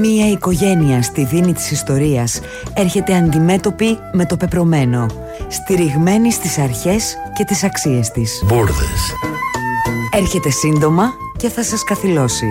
Μία 0.01 0.31
οικογένεια 0.31 1.03
στη 1.03 1.25
δίνη 1.25 1.53
της 1.53 1.71
ιστορίας 1.71 2.41
έρχεται 2.75 3.15
αντιμέτωπη 3.15 3.99
με 4.13 4.27
το 4.27 4.37
πεπρωμένο, 4.37 5.07
στηριγμένη 5.49 6.33
στις 6.33 6.59
αρχές 6.59 7.17
και 7.35 7.45
τις 7.45 7.65
αξίες 7.65 8.11
της. 8.11 8.43
Μπούρδες. 8.45 9.13
Έρχεται 10.13 10.51
σύντομα 10.51 11.13
και 11.37 11.49
θα 11.49 11.63
σας 11.63 11.85
καθυλώσει. 11.85 12.47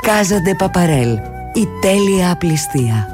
Κάζαντε 0.00 0.54
Παπαρέλ, 0.54 1.12
η 1.54 1.68
τέλεια 1.80 2.30
απληστία. 2.30 3.08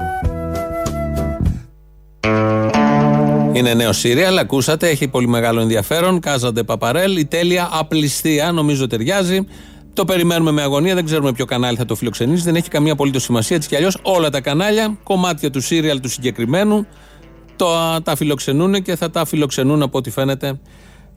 Είναι 3.53 3.75
νέο 3.75 3.93
σύριαλ, 3.93 4.39
ακούσατε, 4.39 4.89
έχει 4.89 5.09
πολύ 5.09 5.29
μεγάλο 5.29 5.61
ενδιαφέρον. 5.61 6.21
Κάζαντε 6.21 6.63
Παπαρέλ, 6.63 7.17
η 7.17 7.27
τέλεια 7.27 7.69
απληστία, 7.73 8.53
νομίζω 8.53 8.87
ταιριάζει. 8.87 9.47
Το 9.97 10.05
περιμένουμε 10.05 10.51
με 10.51 10.63
αγωνία, 10.63 10.95
δεν 10.95 11.05
ξέρουμε 11.05 11.33
ποιο 11.33 11.45
κανάλι 11.45 11.77
θα 11.77 11.85
το 11.85 11.95
φιλοξενήσει, 11.95 12.43
δεν 12.43 12.57
έχει 12.57 12.69
καμία 12.69 12.93
απολύτως 12.93 13.23
σημασία. 13.23 13.57
Έτσι 13.57 13.69
κι 13.69 13.77
αλλιώς 13.77 13.99
όλα 14.03 14.31
τα 14.31 14.41
κανάλια, 14.41 14.99
κομμάτια 15.03 15.51
του 15.51 15.61
σύριαλ 15.61 16.01
του 16.01 16.09
συγκεκριμένου, 16.09 16.87
το, 17.57 17.67
τα 18.03 18.17
φιλοξενούν 18.17 18.83
και 18.83 18.97
θα 18.97 19.11
τα 19.11 19.25
φιλοξενούν 19.25 19.83
από 19.83 19.99
ό,τι 19.99 20.11
φαίνεται 20.11 20.61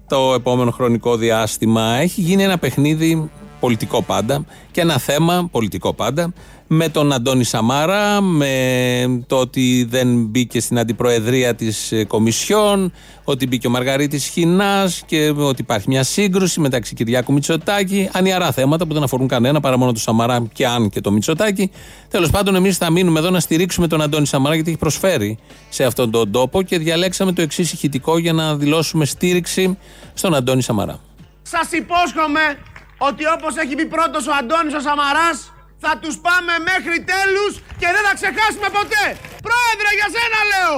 το 0.08 0.34
επόμενο 0.34 0.72
χρονικό 0.72 1.16
διάστημα. 1.16 1.96
Έχει 1.96 2.22
γίνει 2.22 2.44
ένα 2.44 2.58
παιχνίδι 2.58 3.30
πολιτικό 3.60 4.02
πάντα 4.02 4.46
και 4.72 4.82
ένα 4.82 4.98
θέμα 4.98 5.48
πολιτικό 5.52 5.94
πάντα 5.94 6.34
με 6.72 6.90
τον 6.90 7.14
Αντώνη 7.14 7.44
Σαμάρα, 7.44 8.22
με 8.22 9.24
το 9.28 9.36
ότι 9.36 9.88
δεν 9.90 10.24
μπήκε 10.26 10.60
στην 10.60 10.80
αντιπροεδρία 10.80 11.56
της 11.56 11.92
ε, 11.92 12.04
Κομισιόν, 12.04 12.92
ότι 13.24 13.48
μπήκε 13.48 13.68
ο 13.68 13.70
Μαργαρίτης 13.70 14.28
Χινάς 14.28 15.04
και 15.06 15.34
ότι 15.38 15.62
υπάρχει 15.62 15.86
μια 15.90 16.04
σύγκρουση 16.04 16.60
μεταξύ 16.60 16.94
Κυριάκου 16.96 17.34
Μητσοτάκη. 17.34 18.10
Ανιαρά 18.14 18.52
θέματα 18.52 18.88
που 18.88 18.94
δεν 18.94 19.04
αφορούν 19.04 19.28
κανένα 19.28 19.60
παρά 19.60 19.78
μόνο 19.78 19.92
τον 19.92 20.02
Σαμαρά 20.02 20.48
και 20.54 20.68
αν 20.68 20.90
και 20.90 21.02
το 21.02 21.12
Μητσοτάκη. 21.12 21.72
Τέλος 22.10 22.30
πάντων, 22.30 22.56
εμείς 22.56 22.78
θα 22.78 22.92
μείνουμε 22.92 23.20
εδώ 23.20 23.30
να 23.30 23.40
στηρίξουμε 23.40 23.88
τον 23.88 24.02
Αντώνη 24.02 24.26
Σαμαρά 24.26 24.56
γιατί 24.56 24.70
έχει 24.70 24.80
προσφέρει 24.80 25.38
σε 25.70 25.84
αυτόν 25.84 26.12
τον 26.12 26.32
τόπο 26.32 26.62
και 26.62 26.78
διαλέξαμε 26.78 27.32
το 27.32 27.42
εξής 27.42 27.72
ηχητικό 27.72 28.18
για 28.18 28.34
να 28.34 28.56
δηλώσουμε 28.56 29.06
στήριξη 29.06 29.78
στον 30.14 30.36
Αντώνη 30.36 30.62
Σαμαρά. 30.62 31.00
Σας 31.42 31.72
υπόσχομαι 31.72 32.58
ότι 33.08 33.24
όπως 33.36 33.54
έχει 33.64 33.74
πει 33.78 33.86
πρώτος 33.96 34.24
ο 34.32 34.34
Αντώνης 34.40 34.74
ο 34.80 34.82
Σαμαράς 34.88 35.38
θα 35.84 35.92
τους 36.02 36.16
πάμε 36.28 36.54
μέχρι 36.70 36.98
τέλους 37.12 37.54
και 37.80 37.88
δεν 37.96 38.04
θα 38.08 38.14
ξεχάσουμε 38.20 38.70
ποτέ. 38.78 39.06
Πρόεδρε 39.48 39.90
για 40.00 40.10
σένα 40.16 40.40
λέω. 40.52 40.76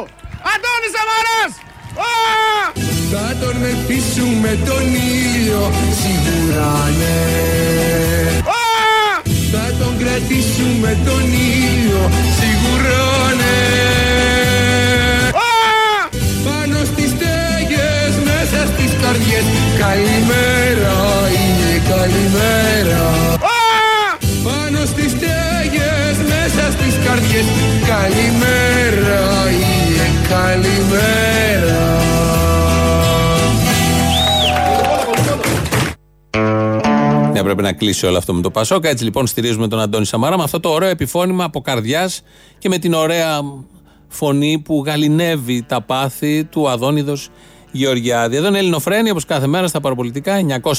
Αντώνης 0.53 0.91
Σαμαράς. 0.95 1.51
Α! 2.10 2.13
Θα 3.12 3.27
τον 3.41 3.55
μεθύσουμε 3.63 4.51
τον 4.65 4.86
ήλιο 5.15 5.63
σίγουρα 6.01 6.73
ναι 6.99 7.17
Α! 8.62 8.65
Θα 9.51 9.65
τον 9.79 9.93
κρατήσουμε 10.01 10.97
τον 11.05 11.23
ήλιο 11.57 12.03
σίγουρα 12.39 13.34
ναι 13.39 13.57
Α! 15.49 16.10
Πάνω 16.45 16.79
στις 16.86 17.10
στέγες 17.15 18.13
μέσα 18.29 18.60
στις 18.73 18.91
καρδιές 19.01 19.43
Καλημέρα 19.79 20.62
είναι 20.91 21.01
καλημέρα. 22.02 23.38
Πάνω 24.44 24.86
στις 24.86 25.12
στέγες 25.12 26.18
μέσα 26.18 26.72
στις 26.72 27.06
καρδιές. 27.06 27.46
Καλημέρα 27.88 29.20
είναι 29.52 30.08
καλημέρα. 30.30 32.00
Ναι, 37.32 37.44
πρέπει 37.44 37.62
να 37.62 37.74
κλείσει 37.74 38.06
όλο 38.06 38.18
αυτό 38.18 38.34
με 38.34 38.42
το 38.42 38.52
Πασόκα. 38.52 38.90
Έτσι 38.90 39.04
λοιπόν 39.04 39.28
στηρίζουμε 39.28 39.68
τον 39.68 39.80
Αντώνη 39.80 40.06
Σαμαρά 40.06 40.38
με 40.38 40.44
αυτό 40.44 40.60
το 40.60 40.70
ωραίο 40.70 40.90
επιφώνημα 40.90 41.44
από 41.44 41.62
καρδιάς 41.62 42.22
και 42.58 42.70
με 42.70 42.78
την 42.78 42.94
ωραία 42.94 43.42
φωνή 44.08 44.62
που 44.66 44.84
γαλινεύει 44.86 45.64
τα 45.68 45.82
πάθη 45.82 46.44
του 46.44 46.70
Αδόνιδος 46.70 47.30
Γεωργιάδη. 47.71 48.36
Εδώ 48.36 48.47
είναι 48.47 48.57
Ελληνοφρένη 48.57 49.10
όπως 49.10 49.25
κάθε 49.25 49.47
μέρα 49.47 49.67
στα 49.67 49.79
παραπολιτικά 49.79 50.34
901 50.62 50.71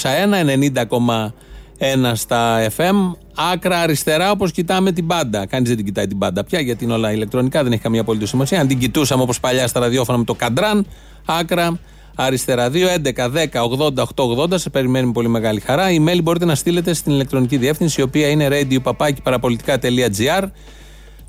90,1 1.78 2.12
στα 2.14 2.66
FM. 2.76 3.12
Άκρα 3.52 3.78
αριστερά 3.80 4.30
όπως 4.30 4.52
κοιτάμε 4.52 4.92
την 4.92 5.04
μπάντα. 5.04 5.46
Κανείς 5.46 5.68
δεν 5.68 5.76
την 5.76 5.86
κοιτάει 5.86 6.06
την 6.06 6.16
μπάντα 6.16 6.44
πια 6.44 6.60
γιατί 6.60 6.84
είναι 6.84 6.92
όλα 6.92 7.12
ηλεκτρονικά, 7.12 7.62
δεν 7.62 7.72
έχει 7.72 7.82
καμία 7.82 8.00
απολύτω 8.00 8.26
σημασία. 8.26 8.60
Αν 8.60 8.66
την 8.66 8.78
κοιτούσαμε 8.78 9.22
όπως 9.22 9.40
παλιά 9.40 9.66
στα 9.66 9.80
ραδιόφωνα 9.80 10.18
με 10.18 10.24
το 10.24 10.34
καντράν, 10.34 10.86
άκρα 11.24 11.78
αριστερά. 12.14 12.70
2, 12.70 12.88
11, 12.88 13.28
10, 13.28 13.62
80, 13.62 14.02
8, 14.02 14.24
80. 14.52 14.58
Σε 14.58 14.70
περιμένει 14.70 15.06
με 15.06 15.12
πολύ 15.12 15.28
μεγάλη 15.28 15.60
χαρά. 15.60 15.86
Email 15.88 16.20
μπορείτε 16.22 16.44
να 16.44 16.54
στείλετε 16.54 16.92
στην 16.94 17.12
ηλεκτρονική 17.12 17.56
διεύθυνση, 17.56 18.00
η 18.00 18.04
οποία 18.04 18.28
είναι 18.28 18.48
radio.parapolitica.gr. 18.50 20.42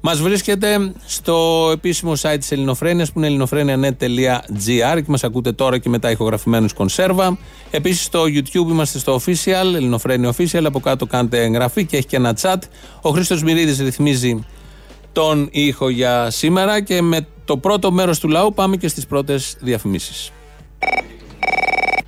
Μας 0.05 0.21
βρίσκεται 0.21 0.93
στο 1.05 1.69
επίσημο 1.73 2.13
site 2.21 2.35
της 2.39 2.51
Ελληνοφρένειας 2.51 3.11
που 3.11 3.19
είναι 3.19 3.27
ελληνοφρένια.net.gr 3.27 4.95
και 4.95 5.05
μας 5.07 5.23
ακούτε 5.23 5.51
τώρα 5.51 5.77
και 5.77 5.89
μετά 5.89 6.11
ηχογραφημένους 6.11 6.73
κονσέρβα. 6.73 7.37
Επίσης 7.71 8.03
στο 8.03 8.23
YouTube 8.23 8.69
είμαστε 8.69 8.99
στο 8.99 9.21
official, 9.25 9.73
Ελληνοφρένια 9.75 10.33
official. 10.37 10.63
Από 10.65 10.79
κάτω 10.79 11.05
κάντε 11.05 11.43
εγγραφή 11.43 11.85
και 11.85 11.97
έχει 11.97 12.05
και 12.05 12.15
ένα 12.15 12.37
chat. 12.41 12.57
Ο 13.01 13.09
Χρήστος 13.09 13.43
Μυρίδης 13.43 13.79
ρυθμίζει 13.79 14.45
τον 15.11 15.47
ήχο 15.51 15.89
για 15.89 16.29
σήμερα 16.29 16.81
και 16.81 17.01
με 17.01 17.27
το 17.45 17.57
πρώτο 17.57 17.91
μέρος 17.91 18.19
του 18.19 18.27
λαού 18.27 18.53
πάμε 18.53 18.77
και 18.77 18.87
στις 18.87 19.05
πρώτες 19.07 19.55
διαφημίσεις. 19.59 20.31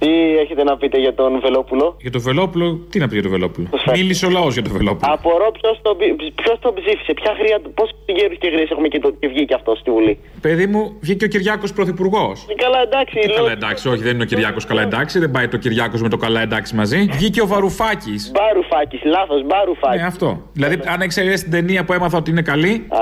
Τι 0.05 0.37
έχετε 0.43 0.63
να 0.63 0.77
πείτε 0.77 0.97
για 1.05 1.13
τον 1.13 1.39
Βελόπουλο; 1.39 1.85
Για 2.01 2.11
το 2.11 2.19
Βελόπουλο, 2.19 2.67
τι 2.89 2.99
να 2.99 3.07
πει 3.07 3.13
για 3.13 3.23
το 3.23 3.29
Βελόπουλο; 3.29 3.67
Μίλησε 3.95 4.25
ο 4.25 4.29
λαός 4.29 4.53
για 4.53 4.63
το 4.63 4.69
Βελόπουλο. 4.69 5.11
Απορώ 5.13 5.47
ποιος 5.61 5.79
τον, 5.81 5.95
ποιος 6.41 6.57
τον 6.59 6.73
ψήφισε, 6.73 7.13
ποια 7.13 7.31
χρειά 7.39 7.59
του. 7.61 7.69
Πόσους 7.73 7.95
γέρου 8.17 8.33
και 8.41 8.47
γρήγορε 8.47 8.67
έχουμε 8.71 8.87
και, 8.87 8.99
το, 8.99 9.09
και 9.19 9.27
βγήκε 9.27 9.53
αυτό 9.53 9.75
στη 9.75 9.91
Βουλή; 9.91 10.19
Παιδί 10.41 10.65
μου, 10.67 10.81
βγήκε 10.99 11.25
ο 11.25 11.27
Κυριάκος 11.27 11.73
Πρωθυπουργός. 11.73 12.45
Ε, 12.49 12.53
Καλά, 12.63 12.79
εντάξει. 12.81 13.15
Τι 13.19 13.27
λέω- 13.27 13.35
καλά 13.37 13.51
εντάξει, 13.51 13.89
όχι, 13.89 14.01
δεν 14.07 14.13
είναι 14.13 14.23
ο 14.23 14.25
Κυριάκος 14.25 14.65
καλά 14.65 14.81
εντάξει, 14.81 15.19
δεν 15.19 15.31
πάει 15.31 15.47
το 15.47 15.57
Κυριάκος 15.57 16.01
με 16.01 16.09
το 16.09 16.17
καλά 16.17 16.41
εντάξει 16.41 16.75
μαζί. 16.75 16.99
Βγήκε 17.11 17.41
ο 17.41 17.47
Βαρουφάκης. 17.47 18.31
Μπαρουφάκη, 18.35 18.97
λάθος, 19.15 19.41
μπαρουφάκη. 19.45 19.97
Ναι, 19.97 20.05
αυτό. 20.05 20.41
Δηλαδή, 20.53 20.79
αν 20.93 21.01
εξαιρέσεις 21.01 21.41
την 21.41 21.51
ταινία 21.51 21.83
που 21.85 21.93
έμαθα 21.93 22.17
ότι 22.17 22.29
είναι 22.31 22.41
καλή, 22.41 22.85
Α, 22.89 22.99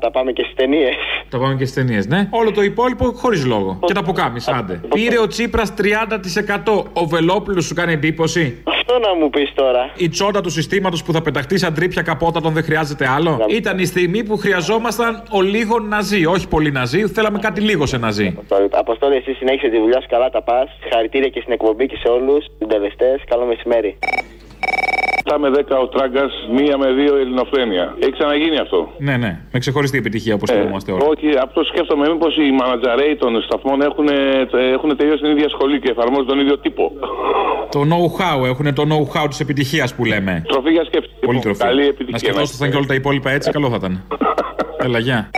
τα 0.00 0.10
πάμε 0.10 0.32
και 0.32 0.42
στις 0.42 0.54
ταινίες. 0.54 0.94
τα 1.28 1.38
πάμε 1.38 1.54
και 1.54 1.64
στις 1.64 1.74
ταινίες, 1.74 2.06
ναι. 2.06 2.28
Όλο 2.30 2.52
το 2.52 2.62
υπόλοιπο 2.62 3.04
χωρίς 3.12 3.46
λόγο. 3.46 3.78
Και 3.86 3.92
τα 3.92 4.00
αποκάμει, 4.00 4.40
άντε. 4.58 4.80
Πήρε 4.94 5.18
ο 5.18 5.26
Τσίπρας 5.26 5.74
30%. 5.74 6.05
Ο 6.92 7.04
Βελόπουλος 7.06 7.64
σου 7.64 7.74
κάνει 7.74 7.92
εντύπωση; 7.92 8.62
Αυτό 8.64 8.98
να 8.98 9.14
μου 9.14 9.30
πεις 9.30 9.52
τώρα. 9.54 9.90
Η 9.96 10.08
τσόντα 10.08 10.40
του 10.40 10.50
συστήματος 10.50 11.02
που 11.02 11.12
θα 11.12 11.22
πεταχτεί 11.22 11.58
σαν 11.58 11.74
τρίπια 11.74 12.02
καπότα 12.02 12.40
τον 12.40 12.52
δεν 12.52 12.62
χρειάζεται 12.62 13.08
άλλο; 13.08 13.44
Ήταν 13.48 13.78
η 13.78 13.84
στιγμή 13.84 14.24
που 14.24 14.36
χρειαζόμασταν 14.36 15.22
ο 15.30 15.40
λίγο 15.40 15.78
να 15.78 16.00
ζει. 16.00 16.26
Όχι 16.26 16.48
πολύ 16.48 16.70
να 16.70 16.84
ζει, 16.84 17.06
θέλαμε 17.06 17.38
κάτι 17.38 17.60
λίγο 17.60 17.86
σε 17.86 17.98
να 17.98 18.10
ζει. 18.10 18.34
Αποστόλη, 18.70 19.16
εσύ 19.16 19.32
συνέχισε 19.32 19.68
τη 19.68 19.78
δουλειά 19.78 20.00
σου 20.00 20.08
καλά, 20.08 20.30
τα 20.30 20.42
πας. 20.42 20.68
Συγχαρητήρια 20.82 21.28
και 21.28 21.40
στην 21.40 21.52
εκπομπή 21.52 21.86
και 21.86 21.96
σε 21.96 22.08
όλους. 22.08 22.44
Συντελεστές, 22.58 23.22
καλό 23.28 23.44
μεσημέρι. 23.44 23.98
7 25.26 25.36
με 25.38 25.48
10 25.48 25.78
ο 25.82 25.88
Τράγκας, 25.88 26.32
1 26.50 26.76
με 26.82 26.88
2 26.92 27.16
ελληνοφρένεια. 27.22 27.94
Έχει 27.98 28.12
ξαναγίνει 28.12 28.58
αυτό. 28.58 28.92
Ναι, 28.98 29.16
ναι. 29.16 29.40
Με 29.52 29.58
ξεχωριστή 29.58 29.98
επιτυχία 29.98 30.34
όπως 30.34 30.50
θυμόμαστε 30.50 30.92
όλοι. 30.92 31.02
Όχι, 31.12 31.28
αυτό 31.42 31.64
σκέφτομαι 31.64 32.08
μήπως 32.08 32.36
οι 32.36 32.50
μανατζαρέοι 32.60 33.16
των 33.16 33.42
σταθμών 33.42 33.80
έχουν, 33.80 34.08
έχουν 34.76 34.96
τελειώσει 34.96 35.22
την 35.22 35.30
ίδια 35.30 35.48
σχολή 35.48 35.80
και 35.80 35.90
εφαρμόζουν 35.90 36.26
τον 36.26 36.38
ίδιο 36.40 36.58
τύπο. 36.58 36.92
Το 37.70 37.80
know-how, 37.90 38.46
έχουν 38.46 38.74
το 38.74 38.84
know-how 38.90 39.26
της 39.28 39.40
επιτυχίας 39.40 39.94
που 39.94 40.04
λέμε. 40.04 40.42
Τροφή 40.46 40.70
για 40.70 40.84
σκέψη. 40.84 41.10
Πολύ 41.20 41.38
τροφή. 41.38 41.62
Καλή 41.62 41.82
επιτυχία. 41.82 42.12
Να 42.12 42.18
σκεφτόσασταν 42.18 42.70
και 42.70 42.76
όλα 42.76 42.86
τα 42.86 42.94
υπόλοιπα 42.94 43.30
έτσι, 43.30 43.50
καλό 43.50 43.68
θα 43.68 43.76
ήταν. 43.76 44.02
Έλα, 44.84 44.98
γεια. 44.98 45.30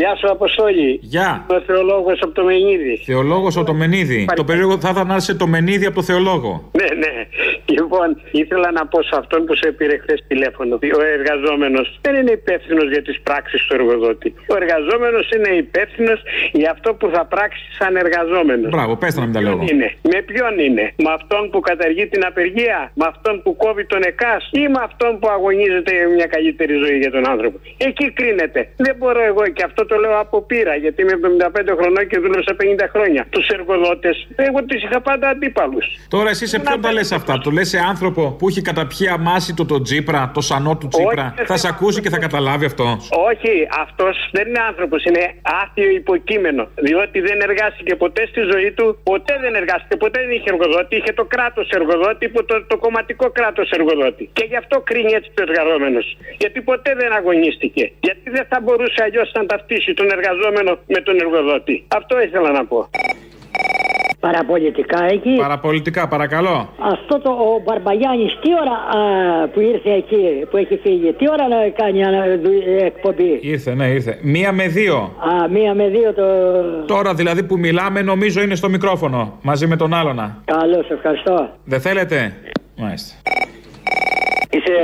Γεια 0.00 0.12
σου, 0.18 0.28
Αποστόλη. 0.36 0.98
Γεια. 1.02 1.30
Ο 1.56 1.60
θεολόγος 1.66 2.18
από 2.24 2.32
το 2.38 2.44
Μενίδη. 2.44 2.94
Θεολόγος 3.06 3.56
από 3.56 3.66
το 3.66 3.74
Μενίδη. 3.74 4.20
Το 4.40 4.44
περίεργο 4.44 4.78
θα 4.84 4.88
ήταν 4.92 5.06
να 5.06 5.16
είσαι 5.16 5.34
το 5.34 5.46
Μενίδη 5.46 5.86
από 5.86 5.94
το 5.94 6.02
Θεολόγο. 6.02 6.52
Ναι, 6.80 6.88
ναι. 7.02 7.14
Λοιπόν, 7.76 8.08
ήθελα 8.42 8.68
να 8.78 8.86
πω 8.86 9.02
σε 9.02 9.14
αυτόν 9.20 9.44
που 9.46 9.54
σε 9.54 9.68
πήρε 9.78 9.96
χθες 10.02 10.18
τηλέφωνο. 10.28 10.74
Ο 11.00 11.02
εργαζόμενος 11.18 11.86
δεν 12.00 12.14
είναι 12.20 12.30
υπεύθυνος 12.30 12.86
για 12.94 13.02
τις 13.02 13.16
πράξεις 13.26 13.60
του 13.66 13.74
εργοδότη. 13.78 14.34
Ο 14.52 14.54
εργαζόμενος 14.62 15.24
είναι 15.34 15.50
υπεύθυνος 15.64 16.18
για 16.52 16.70
αυτό 16.70 16.94
που 16.98 17.06
θα 17.14 17.22
πράξει 17.34 17.64
σαν 17.78 17.96
εργαζόμενος. 17.96 18.70
Μπράβο, 18.70 18.96
πες 18.96 19.14
να 19.16 19.22
μην 19.24 19.32
τα 19.32 19.40
λέω. 19.40 19.52
εγώ. 19.52 19.64
Είναι; 19.70 19.88
Με 20.12 20.18
ποιον 20.30 20.58
είναι, 20.66 20.84
με 21.04 21.10
αυτόν 21.18 21.42
που 21.50 21.60
καταργεί 21.60 22.06
την 22.06 22.22
απεργία, 22.30 22.78
με 22.94 23.04
αυτόν 23.12 23.34
που 23.42 23.56
κόβει 23.56 23.84
τον 23.92 24.00
ΕΚΑΣ; 24.10 24.42
Ή 24.52 24.62
με 24.74 24.80
αυτόν 24.88 25.18
που 25.18 25.28
αγωνίζεται 25.36 25.90
για 25.98 26.08
μια 26.16 26.26
καλύτερη 26.34 26.74
ζωή 26.84 26.96
για 27.04 27.10
τον 27.10 27.24
άνθρωπο; 27.32 27.56
Εκεί 27.88 28.06
κρίνεται. 28.18 28.60
Δεν 28.76 28.94
μπορώ 28.98 29.22
εγώ 29.30 29.42
και 29.56 29.62
αυτό 29.68 29.82
το 29.88 29.96
λέω 30.02 30.18
από 30.24 30.36
πείρα, 30.42 30.74
γιατί 30.74 30.98
είμαι 31.02 31.12
75 31.12 31.74
χρονών 31.78 32.04
και 32.10 32.18
δούλεψα 32.18 32.52
50 32.60 32.86
χρόνια. 32.94 33.26
Τους 33.30 33.46
εργοδότες, 33.56 34.16
εγώ 34.36 34.58
του 34.66 34.74
είχα 34.76 35.00
πάντα 35.00 35.28
αντίπαλους. 35.28 35.86
Τώρα 36.08 36.28
εσύ 36.34 36.46
σε 36.46 36.58
ποιον 36.58 36.80
τα 36.80 36.92
λες 36.92 37.12
αυτά; 37.12 37.38
Το 37.44 37.50
λες 37.50 37.68
σε 37.68 37.78
άνθρωπο 37.92 38.22
που 38.38 38.48
έχει 38.48 38.62
καταπιεί 38.62 39.08
αμάση 39.08 39.50
του 39.56 39.66
τον 39.66 39.82
Τσίπρα, 39.82 40.30
το 40.34 40.40
σανό 40.40 40.72
του 40.80 40.88
Τσίπρα. 40.88 41.34
Όχι, 41.36 41.46
θα 41.46 41.56
σε 41.56 41.68
ακούσει 41.72 41.98
και 42.02 42.10
θα 42.14 42.18
καταλάβει 42.26 42.64
αυτό. 42.64 42.86
Όχι, 43.30 43.52
αυτός 43.84 44.14
δεν 44.36 44.44
είναι 44.48 44.62
άνθρωπος, 44.70 45.04
είναι 45.04 45.24
άθιο 45.62 45.88
υποκείμενο. 46.02 46.62
Διότι 46.86 47.18
δεν 47.28 47.38
εργάστηκε 47.48 47.92
ποτέ 48.04 48.22
στη 48.32 48.40
ζωή 48.52 48.70
του, 48.76 48.86
ποτέ 49.10 49.34
δεν 49.44 49.54
εργάστηκε, 49.60 49.96
ποτέ 50.04 50.18
δεν 50.24 50.30
είχε 50.36 50.48
εργοδότη. 50.54 50.92
Είχε 50.96 51.12
το 51.20 51.24
κράτος 51.34 51.66
εργοδότη, 51.78 52.24
που 52.32 52.40
το, 52.44 52.54
το 52.72 52.76
κομματικό 52.84 53.26
κράτος 53.38 53.70
εργοδότη. 53.70 54.24
Και 54.32 54.44
γι' 54.50 54.58
αυτό 54.62 54.74
κρίνει 54.88 55.12
έτσι 55.18 55.30
το 55.34 55.42
εργαζόμενος. 55.48 56.06
Γιατί 56.42 56.58
ποτέ 56.70 56.90
δεν 57.00 57.10
αγωνίστηκε. 57.18 57.84
Γιατί 58.06 58.26
δεν 58.36 58.44
θα 58.50 58.58
μπορούσε 58.64 59.00
αλλιώς 59.06 59.28
να 59.38 59.46
ταυτίσει 59.46 59.77
τον 59.98 60.06
εργαζόμενο 60.16 60.78
με 60.86 61.00
τον 61.00 61.14
εργοδότη. 61.24 61.84
Αυτό 61.98 62.20
ήθελα 62.22 62.50
να 62.50 62.64
πω. 62.66 62.88
Παραπολιτικά 64.20 65.04
εκεί. 65.04 65.34
Παραπολιτικά, 65.38 66.08
παρακαλώ. 66.08 66.68
Αυτό 66.92 67.20
το 67.20 67.30
ο 67.30 67.62
Μπαρμπαγιάννης 67.64 68.38
τι 68.42 68.48
ώρα 68.60 69.02
α, 69.02 69.48
που 69.48 69.60
ήρθε 69.60 69.90
εκεί, 69.92 70.46
που 70.50 70.56
έχει 70.56 70.76
φύγει, 70.82 71.12
τι 71.12 71.30
ώρα 71.30 71.48
να 71.48 71.56
κάνει 71.68 72.04
α, 72.04 72.38
δου- 72.42 72.82
εκπομπή; 72.84 73.38
Ήρθε, 73.42 73.74
ναι, 73.74 73.86
ήρθε. 73.86 74.18
Μία 74.22 74.52
με 74.52 74.66
δύο. 74.68 74.96
Α, 74.96 75.48
μία 75.48 75.74
με 75.74 75.88
δύο 75.88 76.12
το... 76.14 76.24
Τώρα 76.86 77.14
δηλαδή 77.14 77.42
που 77.42 77.58
μιλάμε, 77.58 78.02
νομίζω 78.02 78.40
είναι 78.42 78.54
στο 78.54 78.68
μικρόφωνο. 78.68 79.38
Μαζί 79.42 79.66
με 79.66 79.76
τον 79.76 79.94
άλλονα. 79.94 80.42
Καλώς, 80.44 80.90
ευχαριστώ. 80.90 81.48
Δεν 81.64 81.80
θέλετε; 81.80 82.32
Μάλιστα. 82.76 83.14
Είσαι 84.50 84.74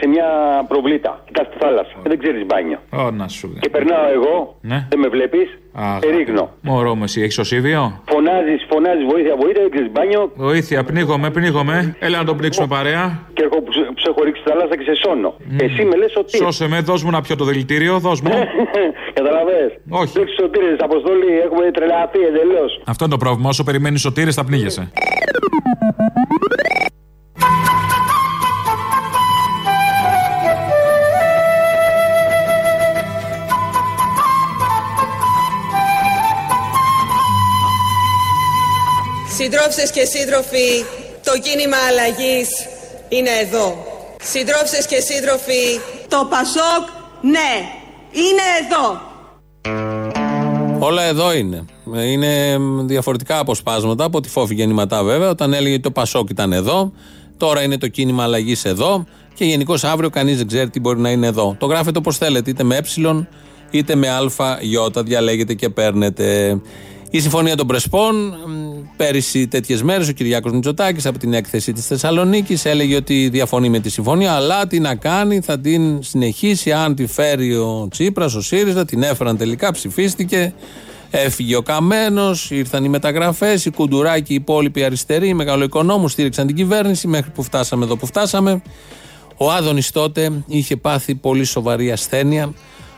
σε 0.00 0.08
μια 0.08 0.26
προβλήτα. 0.68 1.22
Κοιτά 1.26 1.46
τη 1.46 1.56
θάλασσα. 1.58 1.96
Δεν 2.02 2.18
ξέρεις 2.18 2.46
μπάνιο. 2.46 2.78
Ω, 2.92 3.10
να 3.10 3.28
σου 3.28 3.56
Και 3.60 3.68
περνάω 3.68 4.06
εγώ, 4.14 4.56
Ναι. 4.60 4.86
δεν 4.88 4.98
με 4.98 5.08
βλέπεις, 5.08 5.48
Α, 5.72 5.98
σε 6.02 6.10
ρίχνω. 6.16 6.50
Μωρό 6.60 6.94
μου, 6.94 7.04
εσύ 7.04 7.20
έχεις 7.22 7.38
οσίβιο. 7.38 8.02
Φωνάζεις, 8.08 8.66
φωνάζεις, 8.70 9.04
βοήθεια, 9.12 9.34
βοήθεια, 9.42 9.62
δεν 9.62 9.70
ξέρεις 9.70 9.90
μπάνιο. 9.92 10.30
Βοήθεια, 10.34 10.84
πνίγομαι, 10.84 11.30
πνίγομαι. 11.30 11.96
Έλα 11.98 12.18
να 12.18 12.24
τον 12.24 12.36
πνίξουμε 12.36 12.66
παρέα. 12.66 13.04
Και 13.32 13.42
εγώ 13.42 13.62
που, 13.62 13.72
σε- 13.72 13.80
που 13.94 13.98
σε 14.02 14.08
έχω 14.10 14.22
ρίξει 14.24 14.40
στη 14.40 14.50
θάλασσα 14.50 14.76
και 14.76 14.82
σε 14.90 14.94
σώνω. 15.04 15.34
Εσύ 15.60 15.84
με 15.84 15.96
λες 15.96 16.12
ότι. 16.16 16.36
Σώσε 16.36 16.68
με, 16.68 16.80
δώσ' 16.80 17.02
μου 17.04 17.10
να 17.10 17.20
πιω 17.20 17.36
το 17.36 17.44
δηλητήριο, 17.44 17.98
δώσ' 17.98 18.20
μου. 18.20 18.30
Καταλαβέ. 19.18 19.80
Όχι. 19.88 20.12
Δεν 20.18 20.26
σωτήρε, 20.40 20.76
αποστολή, 20.78 21.38
έχουμε 21.44 21.70
τρελαθεί 21.70 22.18
εντελώς. 22.30 22.80
Αυτό 22.86 23.04
είναι 23.04 23.12
το 23.16 23.20
πρόβλημα. 23.24 23.48
Όσο 23.48 23.64
περιμένεις 23.64 24.00
σωτήρες 24.00 24.34
θα 24.34 24.44
πνίγεσαι. 24.44 24.90
Συντρόφισσες 39.58 39.90
και 39.90 40.04
σύντροφοι, 40.04 40.84
το 41.24 41.38
κίνημα 41.38 41.76
αλλαγής 41.88 42.48
είναι 43.08 43.30
εδώ. 43.42 43.84
Συντρόφισσες 44.22 44.86
και 44.86 45.00
σύντροφοι, 45.00 45.80
το 46.08 46.26
Πασόκ, 46.30 46.84
ναι, 47.20 47.52
είναι 48.12 48.44
εδώ. 48.60 49.00
Όλα 50.78 51.02
εδώ 51.02 51.32
είναι. 51.32 51.64
Είναι 52.04 52.56
διαφορετικά 52.84 53.38
αποσπάσματα 53.38 54.04
από 54.04 54.20
τη 54.20 54.28
φόφη 54.28 54.54
γεννηματά 54.54 55.02
βέβαια. 55.02 55.30
Όταν 55.30 55.52
έλεγε 55.52 55.72
ότι 55.72 55.82
το 55.82 55.90
Πασόκ 55.90 56.30
ήταν 56.30 56.52
εδώ, 56.52 56.92
τώρα 57.36 57.62
είναι 57.62 57.78
το 57.78 57.88
κίνημα 57.88 58.22
αλλαγής 58.22 58.64
εδώ 58.64 59.04
και 59.34 59.44
γενικώς 59.44 59.84
αύριο 59.84 60.10
κανείς 60.10 60.36
δεν 60.36 60.46
ξέρει 60.46 60.70
τι 60.70 60.80
μπορεί 60.80 61.00
να 61.00 61.10
είναι 61.10 61.26
εδώ. 61.26 61.56
Το 61.58 61.66
γράφετε 61.66 61.98
όπως 61.98 62.16
θέλετε, 62.16 62.50
είτε 62.50 62.62
με 62.62 62.76
ε 62.76 63.28
είτε 63.70 63.94
με 63.94 64.08
ΑΙ. 64.08 65.02
Διαλέγετε 65.04 65.54
και 65.54 65.68
παίρνετε. 65.68 66.60
Η 67.10 67.20
Συμφωνία 67.20 67.56
των 67.56 67.66
Πρεσπών, 67.66 68.16
μ, 68.16 68.34
πέρυσι 68.96 69.48
τέτοιες 69.48 69.82
μέρες, 69.82 70.08
ο 70.08 70.12
Κυριάκος 70.12 70.52
Μητσοτάκης 70.52 71.06
από 71.06 71.18
την 71.18 71.32
έκθεση 71.32 71.72
της 71.72 71.86
Θεσσαλονίκης 71.86 72.64
έλεγε 72.64 72.96
ότι 72.96 73.28
διαφωνεί 73.28 73.68
με 73.68 73.78
τη 73.78 73.90
συμφωνία, 73.90 74.32
αλλά 74.32 74.66
τι 74.66 74.80
να 74.80 74.94
κάνει, 74.94 75.40
θα 75.40 75.58
την 75.60 76.02
συνεχίσει 76.02 76.72
αν 76.72 76.94
τη 76.94 77.06
φέρει 77.06 77.54
ο 77.54 77.88
Τσίπρας, 77.90 78.34
ο 78.34 78.40
ΣΥΡΙΖΑ. 78.40 78.84
Την 78.84 79.02
έφεραν 79.02 79.36
τελικά, 79.36 79.72
ψηφίστηκε. 79.72 80.54
Έφυγε 81.10 81.56
ο 81.56 81.62
Καμένος, 81.62 82.50
ήρθαν 82.50 82.84
οι 82.84 82.88
μεταγραφές, 82.88 83.64
οι 83.64 83.70
Κουντουράκοι, 83.70 84.32
οι 84.32 84.34
υπόλοιποι 84.34 84.84
αριστεροί, 84.84 85.28
οι 85.28 85.34
μεγαλοοικονόμους 85.34 86.12
στήριξαν 86.12 86.46
την 86.46 86.56
κυβέρνηση 86.56 87.06
μέχρι 87.06 87.30
που 87.30 87.42
φτάσαμε 87.42 87.84
εδώ 87.84 87.96
που 87.96 88.06
φτάσαμε. 88.06 88.62
Ο 89.36 89.50
Άδωνης 89.50 89.90
τότε 89.90 90.42
είχε 90.46 90.76
πάθει 90.76 91.14
πολύ 91.14 91.44
σοβαρή 91.44 91.92
ασθένεια 91.92 92.52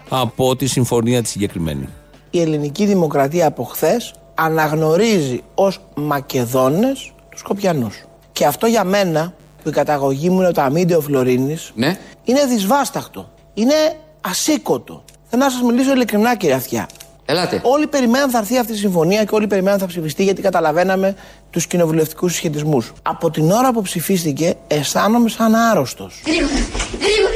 από 0.09 0.57
τη 0.57 0.67
συμφωνία 0.67 1.23
τη 1.23 1.29
συγκεκριμένη. 1.29 1.89
Η 2.31 2.41
ελληνική 2.41 2.87
δημοκρατία 2.87 3.47
από 3.47 3.63
χθες 3.65 4.13
αναγνωρίζει 4.35 5.43
ως 5.55 5.79
Μακεδόνες 5.95 7.13
τους 7.31 7.41
Σκοπιανούς. 7.41 8.05
Και 8.33 8.47
αυτό 8.47 8.67
για 8.67 8.85
μένα, 8.85 9.33
που 9.63 9.69
η 9.69 9.73
καταγωγή 9.73 10.31
μου 10.31 10.41
είναι 10.41 10.53
το 10.53 10.61
αμύντιο 10.61 11.01
Φλωρίνης, 11.01 11.71
Ναι. 11.75 11.99
είναι 12.25 12.45
δυσβάσταχτο. 12.45 13.31
Είναι 13.55 13.75
ασήκωτο. 14.21 15.05
Θέλω 15.29 15.43
να 15.43 15.51
σας 15.51 15.63
μιλήσω 15.63 15.93
ειλικρινά 15.93 16.37
κύριε 16.37 16.55
Αυτιά. 16.55 16.89
Ελάτε. 17.25 17.61
Όλοι 17.65 17.87
περιμέναν 17.87 18.31
θα 18.31 18.39
έρθει 18.39 18.59
αυτή 18.59 18.73
η 18.73 18.77
συμφωνία 18.77 19.25
και 19.25 19.35
όλοι 19.35 19.47
περιμέναν 19.47 19.79
θα 19.79 19.87
ψηφιστεί 19.87 20.23
γιατί 20.25 20.43
καταλαβαίναμε 20.43 21.15
τους 21.51 21.67
κοινοβουλευτικούς 21.67 22.33
συσχετισμούς. 22.33 22.93
Από 23.03 23.31
την 23.31 23.51
ώρα 23.51 23.73
που 23.73 23.83
ψηφίστηκε 23.83 24.55
αισθάνομαι 24.69 25.29
σαν 25.29 25.55
άρρωστος. 25.55 26.23
Γρήγορα, 26.27 26.53
γρήγορα 27.01 27.30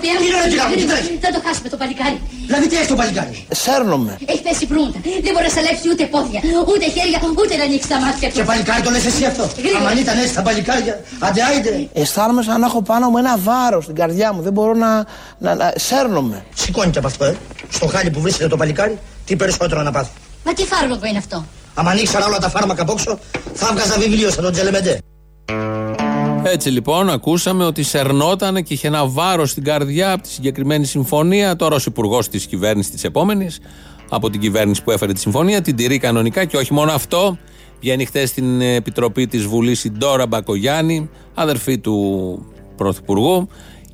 στην 0.00 0.12
Ευρωπαϊκό 0.12 0.12
Σκοπιά. 0.12 0.14
Τι 0.20 0.26
είναι, 0.26 0.38
κοίτα 0.50 0.64
μου, 0.68 0.74
κοιτάξτε. 0.82 1.12
Θα 1.24 1.30
το 1.34 1.40
χάσουμε 1.46 1.68
το 1.74 1.78
παλικάρι. 1.82 2.18
Δηλαδή 2.48 2.66
τι 2.70 2.74
έχει 2.80 2.88
το 2.92 2.98
παλικάρι; 3.00 3.32
Σέρνομαι. 3.62 4.12
Έχει 4.32 4.42
πέσει 4.46 4.64
προύντα. 4.72 4.98
Δεν 5.24 5.30
μπορεί 5.32 5.46
να 5.50 5.54
σαλέψει 5.56 5.86
ούτε 5.92 6.04
πόδια, 6.14 6.40
ούτε 6.72 6.86
χέρια, 6.96 7.18
ούτε 7.42 7.54
να 7.60 7.64
ανοίξει 7.68 7.88
τα 7.94 7.98
μάτια 8.04 8.26
του. 8.28 8.34
Και 8.38 8.44
παλικάρι 8.50 8.82
το 8.86 8.90
λες 8.94 9.04
εσύ 9.10 9.22
αυτό; 9.32 9.44
Γρήγορα. 9.64 9.88
Αν 9.90 9.96
ήταν 10.04 10.16
έτσι 10.22 10.34
τα 10.38 10.42
παλικάρια. 10.46 10.94
Άντε, 11.26 11.40
άιντε. 11.48 11.72
Αισθάνομαι 12.02 12.42
σαν 12.46 12.56
να 12.62 12.66
έχω 12.70 12.80
πάνω 12.90 13.04
μου 13.10 13.18
ένα 13.24 13.34
βάρος 13.48 13.82
στην 13.86 13.96
καρδιά 14.00 14.28
μου. 14.34 14.40
Δεν 14.46 14.52
μπορώ 14.56 14.74
να. 14.84 14.90
να, 15.44 15.50
να 15.60 15.66
σέρνομαι. 15.88 16.38
Σηκώνει 16.60 16.90
και 16.94 17.00
από 17.02 17.08
αυτό, 17.12 17.24
ε. 17.30 17.34
Στο 17.76 17.86
χάλι 17.92 18.10
που 18.14 18.20
βρίσκεται 18.24 18.48
το 18.54 18.58
παλικάρι, 18.60 18.96
τι 19.26 19.32
περισσότερο 19.40 19.80
να 19.82 19.92
πάθει. 19.96 20.12
Μα 20.44 20.52
τι 20.52 20.64
φάρμακο 20.72 21.06
είναι 21.10 21.18
αυτό; 21.24 21.36
Αν 21.74 21.88
ανοίξαν 21.88 22.22
όλα 22.22 22.38
τα 22.38 22.48
φάρμακα 22.48 22.82
από 22.82 22.92
έξω, 22.92 23.18
θα 23.54 23.66
έβγαζα 23.70 23.94
βιβλίο 23.98 24.30
σαν 24.30 24.42
τον 24.42 24.52
Τζελεμεντέ. 24.52 24.94
Έτσι 26.42 26.70
λοιπόν 26.70 27.10
ακούσαμε 27.10 27.64
ότι 27.64 27.82
σερνόταν 27.82 28.62
και 28.62 28.74
είχε 28.74 28.86
ένα 28.86 29.06
βάρος 29.06 29.50
στην 29.50 29.64
καρδιά 29.64 30.12
από 30.12 30.22
τη 30.22 30.28
συγκεκριμένη 30.28 30.84
συμφωνία. 30.84 31.56
Τώρα 31.56 31.74
ως 31.74 31.86
υπουργός 31.86 32.28
της 32.28 32.46
κυβέρνησης 32.46 32.92
της 32.92 33.04
επόμενης, 33.04 33.60
από 34.08 34.30
την 34.30 34.40
κυβέρνηση 34.40 34.82
που 34.82 34.90
έφερε 34.90 35.12
τη 35.12 35.20
συμφωνία, 35.20 35.60
την 35.60 35.76
τηρεί 35.76 35.98
κανονικά 35.98 36.44
και 36.44 36.56
όχι 36.56 36.72
μόνο 36.72 36.92
αυτό. 36.92 37.38
Βγαίνει 37.80 38.04
χθες 38.04 38.28
στην 38.28 38.60
επιτροπή 38.60 39.26
της 39.26 39.46
Βουλής 39.46 39.84
η 39.84 39.90
Ντόρα 39.90 40.26
Μπακογιάννη, 40.26 41.10
αδερφή 41.34 41.78
του 41.78 42.46
Πρωθυπουργού, 42.76 43.48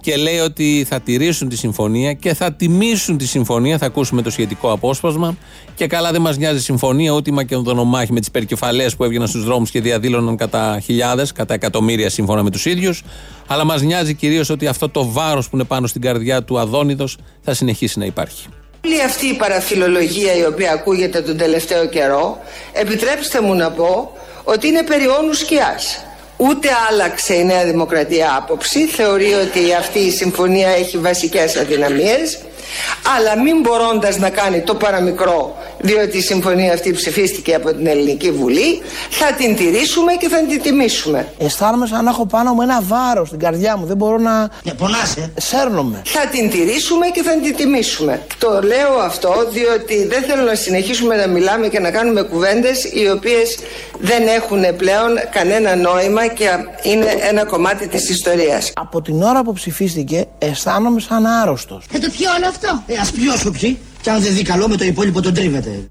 και 0.07 0.17
λέει 0.17 0.39
ότι 0.39 0.87
θα 0.89 1.01
τηρήσουν 1.01 1.49
τη 1.49 1.57
συμφωνία 1.57 2.13
και 2.13 2.35
θα 2.35 2.53
τιμήσουν 2.53 3.17
τη 3.17 3.27
συμφωνία. 3.27 3.79
Θα 3.79 3.87
ακούσουμε 3.87 4.23
το 4.23 4.31
σχετικό 4.31 4.73
απόσπασμα. 4.73 5.37
Και 5.75 5.87
καλά 5.87 6.11
δεν 6.13 6.21
μας 6.21 6.37
νοιάζει 6.37 6.59
η 6.59 6.61
συμφωνία, 6.61 7.13
ούτε 7.13 7.31
οι 7.31 7.33
Μακεδονομάχοι 7.33 8.13
με 8.13 8.21
τις 8.21 8.31
περκεφαλέ 8.31 8.87
που 8.97 9.05
έβγαιναν 9.05 9.29
στους 9.29 9.45
δρόμους 9.45 9.71
και 9.71 9.81
διαδήλωναν 9.81 10.37
κατά 10.37 10.81
χιλιάδες, 10.85 11.33
κατά 11.33 11.55
εκατομμύρια 11.55 12.11
σύμφωνα 12.11 12.43
με 12.43 12.51
τους 12.51 12.65
ίδιους. 12.65 13.03
Αλλά 13.47 13.65
μας 13.65 13.83
νοιάζει 13.83 14.15
κυρίως 14.15 14.51
ότι 14.51 14.67
αυτό 14.67 14.89
το 14.89 15.11
βάρος 15.11 15.49
που 15.49 15.57
είναι 15.57 15.65
πάνω 15.65 15.87
στην 15.87 16.01
καρδιά 16.01 16.43
του 16.43 16.59
Αδόνιδος 16.59 17.17
θα 17.41 17.55
συνεχίσει 17.55 17.99
να 17.99 18.05
υπάρχει. 18.05 18.47
Όλη 18.85 19.03
αυτή 19.03 19.27
η 19.27 19.35
παραφιλολογία 19.35 20.37
η 20.37 20.45
οποία 20.45 20.73
ακούγεται 20.73 21.21
τον 21.21 21.37
τελευταίο 21.37 21.89
καιρό, 21.89 22.39
επιτρέψτε 22.73 23.41
μου 23.41 23.55
να 23.55 23.71
πω 23.71 24.13
ότι 24.45 24.67
είναι 24.67 24.83
περί 24.83 25.09
όνους 25.09 25.39
σκιάς. 25.39 26.05
Ούτε 26.37 26.69
άλλαξε 26.91 27.35
η 27.35 27.45
Νέα 27.45 27.65
Δημοκρατία 27.65 28.35
άποψη, 28.37 28.87
θεωρεί 28.87 29.33
ότι 29.33 29.75
αυτή 29.75 29.99
η 29.99 30.11
συμφωνία 30.11 30.69
έχει 30.69 30.99
βασικές 30.99 31.57
αδυναμίες, 31.57 32.39
αλλά 33.17 33.43
μην 33.43 33.61
μπορώντας 33.61 34.19
να 34.19 34.31
κάνει 34.31 34.61
το 34.61 34.75
παραμικρό, 34.75 35.57
διότι 35.79 36.17
η 36.17 36.21
συμφωνία 36.21 36.73
αυτή 36.73 36.93
ψηφίστηκε 36.93 37.55
από 37.55 37.75
την 37.75 37.87
Ελληνική 37.87 38.31
Βουλή, 38.31 38.83
θα 39.11 39.33
την 39.33 39.57
τηρήσουμε 39.57 40.13
και 40.13 40.29
θα 40.29 40.37
την 40.37 40.63
τιμήσουμε. 40.63 41.33
Αισθάνομαι 41.39 41.87
σαν 41.87 42.05
να 42.05 42.11
έχω 42.11 42.27
πάνω 42.27 42.53
μου 42.53 42.63
ένα 42.63 42.83
βάρος 42.83 43.29
στην 43.29 43.41
καρδιά 43.41 43.77
μου. 43.77 43.87
Δεν 43.87 43.97
μπορώ 43.97 44.19
να. 44.19 44.41
Ναι, 44.41 44.75
πονάσαι. 44.79 45.33
Σέρνομαι. 45.37 46.03
Θα 46.05 46.27
την 46.27 46.51
τηρήσουμε 46.51 47.07
και 47.07 47.23
θα 47.23 47.31
την 47.43 47.57
τιμήσουμε. 47.57 48.23
Το 48.39 48.61
λέω 48.63 48.99
αυτό 49.05 49.35
διότι 49.51 50.07
δεν 50.07 50.23
θέλω 50.23 50.43
να 50.43 50.55
συνεχίσουμε 50.55 51.17
να 51.17 51.27
μιλάμε 51.27 51.69
και 51.69 51.81
να 51.81 51.91
κάνουμε 51.91 52.23
κουβέντες 52.23 52.85
οι 52.85 53.11
οποίες 53.11 53.59
δεν 53.99 54.27
έχουν 54.27 54.77
πλέον 54.77 55.19
κανένα 55.31 55.77
νόημα 55.77 56.26
και 56.29 56.49
είναι 56.83 57.07
ένα 57.31 57.45
κομμάτι 57.45 57.89
της 57.89 58.09
ιστορίας. 58.09 58.73
Από 58.75 59.03
την 59.03 59.23
ώρα 59.23 59.43
που 59.43 59.53
ψηφίστηκε, 59.53 60.27
αισθάνομαι 60.39 61.01
σαν 61.01 61.27
άρρωστος. 61.27 61.85
Θα 61.91 61.99
το 61.99 62.09
πιω 62.17 62.31
όλο 62.37 62.49
αυτό. 62.49 62.83
Ε, 62.87 62.97
ας 62.97 63.11
πιώσω 63.11 63.51
πιει. 63.51 63.79
Και 64.01 64.11
αν 64.11 64.23
δεν 64.23 64.35
δει 64.35 64.43
καλό, 64.43 64.69
με 64.69 64.77
το 64.77 64.85
υπόλοιπο 64.85 65.21
τον 65.21 65.35
τρίβεται. 65.35 65.91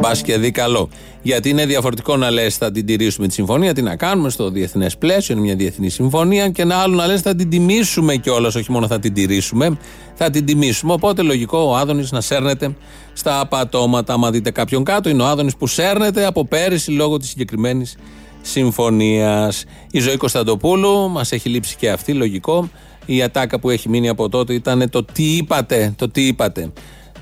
Μπας 0.00 0.22
και 0.22 0.38
δει 0.38 0.50
καλό. 0.50 0.88
Γιατί 1.22 1.48
είναι 1.48 1.66
διαφορετικό 1.66 2.16
να 2.16 2.30
λες 2.30 2.56
θα 2.56 2.70
την 2.70 2.86
τηρήσουμε 2.86 3.26
τη 3.26 3.32
συμφωνία, 3.32 3.74
τι 3.74 3.82
να 3.82 3.96
κάνουμε 3.96 4.30
στο 4.30 4.50
διεθνές 4.50 4.96
πλαίσιο, 4.96 5.34
είναι 5.34 5.44
μια 5.44 5.54
διεθνή 5.54 5.88
συμφωνία, 5.88 6.48
και 6.48 6.62
ένα 6.62 6.76
άλλο 6.76 6.94
να 6.94 7.06
λες 7.06 7.20
θα 7.20 7.34
την 7.34 7.50
τιμήσουμε 7.50 8.16
κιόλας, 8.16 8.54
όχι 8.54 8.70
μόνο 8.70 8.86
θα 8.86 8.98
την 8.98 9.14
τηρήσουμε, 9.14 9.78
θα 10.14 10.30
την 10.30 10.44
τιμήσουμε. 10.44 10.92
Οπότε 10.92 11.22
λογικό 11.22 11.58
ο 11.58 11.76
Άδωνης 11.76 12.12
να 12.12 12.20
σέρνεται 12.20 12.76
στα 13.12 13.46
πατώματα. 13.48 14.12
Άμα 14.12 14.30
δείτε 14.30 14.50
κάποιον 14.50 14.84
κάτω, 14.84 15.08
είναι 15.08 15.22
ο 15.22 15.26
Άδωνης 15.26 15.56
που 15.56 15.66
σέρνεται 15.66 16.26
από 16.26 16.44
πέρυσι 16.44 16.90
λόγω 16.90 17.16
της 17.16 17.28
συγκεκριμένης 17.28 17.96
συμφωνίας. 18.42 19.64
Η 19.90 20.00
ζωή 20.00 20.16
Κωνσταντοπούλου 20.16 21.10
μας 21.10 21.32
έχει 21.32 21.48
λείψει 21.48 21.76
και 21.76 21.90
αυτή, 21.90 22.12
λογικό. 22.12 22.68
Η 23.06 23.22
ατάκα 23.22 23.58
που 23.58 23.70
έχει 23.70 23.88
μείνει 23.88 24.08
από 24.08 24.28
τότε 24.28 24.54
ήταν 24.54 24.90
το 24.90 25.04
τι 25.04 25.36
είπατε, 25.36 25.94
το 25.96 26.08
τι 26.08 26.26
είπατε. 26.26 26.72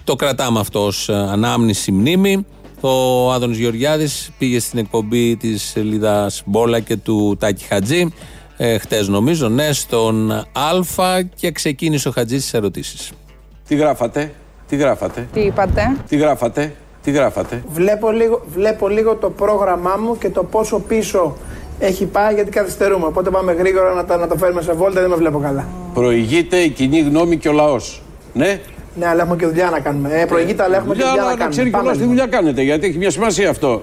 Το 0.05 0.17
κρατάμε 0.17 0.61
αυτό 0.61 0.85
ως 0.85 1.09
ε, 1.09 1.13
ανάμνηση 1.15 1.93
μνήμη. 1.93 2.47
Ο 2.81 3.33
Άδωνης 3.33 3.59
Γεωργιάδης 3.59 4.31
πήγε 4.39 4.61
στην 4.61 4.79
εκπομπή 4.79 5.37
της 5.37 5.63
σελίδα 5.63 6.31
Μπόλα 6.45 6.81
και 6.81 6.97
του 6.97 7.37
Τάκη 7.39 7.65
Χατζή 7.65 8.13
ε, 8.63 8.79
χτες 8.79 9.09
νομίζω, 9.09 9.49
ναι, 9.49 9.73
στον 9.73 10.31
Α 10.33 11.23
και 11.35 11.51
ξεκίνησε 11.51 12.09
ο 12.09 12.11
Χατζής 12.11 12.43
τις 12.43 12.55
ερωτήσεις. 12.55 13.11
Τι 13.69 13.75
γράφατε, 13.75 14.33
τι 14.69 14.77
γράφατε, 14.77 15.29
Τι 15.33 15.41
είπατε. 15.41 15.97
τι 16.09 16.17
γράφατε, 16.17 16.75
τι 17.03 17.11
γράφατε; 17.11 17.63
Βλέπω 17.73 18.11
λίγο, 18.11 18.41
βλέπω 18.55 18.89
λίγο 18.89 19.15
το 19.15 19.31
πρόγραμμά 19.31 19.97
μου 20.01 20.19
και 20.19 20.29
το 20.31 20.43
πόσο 20.45 20.79
πίσω 20.79 21.37
έχει 21.79 22.05
πάει 22.07 22.35
γιατί 22.35 22.51
καθυστερούμε. 22.51 23.07
Οπότε 23.07 23.31
πάμε 23.31 23.53
γρήγορα 23.53 23.95
να, 23.95 24.05
τα, 24.05 24.17
να 24.17 24.27
το 24.27 24.37
φέρουμε 24.37 24.63
σε 24.63 24.73
βόλτα, 24.73 25.01
δεν 25.01 25.11
με 25.11 25.17
βλέπω 25.17 25.39
καλά. 25.39 25.65
Προηγείται 25.95 26.57
η 26.57 26.69
κοινή 26.69 27.01
γνώμη 27.01 27.37
και 27.37 27.49
ο 27.49 27.53
λαός. 27.53 28.03
Ναι; 28.33 28.61
Ναι, 28.95 29.07
αλλά 29.07 29.23
έχουμε 29.23 29.37
και 29.37 29.47
δουλειά 29.47 29.71
να 29.71 29.81
κάνουμε. 29.81 30.21
Ε, 30.21 30.25
προηγείται, 30.25 30.63
αλλά 30.63 30.77
έχουμε 30.77 30.95
και 30.95 31.01
Δουλειά, 31.01 31.11
δουλειά 31.11 31.23
να 31.23 31.29
αλλά 31.29 31.31
να 31.31 31.45
κάνουμε. 31.45 31.51
ξέρει 31.57 31.71
και 31.71 31.75
ο 31.77 31.79
Πάμε, 31.79 31.85
λαός 31.85 31.97
τι 31.99 32.03
λοιπόν. 32.09 32.17
δουλειά 32.19 32.39
κάνετε, 32.39 32.63
γιατί 32.63 32.87
έχει 32.87 32.99
μια 32.99 33.11
σημασία 33.11 33.51
αυτό. 33.51 33.83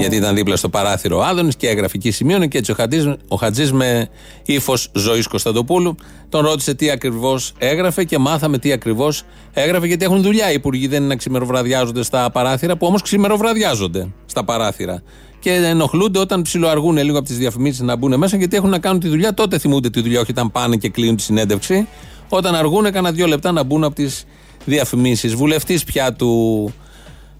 Γιατί 0.00 0.16
ήταν 0.16 0.34
δίπλα 0.34 0.56
στο 0.56 0.68
παράθυρο 0.68 1.18
ο 1.18 1.22
Άδωνης 1.22 1.56
και 1.56 1.68
έγραφε 1.68 1.96
εκεί 1.96 2.10
σημείωνε 2.10 2.46
και 2.46 2.58
έτσι 2.58 2.70
ο 2.70 2.74
Χατζής, 2.74 3.14
ο 3.28 3.36
Χατζής 3.36 3.72
με 3.72 4.08
ύφος 4.44 4.90
ζωής 4.94 5.26
Κωνσταντοπούλου 5.26 5.94
τον 6.28 6.44
ρώτησε 6.44 6.74
τι 6.74 6.90
ακριβώς 6.90 7.52
έγραφε 7.58 8.04
και 8.04 8.18
μάθαμε 8.18 8.58
τι 8.58 8.72
ακριβώς 8.72 9.22
έγραφε 9.52 9.86
γιατί 9.86 10.04
έχουν 10.04 10.22
δουλειά 10.22 10.50
οι 10.50 10.54
υπουργοί 10.54 10.86
δεν 10.86 10.98
είναι 10.98 11.06
να 11.06 11.16
ξημεροβραδιάζονται 11.16 12.02
στα 12.02 12.30
παράθυρα 12.30 12.76
που 12.76 12.86
όμως 12.86 13.02
ξημεροβραδιάζονται 13.02 14.08
στα 14.26 14.44
παράθυρα. 14.44 15.02
Και 15.40 15.52
ενοχλούνται 15.52 16.18
όταν 16.18 16.42
ψιλοαργούν 16.42 16.96
λίγο 16.96 17.18
από 17.18 17.26
τις 17.26 17.38
διαφημίσεις 17.38 17.80
να 17.80 17.96
μπουν 17.96 18.18
μέσα 18.18 18.36
γιατί 18.36 18.56
έχουν 18.56 18.70
να 18.70 18.78
κάνουν 18.78 19.00
τη 19.00 19.08
δουλειά. 19.08 19.34
Τότε 19.34 19.58
θυμούνται 19.58 19.90
τη 19.90 20.00
δουλειά, 20.00 20.20
όχι 20.20 20.30
όταν 20.30 20.50
πάνε 20.50 20.76
και 20.76 20.88
κλείνουν 20.88 21.16
τη 21.16 21.22
συνέντευξη. 21.22 21.88
Όταν 22.28 22.54
αργούν, 22.54 22.92
κάνα 22.92 23.12
δύο 23.12 23.26
λεπτά 23.26 23.52
να 23.52 23.62
μπουν 23.62 23.84
από 23.84 23.94
τις 23.94 24.24
διαφημίσεις. 24.64 25.34
Βουλευτής 25.34 25.84
πια 25.84 26.12
του 26.12 26.72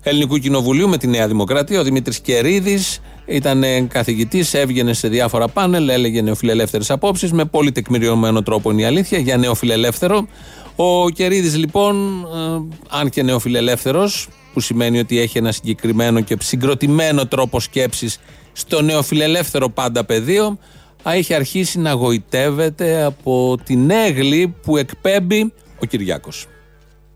Ελληνικού 0.03 0.39
Κοινοβουλίου 0.39 0.89
με 0.89 0.97
τη 0.97 1.07
Νέα 1.07 1.29
Δημοκρατία. 1.29 1.81
Ο 1.81 1.83
Δημήτρης 1.83 2.21
Κερίδης 2.21 3.01
ήταν 3.27 3.65
καθηγητής, 3.89 4.55
έβγαινε 4.55 4.93
σε 4.93 5.09
διάφορα 5.09 5.49
πάνελ, 5.49 5.89
έλεγε 5.89 6.23
νεοφιλελεύθερες 6.23 6.91
απόψεις. 6.91 7.33
Με 7.33 7.45
πολύ 7.45 7.73
τεκμηριωμένο 7.73 8.43
τρόπο 8.43 8.71
είναι 8.71 8.83
η 8.83 8.85
αλήθεια 8.85 9.19
για 9.19 9.37
νεοφιλελεύθερο. 9.37 10.29
Ο 10.77 11.09
Κερίδης 11.11 11.57
λοιπόν, 11.57 12.27
ε, 12.35 12.77
αν 12.89 13.11
και 13.11 13.23
νεοφιλελεύθερος, 13.23 14.29
που 14.53 14.61
σημαίνει 14.61 14.99
ότι 14.99 15.19
έχει 15.19 15.39
ένα 15.39 15.53
συγκεκριμένο 15.53 16.21
και 16.21 16.37
συγκροτημένο 16.41 17.27
τρόπο 17.27 17.61
σκέψης 17.61 18.19
στο 18.53 18.83
νεοφιλελεύθερο 18.83 19.69
πάντα 19.71 20.05
πεδίο, 20.05 20.59
α, 21.03 21.17
είχε 21.17 21.35
αρχίσει 21.35 21.79
να 21.79 21.93
γοητεύεται 21.93 23.03
από 23.03 23.59
την 23.65 23.91
έγλη 23.91 24.55
που 24.63 24.77
εκπέμπει 24.77 25.53
ο 25.83 25.87
Κυριάκος. 25.87 26.47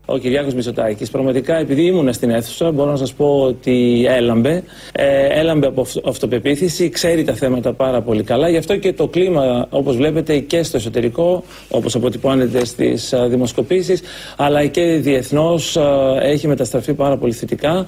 Ο 0.05 0.17
Κυριάκος 0.17 0.53
Μητσοτάκης. 0.53 1.09
Πραγματικά 1.09 1.57
επειδή 1.57 1.81
ήμουν 1.85 2.13
στην 2.13 2.29
αίθουσα 2.29 2.71
μπορώ 2.71 2.91
να 2.91 2.97
σας 2.97 3.13
πω 3.13 3.41
ότι 3.41 4.05
έλαμπε. 4.09 4.63
Ε, 4.91 5.39
έλαμπε 5.39 5.67
από 5.67 5.81
αυτο- 5.81 6.01
αυτοπεποίθηση 6.09 6.89
ξέρει 6.89 7.23
τα 7.23 7.33
θέματα 7.33 7.73
πάρα 7.73 8.01
πολύ 8.01 8.23
καλά. 8.23 8.49
Γι' 8.49 8.57
αυτό 8.57 8.77
και 8.77 8.93
το 8.93 9.07
κλίμα 9.07 9.67
όπως 9.69 9.95
βλέπετε 9.95 10.39
και 10.39 10.63
στο 10.63 10.77
εσωτερικό 10.77 11.43
όπως 11.69 11.95
αποτυπώνεται 11.95 12.65
στις 12.65 13.13
α, 13.13 13.27
δημοσκοπήσεις 13.27 14.01
αλλά 14.37 14.65
και 14.65 14.81
διεθνώς 14.81 15.77
α, 15.77 16.17
έχει 16.21 16.47
μεταστραφεί 16.47 16.93
πάρα 16.93 17.17
πολύ 17.17 17.31
θετικά 17.33 17.85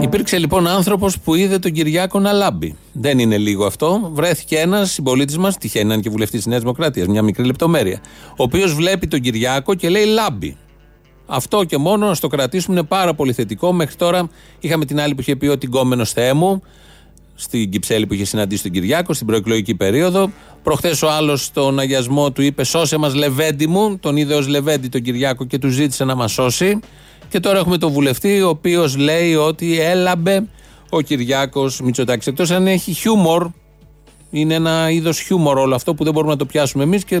Υπήρξε 0.00 0.38
λοιπόν 0.38 0.66
άνθρωπος 0.66 1.18
που 1.18 1.34
είδε 1.34 1.58
τον 1.58 1.72
Κυριάκο 1.72 2.20
να 2.20 2.32
λάμπει. 2.32 2.76
Δεν 2.92 3.18
είναι 3.18 3.38
λίγο 3.38 3.66
αυτό. 3.66 4.10
Βρέθηκε 4.12 4.58
ένας 4.58 4.90
συμπολίτης 4.92 5.38
μας, 5.38 5.58
τυχαίνει 5.58 5.84
να 5.84 5.92
είναι 5.92 6.02
και 6.02 6.10
βουλευτής 6.10 6.38
της 6.38 6.46
Νέας 6.46 6.60
Δημοκρατίας, 6.60 7.06
μια 7.06 7.22
μικρή 7.22 7.44
λεπτομέρεια, 7.44 8.00
ο 8.30 8.42
οποίος 8.42 8.74
βλέπει 8.74 9.06
τον 9.06 9.20
Κυριάκο 9.20 9.74
και 9.74 9.88
λέει 9.88 10.04
λάμπει. 10.04 10.56
Αυτό 11.26 11.64
και 11.64 11.76
μόνο 11.76 12.06
να 12.06 12.16
το 12.16 12.28
κρατήσουμε 12.28 12.76
είναι 12.78 12.86
πάρα 12.86 13.14
πολύ 13.14 13.32
θετικό. 13.32 13.72
Μέχρι 13.72 13.94
τώρα 13.94 14.28
είχαμε 14.60 14.84
την 14.84 15.00
άλλη 15.00 15.14
που 15.14 15.20
είχε 15.20 15.36
πει 15.36 15.46
ότι 15.46 15.66
γκόμενος 15.66 16.12
Θεέ 16.12 16.32
μου, 16.32 16.62
στην 17.34 17.70
Κυψέλη 17.70 18.06
που 18.06 18.14
είχε 18.14 18.24
συναντήσει 18.24 18.62
τον 18.62 18.72
Κυριάκο, 18.72 19.12
στην 19.12 19.26
προεκλογική 19.26 19.74
περίοδο. 19.74 20.30
Προχθές 20.62 21.02
ο 21.02 21.10
άλλος 21.10 21.44
στον 21.44 21.78
αγιασμό 21.78 22.32
του 22.32 22.42
είπε: 22.42 22.64
Σώσε 22.64 22.96
μας, 22.96 23.14
Λεβέντι 23.14 23.66
μου. 23.66 23.98
Τον 23.98 24.16
είδε 24.16 24.34
ως 24.34 24.48
Λεβέντι 24.48 24.88
τον 24.88 25.02
Κυριάκο 25.02 25.44
και 25.44 25.58
του 25.58 25.68
ζήτησε 25.68 26.04
να 26.04 26.14
μας 26.14 26.32
σώσει. 26.32 26.80
Και 27.36 27.42
τώρα 27.42 27.58
έχουμε 27.58 27.78
τον 27.78 27.92
βουλευτή, 27.92 28.42
ο 28.42 28.48
οποίος 28.48 28.96
λέει 28.96 29.34
ότι 29.34 29.80
έλαμπε 29.80 30.48
ο 30.90 31.00
Κυριάκος 31.00 31.80
Μητσοτάκης. 31.80 32.26
Εκτός 32.26 32.50
αν 32.50 32.66
έχει 32.66 32.92
χιούμορ, 32.92 33.48
είναι 34.30 34.54
ένα 34.54 34.90
είδος 34.90 35.20
χιούμορ 35.20 35.58
όλο 35.58 35.74
αυτό 35.74 35.94
που 35.94 36.04
δεν 36.04 36.12
μπορούμε 36.12 36.32
να 36.32 36.38
το 36.38 36.46
πιάσουμε 36.46 36.82
εμείς 36.82 37.04
και 37.04 37.20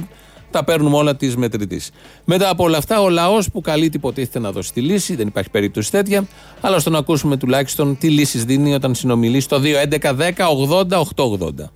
τα 0.50 0.64
παίρνουμε 0.64 0.96
όλα 0.96 1.16
τη 1.16 1.38
μετρητής. 1.38 1.90
Μετά 2.24 2.50
από 2.50 2.64
όλα 2.64 2.78
αυτά, 2.78 3.00
ο 3.00 3.08
λαός 3.08 3.50
που 3.50 3.60
καλείται 3.60 3.96
υποτίθεται 3.96 4.38
να 4.38 4.52
δώσει 4.52 4.72
τη 4.72 4.80
λύση, 4.80 5.14
δεν 5.14 5.26
υπάρχει 5.26 5.50
περίπτωση 5.50 5.90
τέτοια, 5.90 6.26
αλλά 6.60 6.78
στο 6.78 6.90
να 6.90 6.98
ακούσουμε 6.98 7.36
τουλάχιστον 7.36 7.98
τι 7.98 8.10
λύσεις 8.10 8.44
δίνει 8.44 8.74
όταν 8.74 8.94
συνομιλεί 8.94 9.40
στο 9.40 9.60
2.11.10.80.880. 9.62 11.70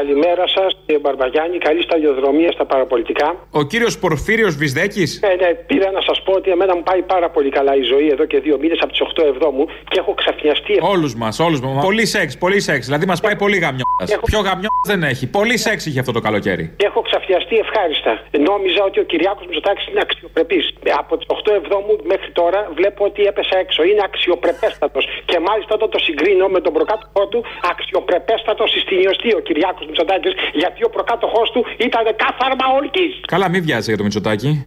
Καλημέρα 0.00 0.46
σας, 0.56 0.70
κύριε 0.86 1.00
Μπαρμπαγιάννη. 1.04 1.58
Καλή 1.58 1.82
σταδιοδρομία 1.82 2.50
στα 2.52 2.64
παραπολιτικά. 2.72 3.28
Ο 3.50 3.62
κύριος 3.62 3.98
Πορφύριος 3.98 4.54
Βυσδέκης. 4.56 5.10
Ε, 5.22 5.34
ναι, 5.42 5.50
πήρα 5.54 5.90
να 5.90 6.00
σας 6.08 6.22
πω 6.24 6.32
ότι 6.32 6.50
εμένα 6.50 6.74
μου 6.76 6.82
πάει 6.82 7.02
πάρα 7.02 7.28
πολύ 7.30 7.50
καλά 7.50 7.72
η 7.76 7.82
ζωή 7.82 8.08
εδώ 8.14 8.24
και 8.24 8.38
δύο 8.40 8.56
μήνες 8.58 8.78
από 8.82 8.90
τις 8.92 9.00
8 9.00 9.22
Εβδόμου 9.32 9.64
και 9.90 9.98
έχω 10.02 10.14
ξαφνιαστεί. 10.14 10.74
Όλους 10.80 11.14
μας, 11.14 11.38
όλους 11.38 11.60
μας. 11.60 11.84
Πολύ 11.84 12.06
σεξ, 12.06 12.38
πολύ 12.38 12.60
σεξ. 12.60 12.80
Δηλαδή 12.86 13.06
μας 13.06 13.20
πάει 13.20 13.36
πολύ 13.36 13.56
γαμιό. 13.58 13.84
Έχω- 14.14 14.26
Πιο 14.32 14.40
γαμιό 14.40 14.68
δεν 14.86 15.02
έχει. 15.02 15.24
Πολύ 15.38 15.56
σεξ 15.58 15.86
είχε 15.86 16.00
αυτό 16.00 16.12
το 16.12 16.20
καλοκαίρι. 16.20 16.64
Και 16.76 16.86
έχω 16.86 17.00
ξαφνιαστεί 17.08 17.56
ευχάριστα. 17.64 18.12
Νόμιζα 18.50 18.82
ότι 18.84 18.98
ο 19.00 19.04
Κυριάκος 19.10 19.44
Μητσοτάκης 19.46 19.86
είναι 19.90 20.00
αξιοπρεπής. 20.06 20.64
Από 21.02 21.12
τις 21.16 21.26
8 21.36 21.52
Εβδόμου 21.60 21.92
μέχρι 22.12 22.30
τώρα 22.40 22.60
βλέπω 22.78 23.04
ότι 23.04 23.22
έπεσα 23.30 23.56
έξω. 23.64 23.80
Είναι 23.90 24.02
αξιοπρεπέστατος. 24.10 25.04
Και 25.30 25.38
μάλιστα 25.48 25.72
όταν 25.78 25.88
το 25.94 25.98
συγκρίνω 26.06 26.46
με 26.54 26.60
τον 26.60 26.72
προκάτοχό 26.72 27.22
του, 27.30 27.40
αξιοπρεπέστατος 27.72 28.70
στην 28.84 28.98
ιωστή 29.06 29.30
ο 29.34 29.40
Κυριάκος 29.48 29.85
Μητσοτάκης, 29.86 30.32
γιατί 30.52 30.84
ο 30.84 30.90
προκάτοχός 30.96 31.50
του 31.50 31.64
ήταν 31.76 32.04
κάθαρμα 32.22 32.66
ολική. 32.78 33.06
Καλά, 33.32 33.48
μην 33.50 33.62
βιάζει 33.62 33.88
για 33.88 33.96
το 33.96 34.02
Μητσοτάκι. 34.02 34.66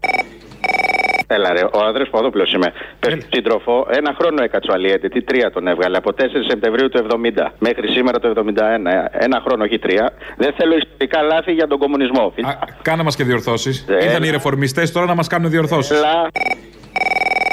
Έλα 1.31 1.53
ρε, 1.53 1.63
ο 1.73 1.79
Ανδρέας 1.85 2.09
Παδόπουλος 2.09 2.53
είμαι. 2.53 2.73
Πες 2.99 3.11
στον 3.13 3.25
σύντροφο, 3.33 3.87
ένα 3.89 4.15
χρόνο 4.19 4.43
έκατσε 4.43 4.71
ο 4.71 4.73
Αλιέτη, 4.73 5.09
τι 5.09 5.21
τρία 5.21 5.51
τον 5.51 5.67
έβγαλε, 5.67 5.97
από 5.97 6.09
4 6.13 6.23
Σεπτεμβρίου 6.47 6.89
του 6.89 7.05
70 7.37 7.51
μέχρι 7.59 7.87
σήμερα 7.87 8.19
το 8.19 8.27
71. 8.27 9.09
Ένα 9.11 9.41
χρόνο, 9.45 9.63
όχι 9.63 9.79
τρία. 9.79 10.13
Δεν 10.37 10.53
θέλω 10.57 10.75
ιστορικά 10.77 11.21
λάθη 11.21 11.51
για 11.51 11.67
τον 11.67 11.77
κομμουνισμό. 11.77 12.33
Κάνα 12.81 13.03
μας 13.03 13.15
και 13.15 13.23
διορθώσεις. 13.23 13.85
Ε, 13.89 13.93
Ήρθαν 13.93 14.23
οι 14.23 14.27
έλα. 14.27 14.31
ρεφορμιστές 14.31 14.91
τώρα 14.91 15.05
να 15.05 15.15
μας 15.15 15.27
κάνουν 15.27 15.49
διορθώσεις. 15.49 16.01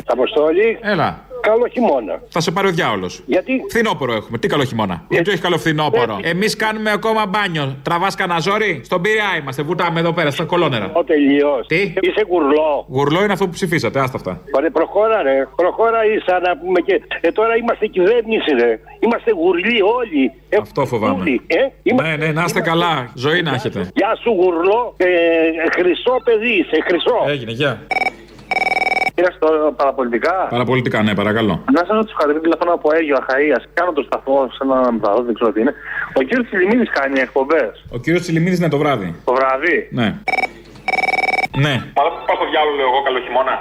Αποστόλη. 0.07 0.79
Έλα. 0.83 1.26
Καλό 1.48 1.66
χειμώνα. 1.72 2.22
Θα 2.28 2.40
σε 2.40 2.50
πάρει 2.50 2.68
ο 2.68 2.70
διάολος. 2.70 3.22
Γιατί; 3.26 3.52
Φθινόπωρο 3.70 4.12
έχουμε. 4.12 4.38
Τι 4.38 4.48
καλό 4.48 4.64
χειμώνα. 4.64 5.04
Γιατί 5.09 5.30
όχι 5.30 5.40
καλό 5.40 5.59
φθινόπωρο. 5.59 6.18
Εμείς 6.22 6.56
κάνουμε 6.56 6.90
ακόμα 6.90 7.26
μπάνιο. 7.26 7.76
Τραβάς 7.82 8.14
κανένα 8.14 8.40
ζόρι; 8.40 8.80
Στον 8.85 9.00
Πειραιά 9.02 9.37
είμαστε. 9.40 9.62
Βουτάμε 9.62 10.00
εδώ 10.00 10.12
πέρα 10.12 10.30
στα 10.30 10.44
κολόνερα. 10.44 10.90
Ο 10.94 11.04
τελειώς. 11.04 11.66
Τι; 11.66 11.76
Είσαι 12.00 12.24
γουρλό. 12.28 12.87
Γουρλό 12.88 13.22
είναι 13.22 13.32
αυτό 13.32 13.44
που 13.44 13.50
ψηφίσατε. 13.52 14.00
Άστα 14.00 14.16
αυτά. 14.16 14.40
Ωραία, 14.56 14.70
προχώρα 14.70 15.22
ρε. 15.22 15.46
Προχώρα 15.56 15.98
ίσα 16.14 16.40
να 16.40 16.56
πούμε 16.59 16.80
και. 16.80 17.00
Ε, 17.20 17.30
τώρα 17.32 17.56
είμαστε 17.56 17.87
κυβέρνηση 17.87 18.50
ρε. 18.61 18.78
Είμαστε 19.00 19.30
γουρλοί 19.30 19.82
όλοι. 19.82 20.32
Ε, 20.48 20.56
Αυτό 20.61 20.87
φοβάμαι. 20.87 21.20
όλοι, 21.20 21.40
Ε, 21.46 21.56
είμαστε- 21.82 22.16
Ναι, 22.16 22.26
ναι, 22.26 22.32
να 22.32 22.42
είστε 22.46 22.61
καλά. 22.61 23.11
Ζωή 23.14 23.42
να 23.42 23.54
έχετε. 23.54 23.90
Γεια 23.94 24.16
σου 24.22 24.30
γουρλό. 24.30 24.94
Ε, 24.96 25.06
χρυσό 25.76 26.20
παιδί 26.24 26.48
είσαι. 26.61 26.76
Χρυσό. 26.88 27.24
Έγινε, 27.28 27.52
γεια. 27.52 27.80
Πήρα 29.16 29.31
στο 29.38 29.48
παραπολιτικά. 29.76 30.35
Παραπολιτικά, 30.50 31.02
ναι, 31.02 31.14
παρακαλώ. 31.14 31.55
Να 31.76 31.83
σα 31.87 31.94
ρωτήσω 31.94 32.16
κάτι, 32.20 32.40
τηλεφωνώ 32.40 32.72
από 32.79 32.87
Αίγιο 32.96 33.16
Αχαία. 33.20 33.59
Κάνω 33.74 33.92
το 33.92 34.02
σταθμό 34.09 34.38
σε 34.57 34.59
ένα 34.66 34.92
μεταδό, 34.92 35.20
δεν 35.22 35.35
ξέρω 35.35 35.52
τι 35.52 35.61
είναι. 35.61 35.74
Ο 36.18 36.20
κύριος 36.29 36.46
Τσιλιμίδης 36.46 36.90
κάνει 36.98 37.20
εκπομπές. 37.20 37.72
Ο 37.96 37.98
κύριος 37.98 38.22
Τσιλιμίδης 38.22 38.59
είναι 38.59 38.68
το 38.68 38.79
βράδυ. 38.83 39.09
Το 39.24 39.33
βράδυ; 39.38 39.76
Ναι. 40.00 40.09
Ναι. 41.64 41.74
Μα 41.98 42.02
πα 42.29 42.33
στο 42.38 42.46
διάλογο, 42.50 42.74
λέω 42.79 42.88
εγώ, 42.90 43.00
καλό 43.07 43.18
χειμώνα. 43.26 43.55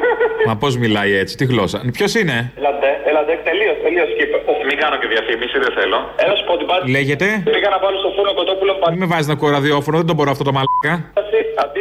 Μα 0.48 0.54
πώς 0.62 0.72
μιλάει 0.84 1.12
έτσι, 1.22 1.32
τι 1.38 1.44
γλώσσα. 1.52 1.78
Ποιος 1.96 2.12
είναι, 2.20 2.36
Έλατε, 2.60 2.88
έλατε, 3.10 3.32
τελείως, 3.48 3.76
τελείως. 3.84 4.08
Μην 4.68 4.76
κάνω 4.82 4.96
και 5.00 5.06
διαφήμιση, 5.14 5.56
δεν 5.64 5.72
θέλω. 5.78 5.98
Έλα 6.22 6.34
σου 6.38 6.44
πω 6.48 6.52
ότι 6.58 6.64
πάλι. 6.70 6.82
λέγεται; 6.96 7.26
Πήγα 7.56 7.68
να 7.74 7.78
βάλω 7.84 7.98
στο 8.02 8.10
φούρνο 8.16 8.32
κοτόπουλο 8.40 8.72
Μην 8.92 8.98
με 9.04 9.06
βάζεις 9.12 9.26
να 9.30 9.34
ακούω 9.36 9.50
ραδιόφωνο, 9.58 9.96
δεν 10.00 10.06
το 10.10 10.14
μπορώ 10.16 10.30
αυτό 10.34 10.44
το 10.48 10.52
μαλάκα. 10.56 10.92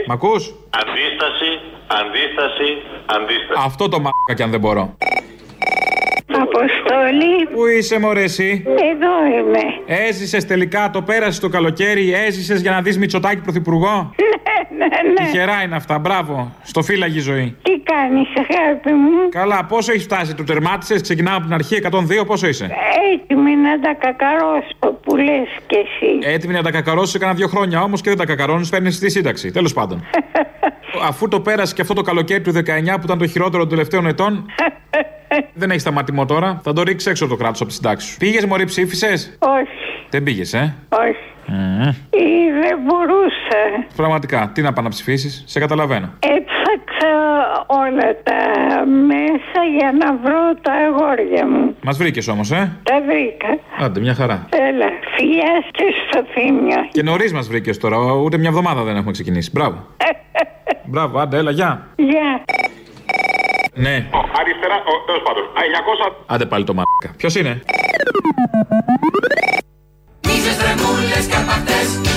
Μ' 0.08 0.12
ακούς; 0.12 0.54
Αντίσταση, 0.70 1.52
αντίσταση, 1.88 2.82
αντίσταση. 3.06 3.62
Αυτό 3.65 3.89
το 3.89 3.98
μαλάκα 3.98 4.34
κι 4.36 4.44
αν 4.44 4.52
δεν 4.52 4.60
μπορώ. 4.60 4.98
Αποστολή. 6.34 7.48
Πού 7.54 7.65
είσαι, 7.65 8.00
μωρέ, 8.00 8.24
εσύ; 8.24 8.63
Εδώ 8.65 9.26
είμαι. 9.39 9.60
Έζησες 10.08 10.46
τελικά, 10.46 10.89
το 10.94 11.02
πέρασες 11.02 11.39
το 11.39 11.50
καλοκαίρι, 11.50 12.13
έζησες 12.13 12.62
για 12.62 12.72
να 12.72 12.82
δεις 12.82 12.98
Μητσοτάκη 12.98 13.41
πρωθυπουργό; 13.41 14.13
Ναι, 14.22 14.41
ναι. 14.78 15.26
Τυχερά 15.26 15.62
είναι 15.62 15.76
αυτά, 15.76 16.00
μπράβο. 16.00 16.52
Στο 16.64 16.82
φύλαγη 16.82 17.20
ζωή. 17.20 17.56
Τι 17.62 17.72
κάνεις 17.80 18.28
αγάπη 18.36 18.92
μου; 18.92 19.30
Καλά, 19.30 19.66
πόσο 19.66 19.92
έχεις 19.92 20.04
φτάσει, 20.04 20.36
το 20.36 20.44
τερμάτισες, 20.44 21.02
ξεκινάμε 21.02 21.36
από 21.36 21.46
την 21.46 21.54
αρχή 21.54 21.76
102, 21.76 22.26
πόσο 22.26 22.48
είσαι; 22.48 22.70
Έτοιμη 23.14 23.56
να 23.56 23.80
τα 23.80 23.94
κακαρώσω 23.94 24.98
που 25.04 25.16
λες 25.16 25.48
κι 25.68 25.76
εσύ. 25.76 26.34
Έτοιμη 26.34 26.54
να 26.54 26.62
τα 26.62 26.72
κακαρώσεις 26.72 27.16
έκανα 27.16 27.34
δύο 27.34 27.48
χρόνια 27.48 27.82
όμως 27.82 28.02
και 28.02 28.10
δεν 28.10 28.18
τα 28.18 28.26
κακαρώνεις, 28.26 28.70
παίρνεις 28.70 29.00
τη 29.00 29.10
σύνταξη. 29.10 29.52
Τέλος 29.52 29.74
πάντων. 29.74 30.04
Αφού 31.10 31.28
το 31.28 31.40
πέρασε 31.40 31.74
και 31.74 31.82
αυτό 31.82 31.94
το 31.94 32.02
καλοκαίρι 32.02 32.42
του 32.42 32.52
19 32.52 32.60
που 32.96 33.02
ήταν 33.04 33.18
το 33.18 33.28
χειρότερο 33.28 33.62
των 33.62 33.70
τελευταίων 33.70 34.06
ετών. 34.06 34.46
δεν 35.54 35.70
έχεις 35.70 35.82
σταματημό 35.82 36.26
τώρα. 36.26 36.60
Θα 36.64 36.74
το 36.74 36.84
ρίξεις 36.84 37.10
έξω 37.12 37.28
το 37.28 37.36
κράτος 37.36 37.60
από 37.62 37.70
τη 37.70 37.76
συντάξη 37.76 38.08
σου. 38.08 38.18
Πήγες, 38.18 38.46
Μωρή, 38.46 38.66
ψήφισες; 38.66 39.38
Όχι, 39.40 39.68
Δεν 40.10 40.24
πήγες, 40.24 40.54
ε; 40.54 40.76
όχι. 40.90 41.26
Μμμ. 41.46 41.90
Ή 42.10 42.41
δεν 42.63 42.78
μπορούσα. 42.86 43.62
Πραγματικά, 43.95 44.52
τι 44.54 44.62
να 44.62 44.74
πάω 44.74 44.84
να 44.84 44.89
ψηφίσει, 44.89 45.43
σε 45.47 45.60
καταλαβαίνω. 45.60 46.08
Έψαξα 46.19 47.12
όλα 47.67 48.08
τα 48.24 48.39
μέσα 48.86 49.60
για 49.78 49.91
να 50.00 50.15
βρω 50.24 50.41
τα 50.62 50.71
αγόρια 50.74 51.47
μου. 51.47 51.76
Μας 51.84 51.97
βρήκες 51.97 52.28
όμως, 52.28 52.52
ε; 52.52 52.78
Τα 52.84 53.02
βρήκα. 53.08 53.60
Άντε, 53.86 54.00
μια 54.00 54.13
χαρά. 54.13 54.45
Έλα, 54.50 54.86
φιλιά 55.15 55.63
και 55.71 55.84
στο 56.10 56.24
θύμιο. 56.34 56.88
Και 56.91 57.04
νωρίς 57.04 57.34
μας 57.34 57.47
βρήκες 57.47 57.78
τώρα, 57.78 57.97
ούτε 57.97 58.38
μια 58.38 58.50
εβδομάδα 58.50 58.84
δεν 58.84 58.95
έχουμε 58.95 59.12
ξεκινήσει. 59.12 59.50
Μπράβο. 59.54 59.86
Μπράβο, 60.91 61.19
άντε, 61.19 61.38
έλα, 61.38 61.52
γεια. 61.52 61.88
Γεια. 61.95 62.43
Ναι, 63.74 64.06
Αριστερά, 64.39 64.78
τέλος 65.06 65.21
πάντων. 65.26 65.43
Α, 65.43 65.62
900. 66.12 66.15
άντε 66.26 66.45
πάλι 66.45 66.63
το 66.63 66.74
μαλάκα. 66.74 67.17
Ποιος 67.17 67.36
είναι; 67.36 67.62
Μίζες, 70.28 70.58
δρεμούλες, 70.58 71.28
καρπακτές 71.28 72.11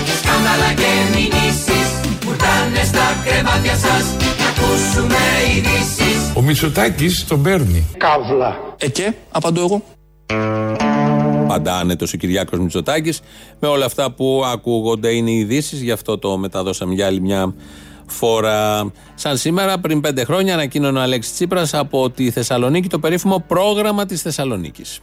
Σκάνδαλα 0.54 0.74
και 0.74 1.16
μηνύσεις 1.16 2.16
Πουρτάνε 2.24 2.84
στα 2.84 3.22
κρεβάτια 3.24 3.74
σας 3.74 4.16
Να 4.38 4.46
ακούσουμε 4.48 5.16
ειδήσεις 5.54 6.32
Ο 6.34 6.42
Μητσοτάκης 6.42 7.26
τον 7.26 7.42
παίρνει. 7.42 7.86
Καύλα 7.96 8.56
Ε 8.78 8.88
και, 8.88 9.14
απαντώ 9.30 9.60
εγώ. 9.60 9.82
Πάντα 11.46 11.76
άνετος 11.76 12.12
ο 12.12 12.16
Κυριάκος 12.16 12.58
Μητσοτάκης. 12.58 13.20
Με 13.60 13.68
όλα 13.68 13.84
αυτά 13.84 14.12
που 14.12 14.42
ακούγονται 14.52 15.10
είναι 15.10 15.30
οι 15.30 15.38
ειδήσεις, 15.38 15.80
γι' 15.80 15.90
αυτό 15.90 16.18
το 16.18 16.38
μεταδώσαμε 16.38 16.94
για 16.94 17.06
άλλη 17.06 17.20
μια 17.20 17.54
φορά. 18.06 18.92
Σαν 19.14 19.36
σήμερα, 19.36 19.78
πριν 19.78 20.00
πέντε 20.00 20.24
χρόνια, 20.24 20.54
ανακοίνωνε 20.54 20.98
ο 20.98 21.02
Αλέξης 21.02 21.32
Τσίπρας 21.32 21.74
από 21.74 22.10
τη 22.10 22.30
Θεσσαλονίκη 22.30 22.88
το 22.88 22.98
περίφημο 22.98 23.44
πρόγραμμα 23.48 24.06
της 24.06 24.22
Θεσσαλονίκης. 24.22 25.00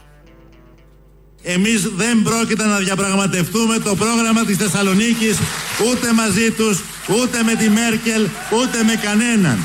Εμείς 1.42 1.88
δεν 1.96 2.22
πρόκειται 2.22 2.64
να 2.64 2.78
διαπραγματευτούμε 2.78 3.78
το 3.78 3.94
πρόγραμμα 3.94 4.44
της 4.44 4.56
Θεσσαλονίκης 4.56 5.38
ούτε 5.90 6.12
μαζί 6.12 6.50
τους, 6.50 6.82
ούτε 7.08 7.42
με 7.42 7.54
τη 7.54 7.68
Μέρκελ, 7.68 8.26
ούτε 8.52 8.82
με 8.82 8.94
κανέναν. 9.02 9.64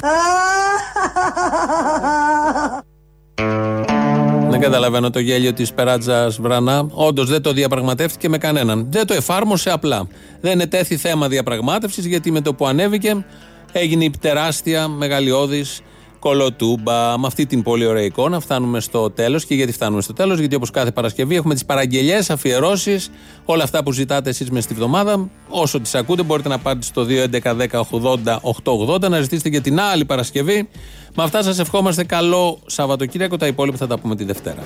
Δεν 4.49 4.59
καταλαβαίνω 4.59 5.09
το 5.09 5.19
γέλιο 5.19 5.53
της 5.53 5.73
Περάτζας 5.73 6.41
Βρανά. 6.41 6.87
Όντως 6.91 7.29
δεν 7.29 7.41
το 7.41 7.53
διαπραγματεύτηκε 7.53 8.29
με 8.29 8.37
κανέναν. 8.37 8.87
Δεν 8.89 9.07
το 9.07 9.13
εφάρμοσε 9.13 9.69
απλά. 9.69 10.07
Δεν 10.41 10.59
ετέθη 10.59 10.97
θέμα 10.97 11.27
διαπραγμάτευσης 11.27 12.05
γιατί 12.05 12.31
με 12.31 12.41
το 12.41 12.53
που 12.53 12.67
ανέβηκε 12.67 13.25
έγινε 13.71 14.03
η 14.03 14.11
τεράστια 14.21 14.87
μεγαλειώδης 14.87 15.81
κολοτούμπα. 16.27 17.19
Με 17.19 17.27
αυτή 17.27 17.45
την 17.45 17.63
πολύ 17.63 17.85
ωραία 17.85 18.03
εικόνα 18.03 18.39
φτάνουμε 18.39 18.79
στο 18.79 19.11
τέλος. 19.11 19.45
Και 19.45 19.55
γιατί 19.55 19.71
φτάνουμε 19.71 20.01
στο 20.01 20.13
τέλος, 20.13 20.39
γιατί 20.39 20.55
όπως 20.55 20.71
κάθε 20.71 20.91
Παρασκευή 20.91 21.35
έχουμε 21.35 21.53
τις 21.53 21.65
παραγγελίε, 21.65 22.19
αφιερώσεις, 22.29 23.09
όλα 23.45 23.63
αυτά 23.63 23.83
που 23.83 23.91
ζητάτε 23.91 24.29
εσείς 24.29 24.51
μες 24.51 24.63
στη 24.63 24.73
βδομάδα. 24.73 25.29
Όσο 25.49 25.79
τις 25.79 25.95
ακούτε, 25.95 26.23
μπορείτε 26.23 26.49
να 26.49 26.59
πάτε 26.59 26.81
στο 26.81 27.03
2.11.10.80.880 27.03 29.09
να 29.09 29.21
ζητήσετε 29.21 29.49
για 29.49 29.61
την 29.61 29.79
άλλη 29.79 30.05
Παρασκευή. 30.05 30.69
Με 31.15 31.23
αυτά 31.23 31.43
σας 31.43 31.59
ευχόμαστε 31.59 32.03
καλό 32.03 32.59
Σαββατοκύριακο. 32.65 33.37
Τα 33.37 33.47
υπόλοιπα 33.47 33.77
θα 33.77 33.87
τα 33.87 33.99
πούμε 33.99 34.15
τη 34.15 34.23
Δευτέρα. 34.23 34.63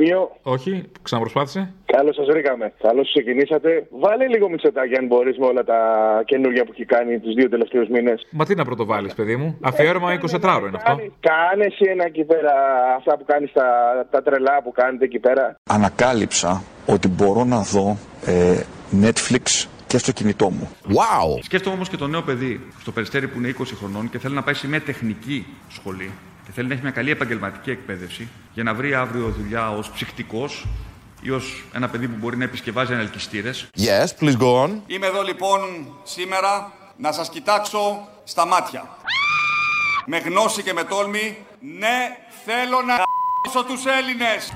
Ναι. 0.00 0.06
Σημείο. 0.06 0.30
Όχι, 0.42 0.90
ξαναπροσπάθησε. 1.02 1.74
Καλώς 1.84 2.14
σας 2.14 2.26
βρήκαμε. 2.26 2.72
Καλώς 2.82 3.08
ξεκινήσατε. 3.08 3.86
Βάλε 3.90 4.26
λίγο 4.26 4.48
μυτσοτάκι 4.48 4.96
αν 4.98 5.06
μπορείς 5.06 5.38
με 5.38 5.46
όλα 5.46 5.64
τα 5.64 5.80
καινούργια 6.24 6.64
που 6.64 6.70
έχει 6.72 6.84
κάνει 6.84 7.18
τους 7.18 7.34
δύο 7.34 7.48
τελευταίους 7.48 7.88
μήνες. 7.88 8.26
Μα 8.30 8.44
τι 8.44 8.54
να 8.54 8.64
πρωτοβάλεις, 8.64 9.14
παιδί 9.14 9.36
μου. 9.36 9.58
Αφιέρωμα 9.60 10.12
24 10.12 10.18
είναι 10.68 10.78
αυτό. 10.80 10.92
Κάνε 11.20 11.64
εσύ 11.64 11.84
ένα 11.90 12.04
εκεί 12.04 12.24
πέρα 12.24 12.52
αυτά 12.96 13.16
που 13.16 13.24
κάνεις, 13.24 13.52
τα, 13.52 13.66
τα 14.10 14.22
τρελά 14.22 14.62
που 14.62 14.72
κάνετε 14.72 15.04
εκεί 15.04 15.18
πέρα. 15.18 15.54
Ανακάλυψα 15.70 16.62
ότι 16.86 17.08
μπορώ 17.08 17.44
να 17.44 17.60
δω 17.60 17.96
ε, 18.26 18.60
Netflix 19.02 19.68
και 19.86 19.98
στο 19.98 20.12
κινητό 20.12 20.50
μου. 20.50 20.68
Wow! 20.88 21.38
Σκέφτομαι 21.42 21.74
όμως 21.74 21.88
και 21.88 21.96
το 21.96 22.06
νέο 22.06 22.22
παιδί 22.22 22.60
στο 22.80 22.92
περιστέρι 22.92 23.28
που 23.28 23.38
είναι 23.38 23.54
20 23.58 23.62
χρονών 23.78 24.10
και 24.10 24.18
θέλει 24.18 24.34
να 24.34 24.42
πάει 24.42 24.54
σε 24.54 24.68
μια 24.68 24.80
τεχνική 24.80 25.46
σχολή 25.68 26.10
και 26.44 26.50
θέλει 26.56 26.68
να 26.68 26.74
έχει 26.74 26.82
μια 26.82 26.92
καλή 26.92 27.10
επαγγελματική 27.10 27.70
εκπαίδευση 27.70 28.28
για 28.52 28.62
να 28.62 28.74
βρει 28.74 28.94
αύριο 28.94 29.28
δουλειά 29.38 29.70
ως 29.70 29.90
ψυχτικό 29.90 30.48
ή 31.22 31.30
ως 31.30 31.64
ένα 31.72 31.88
παιδί 31.88 32.08
που 32.08 32.16
μπορεί 32.18 32.36
να 32.36 32.44
επισκευάζει 32.44 32.92
ανελκυστήρες. 32.92 33.68
Yes, 33.78 34.24
please 34.24 34.36
go 34.38 34.64
on. 34.64 34.70
Είμαι 34.86 35.06
εδώ 35.06 35.22
λοιπόν 35.22 35.60
σήμερα 36.02 36.72
να 36.96 37.12
σας 37.12 37.28
κοιτάξω 37.28 38.08
στα 38.24 38.46
μάτια. 38.46 38.88
Με 40.06 40.18
γνώση 40.18 40.62
και 40.62 40.72
με 40.72 40.84
τόλμη, 40.84 41.36
ναι, 41.60 42.16
θέλω 42.44 42.82
να 42.86 42.94
γ***σω 43.48 43.64
τους 43.64 43.84
Έλληνες. 43.86 44.52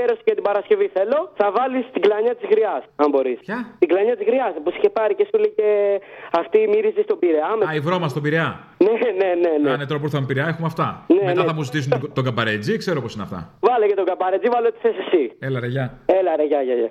Αφιέρωση 0.00 0.22
για 0.28 0.34
την 0.38 0.44
Παρασκευή 0.48 0.86
θέλω. 0.96 1.18
Θα 1.40 1.46
βάλεις 1.56 1.84
την 1.94 2.02
κλανιά 2.06 2.34
της 2.38 2.46
γριάς, 2.52 2.82
αν 3.02 3.08
μπορείς. 3.12 3.38
Ποια; 3.46 3.58
Την 3.78 3.88
κλανιά 3.92 4.14
της 4.18 4.26
γριάς 4.30 4.52
που 4.62 4.68
σου 4.72 4.78
είχε 4.80 4.90
πάρει 4.98 5.14
και 5.18 5.24
σου 5.30 5.36
λέει 5.42 5.52
και 5.60 5.68
αυτή 6.40 6.58
μύριζε 6.72 7.02
στον 7.08 7.18
Πειραιά. 7.22 7.50
Με... 7.58 7.64
Α, 7.70 7.74
η 7.74 7.80
βρώμα 7.86 8.08
στον 8.12 8.22
Πειραιά. 8.24 8.50
Ναι, 8.86 8.92
ναι, 9.20 9.28
ναι. 9.42 9.50
ναι. 9.62 9.70
Α, 9.72 9.76
ναι, 9.76 9.86
τώρα 9.90 9.98
που 10.00 10.06
ήρθαμε 10.08 10.26
Πειραιά 10.30 10.48
έχουμε 10.54 10.66
αυτά. 10.72 10.86
Ναι, 11.16 11.24
Μετά 11.30 11.40
ναι. 11.42 11.48
θα 11.50 11.54
μου 11.56 11.62
ζητήσουν 11.68 11.90
τον- 11.94 12.12
τον 12.16 12.24
καμπαρέτζι, 12.24 12.72
ξέρω 12.82 12.98
πώς 13.04 13.12
είναι 13.14 13.22
αυτά. 13.28 13.40
Βάλε 13.68 13.86
και 13.90 13.94
τον 14.00 14.04
καπαρετζή, 14.10 14.48
βάλε 14.54 14.66
ό,τι 14.66 14.78
θες 14.84 14.96
εσύ. 15.04 15.22
Έλα, 15.46 15.58
ρε, 15.60 15.66
γεια. 15.74 15.86
Έλα, 16.18 16.36
ρε, 16.36 16.44
γεια, 16.44 16.60
γεια, 16.62 16.74
γεια. 16.74 16.90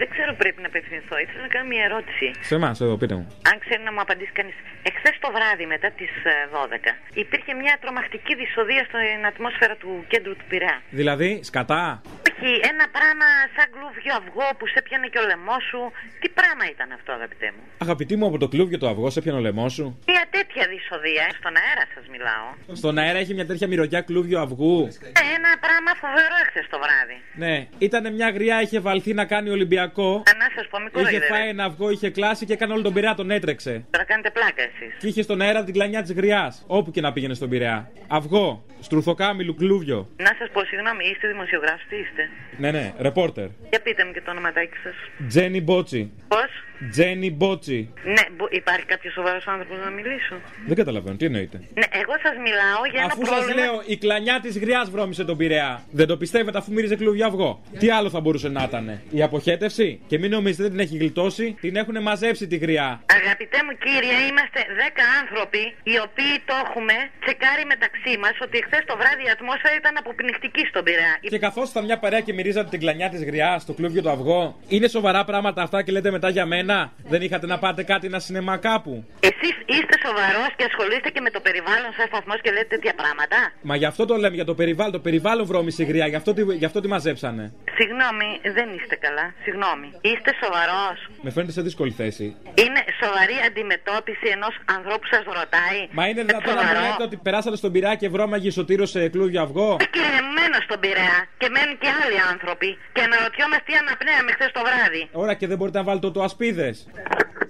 Δεν 0.00 0.08
ξέρω 0.14 0.30
πρέπει 0.42 0.60
να 0.64 0.68
απευθυνθώ. 0.72 1.14
Ήθελα 1.24 1.42
να 1.46 1.50
κάνω 1.54 1.66
μια 1.74 1.84
ερώτηση. 1.88 2.26
Σε 2.48 2.54
εμάς, 2.58 2.80
εδώ, 2.84 2.94
πείτε 3.00 3.14
μου. 3.18 3.26
Αν 3.50 3.56
ξέρει 3.64 3.82
να 3.88 3.92
μου 3.94 4.00
απαντήσει 4.06 4.32
κανείς. 4.38 4.56
Εχθές 4.90 5.14
το 5.24 5.28
βράδυ 5.36 5.66
μετά 5.74 5.88
τις 5.98 6.12
12 6.54 6.92
υπήρχε 7.22 7.52
μια 7.62 7.74
τρομακτική 7.82 8.32
δυσοδεία 8.40 8.82
στην 8.90 9.20
ατμόσφαιρα 9.30 9.74
του 9.82 9.90
κέντρου 10.12 10.34
του 10.40 10.44
Πειραιά. 10.50 10.76
Δηλαδή, 11.00 11.30
σκατά; 11.48 11.82
Έχει 12.30 12.50
ένα 12.72 12.84
πράγμα 12.96 13.28
σαν 13.54 13.66
γκλούβιο 13.72 14.12
αυγό 14.20 14.46
που 14.58 14.66
σε 14.72 14.78
πιανε 14.86 15.06
και 15.12 15.18
ο 15.22 15.26
λαιμό 15.30 15.56
σου. 15.70 15.80
Τι 16.20 16.28
πράγμα 16.38 16.64
ήταν 16.74 16.88
αυτό, 16.98 17.10
αγαπητέ 17.18 17.48
μου; 17.54 17.62
Αγαπητή 17.84 18.14
μου 18.18 18.26
από 18.30 18.38
το 18.42 18.48
κλουβ 18.52 18.68
για 18.74 18.78
το 18.84 18.88
αυγό, 18.92 19.08
σε 19.10 19.20
πιάνο 19.24 19.40
λαιμό 19.46 19.66
σου. 19.76 19.84
Μια 20.12 20.24
τέτοια 20.36 20.64
δυσοδεία, 20.72 21.26
στον 21.38 21.52
αέρα 21.62 21.84
σας 21.94 22.04
μιλάω. 22.14 22.46
Στον 22.80 22.94
αέρα 23.02 23.18
έχει 23.22 23.32
μια 23.38 23.46
τέτοια 23.50 23.66
μυρωδιά 23.72 24.00
κλουβιο 24.08 24.38
αυγού. 24.46 24.76
Ε, 25.20 25.22
Ένα 25.36 25.50
πράγμα 25.64 25.90
φοβερό 26.04 26.36
εχθές 26.44 26.66
το 26.72 26.78
βράδυ. 26.84 27.16
Ναι, 27.44 27.54
ήταν 27.86 28.02
μια 28.18 28.28
γριά, 28.36 28.56
είχε 28.64 28.78
βαλθεί 28.86 29.12
να 29.20 29.24
κάνει 29.32 29.48
Ολυμπιακό. 29.78 30.22
Να 30.38 30.48
σας 30.56 30.66
πω, 30.70 30.78
μην 30.78 30.86
Είχε 30.86 30.96
κοροϊδεύετε. 30.96 31.32
φάει 31.34 31.48
ένα 31.48 31.64
αυγό, 31.64 31.90
είχε 31.90 32.10
κλάσει 32.10 32.46
και 32.46 32.52
έκανε 32.52 32.72
όλο 32.72 32.82
τον 32.82 32.92
Πειραιά, 32.92 33.14
τον 33.14 33.30
έτρεξε. 33.30 33.84
Τώρα 33.90 34.04
κάνετε 34.04 34.30
πλάκα 34.30 34.62
εσείς. 34.62 34.94
Και 34.98 35.06
είχε 35.06 35.22
στον 35.22 35.40
αέρα 35.40 35.64
την 35.64 35.74
κλανιά 35.74 36.02
της 36.02 36.12
γριάς. 36.12 36.64
Όπου 36.66 36.90
και 36.90 37.00
να 37.00 37.12
πήγαινε 37.12 37.34
στον 37.34 37.48
Πειραιά. 37.48 37.90
Αυγό, 38.08 38.64
στρουθοκάμιλου, 38.80 39.54
κλούβιο. 39.54 40.08
Να 40.16 40.32
σας 40.38 40.48
πω, 40.52 40.64
συγγνώμη, 40.64 41.04
είστε 41.04 41.28
δημοσιογράφος, 41.28 41.82
τι 41.88 41.96
είστε; 41.96 42.28
Ναι, 42.58 42.70
ναι, 42.70 42.92
ρεπόρτερ. 42.98 43.46
Για 43.70 43.80
πείτε 43.82 44.04
μου 44.04 44.12
και 44.12 44.20
το 44.20 44.30
ονοματάκι 44.30 44.76
σας. 44.82 44.94
Τζένι 45.28 45.60
Μπότσι. 45.60 46.12
Πώς; 46.28 46.50
Τζένι 46.90 47.30
Μπότσι. 47.30 47.92
Ναι, 48.04 48.22
μπο- 48.36 48.48
υπάρχει 48.50 48.84
κάποιος 48.86 49.12
σοβαρός 49.12 49.46
άνθρωπος 49.46 49.76
να 49.84 49.90
μιλήσω; 49.90 50.34
Δεν 50.66 50.76
καταλαβαίνω, 50.76 51.16
τι 51.16 51.24
εννοείται. 51.24 51.56
Ναι, 51.80 51.86
εγώ 52.02 52.14
σας 52.24 52.34
μιλάω 52.46 52.82
για 52.92 53.00
ένα 53.02 53.12
Αφού 53.12 53.24
σας 53.26 53.34
πρόβλημα. 53.34 53.60
λέω, 53.60 53.82
η 53.86 53.96
κλανιά 53.96 54.40
της 54.40 54.58
γριάς 54.58 54.90
βρώμησε 54.90 55.24
τον 55.24 55.36
Πειραιά. 55.36 55.82
Δεν 55.90 56.06
το 56.06 56.16
πιστεύετε 56.16 56.58
αφού 56.58 56.72
μύριζε 56.72 56.96
κλουβιά 56.96 57.26
αυγό. 57.26 57.62
Τι 57.78 57.90
άλλο 57.90 58.08
θα 58.10 58.20
μπορούσε 58.20 58.48
να 58.48 58.62
ήταν. 58.68 59.00
Η 59.10 59.22
αποχέτευση; 59.22 60.00
Και 60.06 60.18
μην 60.18 60.30
νομίζετε 60.30 60.62
δεν 60.62 60.70
την 60.70 60.80
έχει 60.80 60.96
γλιτώσει, 60.96 61.56
την 61.60 61.76
έχουν 61.76 62.02
μαζέψει 62.02 62.46
τη 62.46 62.56
γριά. 62.56 62.88
Αγαπητέ 63.20 63.58
μου 63.66 63.72
κύριε, 63.84 64.16
είμαστε 64.30 64.60
10 64.80 65.02
άνθρωποι 65.20 65.62
οι 65.92 65.96
οποίοι 66.06 66.34
το 66.48 66.54
έχουμε 66.64 66.94
τσεκάρει 67.24 67.64
μεταξύ 67.74 68.12
μας 68.22 68.34
ότι 68.46 68.54
εχθέ 68.62 68.78
το 68.90 68.94
βράδυ 69.00 69.22
η 69.28 69.30
ατμόσφαιρα 69.36 69.74
ήταν 69.82 69.94
αποπνιχτική 70.02 70.62
στον 70.70 70.82
Πειραιά. 70.86 71.14
Και 71.34 71.38
καθώς 71.46 71.66
ήταν 71.70 71.84
μια 71.88 71.98
παρέα 71.98 72.20
και 72.26 72.32
μυρίζατε 72.38 72.68
την 72.74 72.80
κλανιά 72.84 73.08
της 73.14 73.22
γριάς 73.24 73.62
στο 73.62 73.72
κλουβιο 73.78 74.02
το 74.02 74.10
αυγό, 74.16 74.42
είναι 74.68 74.88
σοβαρά 74.88 75.24
πράγματα 75.24 75.62
αυτά 75.62 75.78
και 75.82 75.92
λέτε 75.92 76.10
μετά 76.10 76.28
για 76.36 76.46
μένα. 76.46 76.63
Δεν 77.12 77.20
είχατε 77.22 77.46
να 77.46 77.58
πάτε 77.58 77.82
κάτι 77.82 78.06
ένα 78.06 78.18
σινεμά 78.18 78.56
κάπου; 78.56 79.04
Εσείς 79.20 79.54
είστε 79.74 79.94
σοβαρός 80.06 80.50
και 80.56 80.64
ασχολείστε 80.70 81.08
και 81.14 81.20
με 81.20 81.30
το 81.30 81.40
περιβάλλον 81.40 81.90
σαν 81.96 82.06
σταθμός 82.10 82.38
και 82.44 82.50
λέτε 82.50 82.66
τέτοια 82.74 82.94
πράγματα; 83.00 83.36
Μα 83.62 83.74
γι' 83.76 83.84
αυτό 83.92 84.02
το 84.10 84.14
λέμε 84.16 84.34
για 84.34 84.44
το 84.44 84.54
περιβάλλον. 84.54 84.92
Το 84.92 85.00
περιβάλλον 85.08 85.44
βρώμησε 85.46 85.82
η 85.82 85.86
γριά, 85.86 86.06
γι' 86.06 86.16
αυτό, 86.20 86.30
τη, 86.34 86.42
γι 86.62 86.64
αυτό 86.64 86.78
τη 86.80 86.88
μαζέψανε. 86.88 87.44
Συγγνώμη, 87.78 88.28
δεν 88.56 88.68
είστε 88.76 88.96
καλά. 89.06 89.26
Συγγνώμη. 89.44 89.88
Είστε 90.10 90.30
σοβαρός. 90.42 90.98
Με 91.24 91.30
φαίνεται 91.34 91.52
σε 91.52 91.62
δύσκολη 91.68 91.92
θέση. 92.00 92.26
Είναι 92.64 92.80
σοβαρή 93.02 93.36
αντιμετώπιση 93.48 94.26
ενός 94.36 94.54
ανθρώπου 94.76 95.06
σας 95.14 95.24
ρωτάει. 95.40 95.80
Μα 95.98 96.04
είναι 96.08 96.20
Ε, 96.20 96.24
δυνατόν 96.24 96.54
να 96.54 96.62
μου 96.62 96.68
σοβαρός; 96.68 96.90
λέτε 96.90 97.02
ότι 97.08 97.16
περάσατε 97.26 97.56
στον 97.56 97.70
Πειραιά 97.74 97.94
και 98.02 98.08
βρώμαγε 98.14 98.50
σωτήρο 98.58 98.86
σε 98.94 99.00
κλούβιο 99.14 99.40
αυγό; 99.46 99.70
Και 99.96 100.06
μένω 100.36 100.58
στον 100.66 100.78
Πειραιά 100.82 101.18
και 101.40 101.48
μένουν 101.54 101.76
και 101.82 101.90
άλλοι 102.02 102.18
άνθρωποι 102.32 102.68
και 102.94 103.02
αναρωτιόμαστε 103.08 103.62
τι 103.66 103.72
αναπνέαμε 103.82 104.30
χθες 104.36 104.50
το 104.56 104.60
βράδυ. 104.66 105.02
Ωραία 105.22 105.34
και 105.40 105.46
δεν 105.50 105.56
μπορείτε 105.58 105.78
να 105.78 105.84
βάλετε 105.88 106.10
το 106.16 106.22
ασπίδε. 106.60 106.74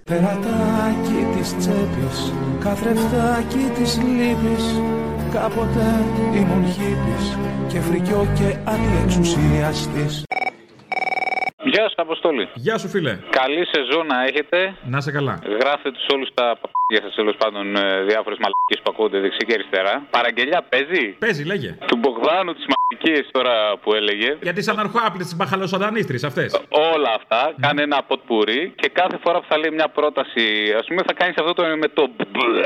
Περατάκι 0.05 1.27
της 1.37 1.57
τσέπης, 1.57 2.33
καθρεφτάκι 2.61 3.71
της 3.75 3.99
λύπης 4.03 4.65
Κάποτε 5.33 6.05
ήμουν 6.35 6.67
χίπης 6.67 7.39
και 7.69 7.81
φρικιό 7.81 8.27
και 8.35 8.57
αντιεξουσιαστής 8.65 10.25
Γεια 11.73 11.83
σας, 11.83 11.95
Αποστόλη. 11.97 12.49
Γεια 12.55 12.79
σου, 12.79 12.89
φίλε. 12.89 13.19
Καλή 13.31 13.63
σεζόν 13.73 14.07
να 14.07 14.19
έχετε. 14.29 14.75
Να 14.95 15.01
σε 15.01 15.11
καλά. 15.11 15.35
Γράφετε 15.61 15.91
τους 15.91 16.07
όλους 16.15 16.29
τα 16.35 16.45
παπαγιά 16.63 17.01
σας 17.07 17.15
τέλος 17.15 17.37
πάντων 17.43 17.67
διάφορες 18.11 18.39
μαλακίες 18.43 18.79
που 18.83 18.89
ακούγονται 18.93 19.19
δεξί 19.25 19.43
και 19.47 19.55
αριστερά. 19.59 19.95
Παραγγελιά 20.17 20.61
παίζει. 20.71 21.05
Παίζει, 21.25 21.43
λέγε. 21.45 21.71
Του 21.89 21.97
Μπογδάνου 22.01 22.53
τις 22.59 22.67
μαλακίες 22.73 23.25
τώρα 23.37 23.55
που 23.83 23.95
έλεγε. 23.95 24.29
Για 24.47 24.53
τι 24.57 24.63
αναρχοάπλε, 24.73 25.23
τι 25.31 25.35
μπαχαλοσαντανίστρε 25.39 26.19
αυτές. 26.31 26.49
Όλα 26.95 27.11
αυτά. 27.19 27.41
Κάνε 27.61 27.83
ένα 27.83 27.99
ποτπουρί 28.09 28.73
και 28.81 28.89
κάθε 28.89 29.17
φορά 29.25 29.37
που 29.41 29.47
θα 29.49 29.57
λέει 29.59 29.71
μια 29.71 29.89
πρόταση, 29.99 30.45
ας 30.81 30.85
πούμε, 30.89 31.01
θα 31.09 31.13
κάνεις 31.21 31.37
αυτό 31.41 31.53
το 31.59 31.63
με 31.83 31.89
το 31.97 32.03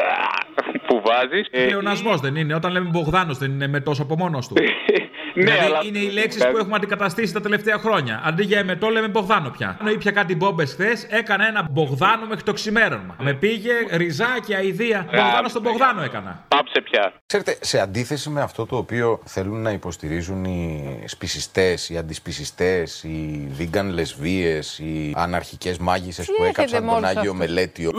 που 0.86 0.94
βάζεις. 1.06 1.44
Πλεονασμός 1.50 2.20
δεν 2.20 2.34
είναι. 2.36 2.54
Όταν 2.54 2.70
λέμε 2.72 2.88
Μπογδάνος 2.92 3.38
δεν 3.38 3.50
είναι 3.50 3.66
με 3.74 3.80
τόσο 3.80 4.02
από 4.02 4.14
μόνος 4.16 4.48
του. 4.48 4.54
Ναι, 5.42 5.50
δηλαδή 5.50 5.66
αλλά- 5.66 5.80
είναι 5.84 5.98
οι 5.98 6.10
λέξεις 6.10 6.46
που 6.50 6.56
έχουμε 6.56 6.76
αντικαταστήσει 6.76 7.32
τα 7.32 7.40
τελευταία 7.40 7.78
χρόνια. 7.78 8.22
Αντί 8.24 8.44
για 8.44 8.58
εμετό 8.58 8.88
λέμε 8.88 9.08
Μπογδάνο 9.08 9.50
πια. 9.50 9.76
Ενώ 9.80 9.90
ήπια 9.90 10.10
κάτι 10.10 10.34
μπόμπες 10.34 10.72
χθες, 10.72 11.06
έκανα 11.08 11.46
ένα 11.46 11.66
Μπογδάνο 11.70 12.26
μέχρι 12.26 12.42
το 12.42 12.52
ξημέρωμα. 12.52 13.16
Με 13.18 13.34
πήγε 13.34 13.72
ριζάκι, 13.90 14.54
αηδία. 14.54 15.06
Μπογδάνο 15.10 15.48
στον 15.48 15.62
Μπογδάνο 15.62 16.02
έκανα. 16.02 16.44
Πάψε 16.48 16.80
πια. 16.80 17.12
Ξέρετε, 17.26 17.56
σε 17.60 17.80
αντίθεση 17.80 18.30
με 18.30 18.40
αυτό 18.40 18.66
το 18.66 18.76
οποίο 18.76 19.20
θέλουν 19.24 19.62
να 19.62 19.70
υποστηρίζουν 19.70 20.44
οι 20.44 21.02
σπισιστές, 21.06 21.88
οι 21.88 21.98
αντισπισιστές, 21.98 23.02
οι 23.02 23.48
vegan 23.58 23.84
λεσβείες, 23.92 24.78
οι 24.78 25.12
αναρχικές 25.16 25.78
μάγισσες 25.78 26.26
Τι 26.26 26.32
που 26.32 26.42
έχετε 26.42 26.60
έκαψαν 26.60 26.84
με 26.84 26.88
τον 26.88 26.96
όλους 26.96 27.08
Άγιο 27.08 27.20
αυτούς; 27.20 27.38
Μελέτιο. 27.38 27.90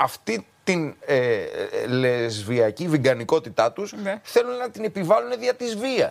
Αυτή 0.00 0.46
την 0.66 0.94
ε, 1.06 1.16
ε, 1.16 1.86
λεσβιακή 1.86 2.88
βιγκανικότητά 2.88 3.72
τους 3.72 3.94
θέλουν 4.22 4.56
να 4.56 4.70
την 4.70 4.84
επιβάλλουν 4.84 5.32
δια 5.38 5.54
της 5.54 5.76
βίας. 5.76 6.10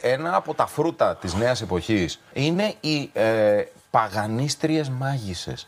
Ένα 0.00 0.36
από 0.36 0.54
τα 0.54 0.66
φρούτα 0.66 1.16
της 1.16 1.34
νέας 1.34 1.60
εποχής 1.60 2.20
είναι 2.32 2.74
οι 2.80 3.10
ε, 3.12 3.64
παγανίστριες 3.90 4.88
μάγισσες. 4.88 5.66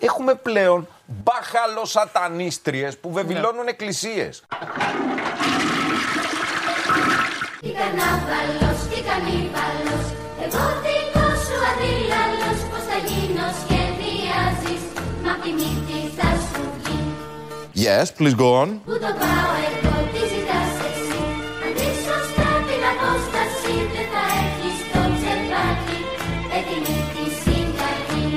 Έχουμε 0.00 0.34
πλέον 0.34 0.88
μπαχαλοσατανίστριες 1.06 2.98
που 2.98 3.12
βεβηλώνουν 3.12 3.66
εκκλησίες. 3.66 4.42
Τι 7.60 7.70
καρνάβαλος, 7.72 8.78
τι 8.90 9.00
κανίβαλος 9.08 10.06
Εγώ 10.44 10.64
δικός 10.84 11.38
σου 11.46 11.58
αντίλαλος 11.70 12.58
Πώς 12.70 12.84
θα 12.90 12.98
γίνω 13.08 13.46
σχεδιάζεις 13.60 14.82
Μα 15.24 15.32
απ' 15.32 15.42
τη 15.42 15.79
Yes, 17.86 18.06
please 18.18 18.36
go 18.44 18.48
on. 18.62 18.68
Πού 18.84 18.94
το 19.04 19.10
πάω 19.20 19.52
εγώ, 19.68 19.94
τι 20.12 20.22
ζητάς 20.32 20.74
εσύ; 20.88 21.20
Αντί 21.64 21.88
σωστά 22.06 22.48
την 22.68 22.82
απόσταση 22.92 23.74
Δεν 23.94 24.06
θα 24.14 24.24
έχεις 24.44 24.78
το 24.92 25.02
τσεπάκι 25.16 26.00
Έτοιμη 26.56 26.96
τη 27.14 27.24
συνταγή 27.40 28.28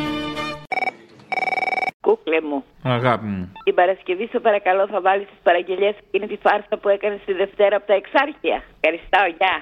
Κούκλε 2.01 2.41
μου. 2.41 2.63
Αγάπη 2.83 3.25
μου. 3.25 3.51
Την 3.63 3.73
Παρασκευή 3.73 4.27
σε 4.31 4.39
παρακαλώ 4.39 4.87
θα 4.87 5.01
βάλεις 5.01 5.27
τις 5.27 5.39
παραγγελίες 5.43 5.95
εκείνη 6.07 6.27
τη 6.27 6.37
φάρσα 6.45 6.77
που 6.81 6.89
έκανες 6.89 7.21
τη 7.25 7.33
Δευτέρα 7.33 7.75
από 7.75 7.87
τα 7.87 7.93
Εξάρχεια. 7.93 8.63
Ευχαριστώ, 8.79 9.19
γεια. 9.37 9.55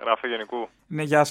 Γράφει 0.00 0.28
Γενικού. 0.28 0.68
Ναι, 0.86 1.02
γεια 1.02 1.24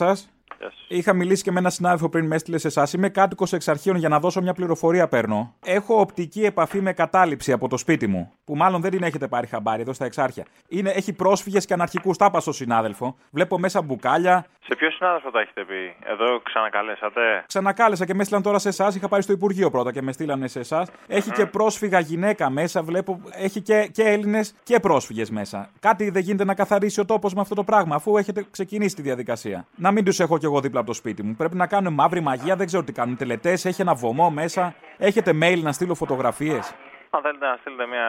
σα. 0.88 0.96
Είχα 0.96 1.14
μιλήσει 1.14 1.44
και 1.44 1.52
με 1.52 1.60
έναν 1.60 1.72
συνάδελφο 1.72 2.10
πριν 2.10 2.26
με 2.26 2.36
έστειλες 2.36 2.62
σε 2.62 2.68
εσάς. 2.68 2.94
Είμαι 2.94 3.10
κάτοικος 3.10 3.54
εξαρχείων 3.54 3.96
για 3.96 4.10
να 4.10 4.20
δώσω 4.20 4.42
μια 4.42 4.54
πληροφορία 4.54 5.08
παίρνω. 5.08 5.56
Έχω 5.66 6.00
οπτική 6.00 6.44
επαφή 6.44 6.82
με 6.82 6.94
κατάληψη 6.94 7.52
από 7.52 7.68
το 7.68 7.78
σπίτι 7.78 8.08
μου. 8.08 8.32
Που 8.46 8.56
μάλλον 8.56 8.82
δεν 8.82 8.92
την 8.92 9.04
έχετε 9.04 9.28
πάρει 9.28 9.48
χαμπάρι 9.48 9.82
εδώ 9.82 9.94
στα 9.94 10.06
εξάρχεια. 10.06 10.46
Είναι, 10.68 10.90
έχει 10.90 11.14
πρόσφυγες 11.14 11.66
και 11.66 11.74
αναρχικούς. 11.74 12.18
Τα 12.18 12.26
είπα 12.26 12.40
στο 12.40 12.52
συνάδελφο. 12.52 13.18
Βλέπω 13.32 13.60
μέσα 13.60 13.82
μπουκάλια. 13.82 14.46
Σε 14.68 14.76
ποιο 14.76 14.92
συνάδελφο 14.92 15.32
τα 15.32 15.40
έχετε 15.40 15.64
πει, 15.64 15.96
Εδώ 16.06 16.40
ξανακαλέσατε; 16.44 17.44
Ξανακάλεσα 17.48 18.06
και 18.06 18.14
με 18.14 18.22
έστειλαν 18.22 18.44
τώρα 18.44 18.60
σε 18.60 18.70
εσάς. 18.70 18.96
Είχα 18.96 19.08
πάρει 19.08 19.24
στο 19.24 19.32
Υπουργείο 19.32 19.70
πρώτα 19.70 19.92
και 19.92 20.02
με 20.02 20.12
στείλανε 20.12 20.48
σε 20.48 20.60
εσάς. 20.60 20.90
Έχει 21.08 21.32
και 21.32 21.46
πρόσφυγα 21.46 22.00
γυναίκα 22.00 22.50
μέσα. 22.50 22.84
Βλέπω. 22.84 23.22
Έχει 23.32 23.62
και, 23.62 23.90
και 23.92 24.04
Έλληνες 24.04 24.56
και 24.64 24.80
πρόσφυγες 24.80 25.30
μέσα. 25.30 25.70
Κάτι 25.80 26.10
δεν 26.10 26.22
γίνεται 26.22 26.44
να 26.44 26.54
καθαρίσει 26.56 27.00
ο 27.00 27.06
τόπος 27.06 27.34
με 27.34 27.42
αυτό 27.42 27.56
το 27.56 27.64
πράγμα, 27.64 27.96
αφού 27.96 28.18
έχετε 28.18 28.46
ξεκινήσει 28.52 28.96
τη 28.96 29.02
διαδικασία. 29.02 29.66
Να 29.76 29.92
μην 29.92 30.06
τους 30.06 30.20
έχω 30.20 30.38
κι 30.38 30.46
εγώ 30.46 30.53
εγώ 30.54 30.62
δίπλα 30.62 30.80
από 30.80 30.88
το 30.90 30.94
σπίτι 30.94 31.24
μου. 31.24 31.36
Πρέπει 31.36 31.56
να 31.56 31.68
κάνουν 31.68 31.94
μαύρη 31.94 32.22
μαγεία, 32.22 32.56
δεν 32.56 32.66
ξέρω 32.66 32.84
τι 32.84 32.92
κάνουν. 32.92 33.18
Τελετές, 33.18 33.66
έχει 33.66 33.82
ένα 33.82 33.94
βωμό 33.94 34.30
μέσα. 34.30 34.76
Έχετε 34.98 35.32
mail 35.42 35.60
να 35.62 35.72
στείλω 35.72 35.96
φωτογραφίες. 35.96 36.74
Αν 37.16 37.22
θέλετε 37.22 37.46
να 37.46 37.58
στείλετε 37.60 37.86
μια 37.88 38.08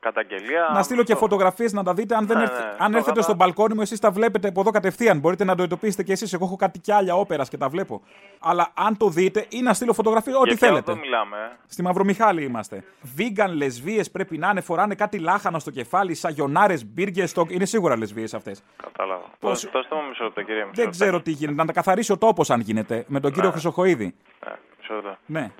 καταγγελία. 0.00 0.70
Να 0.72 0.82
στείλω 0.82 1.02
και 1.02 1.14
φωτογραφίες 1.14 1.72
να 1.72 1.82
τα 1.82 1.94
δείτε. 1.94 2.14
Αν, 2.16 2.26
δεν 2.26 2.36
Ναι, 2.36 2.42
έρθ- 2.42 2.54
ναι, 2.54 2.60
αν 2.78 2.90
το 2.90 2.96
έρθετε 2.96 3.08
κατά- 3.10 3.22
στο 3.22 3.34
μπαλκόνι 3.34 3.74
μου, 3.74 3.80
εσείς 3.80 4.00
τα 4.00 4.10
βλέπετε 4.10 4.48
από 4.48 4.60
εδώ 4.60 4.70
κατευθείαν. 4.70 5.18
Μπορείτε 5.18 5.44
να 5.44 5.54
το 5.54 5.62
εντοπίσετε 5.62 6.02
κι 6.02 6.12
εσείς. 6.12 6.32
Εγώ 6.32 6.44
έχω 6.44 6.56
κάτι 6.56 6.78
κι 6.78 6.92
άλλα 6.92 7.14
όπερα 7.14 7.44
και 7.44 7.56
τα 7.56 7.68
βλέπω. 7.68 8.02
Αλλά 8.38 8.68
αν 8.74 8.96
το 8.96 9.08
δείτε 9.08 9.46
ή 9.48 9.62
να 9.62 9.72
στείλω 9.74 9.92
φωτογραφίε, 9.92 10.34
ό,τι 10.34 10.48
Για 10.48 10.56
ποιο 10.56 10.66
θέλετε. 10.66 10.90
αυτό 10.92 11.02
μιλάμε; 11.04 11.36
ε; 11.36 11.56
Στη 11.66 11.82
Μαυρομιχάλη 11.82 12.42
είμαστε. 12.44 12.84
Vegan 13.18 13.48
λεσβείε 13.56 14.02
πρέπει 14.12 14.38
να 14.38 14.48
είναι, 14.50 14.60
φοράνε 14.60 14.94
κάτι 14.94 15.18
λάχανο 15.18 15.58
στο 15.58 15.70
κεφάλι, 15.70 16.14
σαγιονάρες, 16.14 16.86
μπύργκε 16.86 17.26
στο. 17.26 17.44
Είναι 17.48 17.64
σίγουρα 17.64 17.96
λεσβείε 17.96 18.26
αυτές. 18.34 18.62
Κατάλαβα. 18.82 19.22
Πώς- 19.22 19.60
Πώς... 19.62 19.70
Δώστε 19.72 19.94
μου 19.94 20.08
μισό 20.08 20.24
λεπτό, 20.24 20.42
κύριε. 20.42 20.60
Μισό 20.60 20.72
Δεν 20.74 20.84
λεπτό. 20.84 20.90
ξέρω 21.04 21.20
τι 21.20 21.30
γίνεται. 21.30 21.56
Να 21.56 21.64
τα 21.66 21.72
καθαρίσει 21.72 22.12
ο 22.12 22.18
τόπος 22.18 22.50
αν 22.50 22.60
γίνεται. 22.60 23.04
Με 23.08 23.20
τον 23.20 23.30
κύριο 23.32 23.46
Ναι. 23.48 23.52
Χρυσοχοίδη. 23.52 24.14
Ναι, 25.26 25.50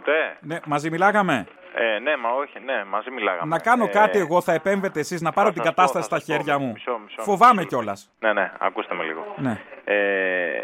ακούτε; 0.00 0.36
ναι. 0.40 0.58
Μαζί 0.66 0.90
μιλάγαμε; 0.90 1.46
Ε, 1.74 1.98
ναι, 1.98 2.16
μα 2.16 2.28
όχι, 2.30 2.60
ναι, 2.64 2.84
μαζί 2.84 3.10
μιλάγαμε. 3.10 3.46
Να 3.54 3.58
κάνω 3.58 3.84
Ε, 3.84 3.88
κάτι 3.88 4.18
εγώ, 4.18 4.40
θα 4.40 4.52
επέμβετε 4.52 5.00
εσείς, 5.00 5.20
να 5.20 5.32
πάρω 5.32 5.48
θα 5.48 5.52
την 5.54 5.62
σας 5.64 5.72
πω, 5.74 5.76
κατάσταση 5.76 6.08
θα 6.08 6.16
στα 6.16 6.26
σας 6.26 6.26
πω. 6.26 6.32
χέρια 6.42 6.58
μου. 6.58 6.72
Μισό, 6.72 6.98
μισό, 7.04 7.22
Φοβάμαι 7.22 7.64
κιόλας. 7.64 8.10
Ναι, 8.18 8.32
ναι, 8.32 8.52
ακούστε 8.58 8.94
με 8.94 9.04
λίγο. 9.04 9.24
Ναι. 9.36 9.60
Ε, 9.84 10.60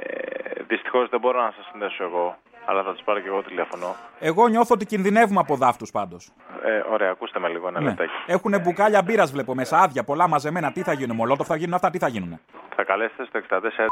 Δυστυχώς 0.68 1.08
δεν 1.08 1.20
μπορώ 1.20 1.42
να 1.42 1.52
σας 1.56 1.68
συνδέσω 1.70 2.04
εγώ, 2.04 2.36
αλλά 2.66 2.82
θα 2.82 2.94
του 2.94 3.04
πάρω 3.04 3.20
και 3.20 3.28
εγώ 3.28 3.42
τηλέφωνο. 3.42 3.94
Εγώ 4.18 4.48
νιώθω 4.48 4.74
ότι 4.74 4.86
κινδυνεύουμε 4.86 5.40
από 5.40 5.56
δάφτους 5.56 5.90
πάντως. 5.90 6.32
Ε, 6.64 6.82
ωραία, 6.92 7.10
ακούστε 7.10 7.38
με 7.38 7.48
λίγο 7.48 7.68
ένα 7.68 7.80
Ναι. 7.80 7.86
λεπτάκι. 7.88 8.12
Έχουν 8.26 8.60
μπουκάλια 8.60 9.02
μπύρας, 9.02 9.30
βλέπω 9.32 9.54
μέσα 9.54 9.78
άδεια, 9.78 10.04
πολλά 10.04 10.28
μαζεμένα. 10.28 10.72
Τι 10.72 10.82
θα 10.82 10.92
γίνουν, 10.92 11.16
Μολότοφ 11.16 11.46
θα 11.46 11.56
γίνουν 11.56 11.74
αυτά, 11.74 11.90
τι 11.90 11.98
θα 11.98 12.08
γίνουν. 12.08 12.40
Θα 12.76 12.84
καλέσετε 12.84 13.24
στο 13.24 13.38
64 13.38 13.86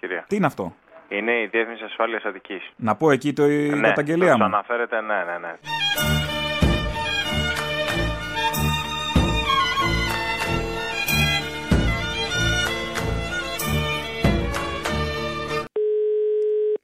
κυρία. 0.00 0.24
Τι 0.28 0.36
είναι 0.36 0.46
αυτό; 0.46 0.72
Είναι 1.12 1.32
η 1.32 1.46
Διεύθυνση 1.46 1.84
Ασφάλειας 1.84 2.24
Αττική. 2.24 2.60
Να 2.76 2.96
πω 2.96 3.10
εκεί 3.10 3.32
το, 3.32 3.46
η 3.46 3.68
ναι, 3.68 3.88
καταγγελία 3.88 4.30
το 4.32 4.38
μου. 4.38 4.44
αναφέρετε, 4.44 5.00
ναι, 5.00 5.14
ναι, 5.24 5.38
ναι. 5.38 5.52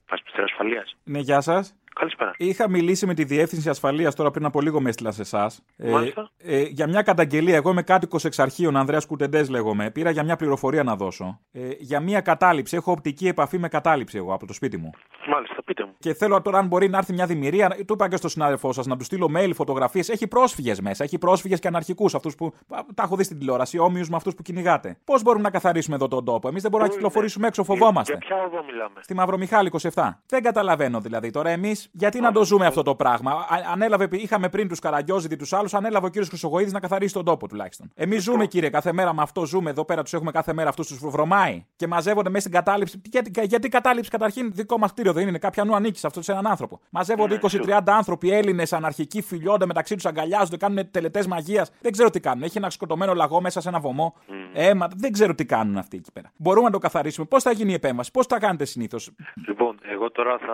Ασπιστέρα 0.08 0.44
ασφαλείας. 0.44 0.96
Ναι, 1.04 1.18
γεια 1.18 1.40
σας. 1.40 1.74
Καλησπέρα. 2.00 2.30
Είχα 2.36 2.68
μιλήσει 2.70 3.06
με 3.06 3.14
τη 3.14 3.24
Διεύθυνση 3.24 3.68
Ασφαλείας 3.68 4.14
τώρα 4.14 4.30
πριν 4.30 4.44
από 4.44 4.60
λίγο 4.60 4.80
με 4.80 4.88
έστειλα 4.88 5.12
σε 5.12 5.20
εσάς. 5.22 5.62
Μάλιστα. 5.76 6.30
ε, 6.38 6.62
για 6.62 6.86
μια 6.86 7.02
καταγγελία. 7.02 7.56
Εγώ 7.56 7.70
είμαι 7.70 7.82
κάτοικος 7.82 8.24
εξ 8.24 8.38
αρχείων, 8.38 8.76
Ανδρέας 8.76 9.06
Κουτεντές 9.06 9.48
λέγομαι. 9.48 9.90
Πήρα 9.90 10.10
για 10.10 10.22
μια 10.22 10.36
πληροφορία 10.36 10.82
να 10.82 10.96
δώσω. 10.96 11.40
Ε, 11.52 11.68
για 11.78 12.00
μια 12.00 12.20
κατάληψη. 12.20 12.76
Έχω 12.76 12.92
οπτική 12.92 13.28
επαφή 13.28 13.58
με 13.58 13.68
κατάληψη 13.68 14.16
εγώ 14.18 14.34
από 14.34 14.46
το 14.46 14.52
σπίτι 14.52 14.76
μου. 14.76 14.90
Μάλιστα, 15.28 15.62
πείτε 15.64 15.84
μου. 15.84 15.92
Και 15.98 16.14
θέλω 16.14 16.42
τώρα, 16.42 16.58
αν 16.58 16.66
μπορεί 16.66 16.88
να 16.88 16.98
έρθει 16.98 17.12
μια 17.12 17.26
δημιουργία, 17.26 17.68
του 17.68 17.92
είπα 17.92 18.08
και 18.08 18.16
στον 18.16 18.30
συνάδελφό 18.30 18.72
σας 18.72 18.86
να 18.86 18.96
του 18.96 19.04
στείλω 19.04 19.30
mail, 19.36 19.50
φωτογραφίες. 19.54 20.08
Έχει 20.08 20.26
πρόσφυγες 20.26 20.80
μέσα. 20.80 21.04
Έχει 21.04 21.18
πρόσφυγες 21.18 21.58
και 21.58 21.68
αναρχικούς. 21.68 22.14
Αυτούς 22.14 22.34
που. 22.34 22.52
α, 22.68 22.78
Τα 22.94 23.02
έχω 23.02 23.16
δει 23.16 23.22
στην 23.24 23.38
τηλεόραση, 23.38 23.78
όμοιους 23.78 24.08
με 24.08 24.16
αυτούς 24.16 24.34
που 24.34 24.42
κυνηγάτε. 24.42 24.98
Πώς 25.04 25.22
μπορούμε 25.22 25.42
να 25.42 25.50
καθαρίσουμε 25.50 25.96
εδώ 25.96 26.08
τον 26.08 26.24
τόπο; 26.24 26.48
Εμείς 26.48 26.62
δεν 26.62 26.70
μπορούμε 26.70 26.88
να 26.88 26.94
κυκλοφορήσουμε 26.94 27.46
έξω, 27.46 27.64
φοβόμαστε. 27.64 28.12
Για 28.12 28.20
ποια 28.26 28.36
οδό 28.46 28.64
μιλάμε; 28.64 29.00
Στη 29.00 29.14
Μαυρομιχάλη 29.14 29.70
27. 29.92 30.22
Δεν 30.26 30.42
καταλαβαίνω 30.42 31.00
δηλαδή 31.00 31.30
τώρα 31.30 31.50
εμείς 31.50 31.85
γιατί 31.92 32.20
να 32.20 32.32
το 32.32 32.44
ζούμε 32.44 32.66
αυτό 32.66 32.82
το 32.82 32.94
πράγμα; 32.94 33.30
Α- 33.32 33.46
Ανέλαβε, 33.72 34.08
είχαμε 34.10 34.48
πριν 34.48 34.68
τους 34.68 34.78
Καραγκιόζητη 34.78 35.36
τους 35.36 35.52
άλλους, 35.52 35.74
ανέλαβε 35.74 36.06
ο 36.06 36.08
κύριος 36.08 36.28
Χρυσογοίδη 36.28 36.72
να 36.72 36.80
καθαρίσει 36.80 37.14
τον 37.14 37.24
τόπο 37.24 37.48
τουλάχιστον. 37.48 37.90
Εμείς 37.94 38.22
ζούμε 38.22 38.46
κύριε, 38.46 38.70
κάθε 38.70 38.92
μέρα 38.92 39.14
με 39.14 39.22
αυτό 39.22 39.44
ζούμε. 39.46 39.70
Εδώ 39.70 39.84
πέρα 39.84 40.02
τους 40.02 40.12
έχουμε 40.12 40.30
κάθε 40.30 40.52
μέρα 40.52 40.68
αυτούς 40.68 40.86
τους 40.88 40.98
βρωμάει 40.98 41.64
και 41.76 41.86
μαζεύονται 41.86 42.28
μέσα 42.28 42.40
στην 42.48 42.52
κατάληψη. 42.52 43.00
Γιατί, 43.04 43.46
γιατί 43.46 43.68
κατάληψη 43.68 44.10
καταρχήν 44.10 44.52
δικό 44.54 44.78
μας 44.78 44.92
κτίριο 44.92 45.12
δεν 45.12 45.28
είναι. 45.28 45.38
Κάποια 45.38 45.64
νου 45.64 45.74
ανήκεις 45.74 46.00
σε 46.00 46.06
αυτό 46.06 46.22
σε 46.22 46.32
έναν 46.32 46.46
άνθρωπο. 46.46 46.80
Μαζεύονται 46.90 47.34
20-30 47.42 47.80
άνθρωποι 47.86 48.30
Έλληνες 48.32 48.72
αναρχικοί, 48.72 49.22
φιλιώνται 49.22 49.66
μεταξύ 49.66 49.94
τους, 49.94 50.06
αγκαλιάζονται, 50.06 50.56
κάνουν 50.56 50.90
τελετές 50.90 51.26
μαγείας. 51.26 51.70
Δεν 51.80 51.92
ξέρω 51.92 52.10
τι 52.10 52.20
κάνουν. 52.20 52.42
Έχει 52.42 52.58
ένα 52.58 52.70
σκοτωμένο 52.70 53.14
λαγό 53.14 53.40
μέσα 53.40 53.60
σε 53.60 53.68
ένα 53.68 53.78
βωμό. 53.80 54.14
Αίμα. 54.52 54.88
Δεν 54.96 55.12
ξέρω 55.12 55.34
τι 55.34 55.44
κάνουν 55.44 55.76
αυτοί 55.76 55.96
εκεί 55.96 56.12
πέρα. 56.12 56.32
Μπορούμε 56.36 56.66
να 56.66 56.72
το 56.72 56.78
καθαρίσουμε. 56.78 57.26
Πώς 57.26 57.42
θα 57.42 57.50
γίνει 57.52 57.70
η 57.70 57.74
επέμβαση, 57.74 58.10
πώς 58.10 58.26
θα 58.26 58.38
κάνετε 58.38 58.64
συνήθως; 58.64 59.10
Λοιπόν, 59.46 59.78
εγώ 59.82 60.10
τώρα 60.10 60.38
θα, 60.38 60.46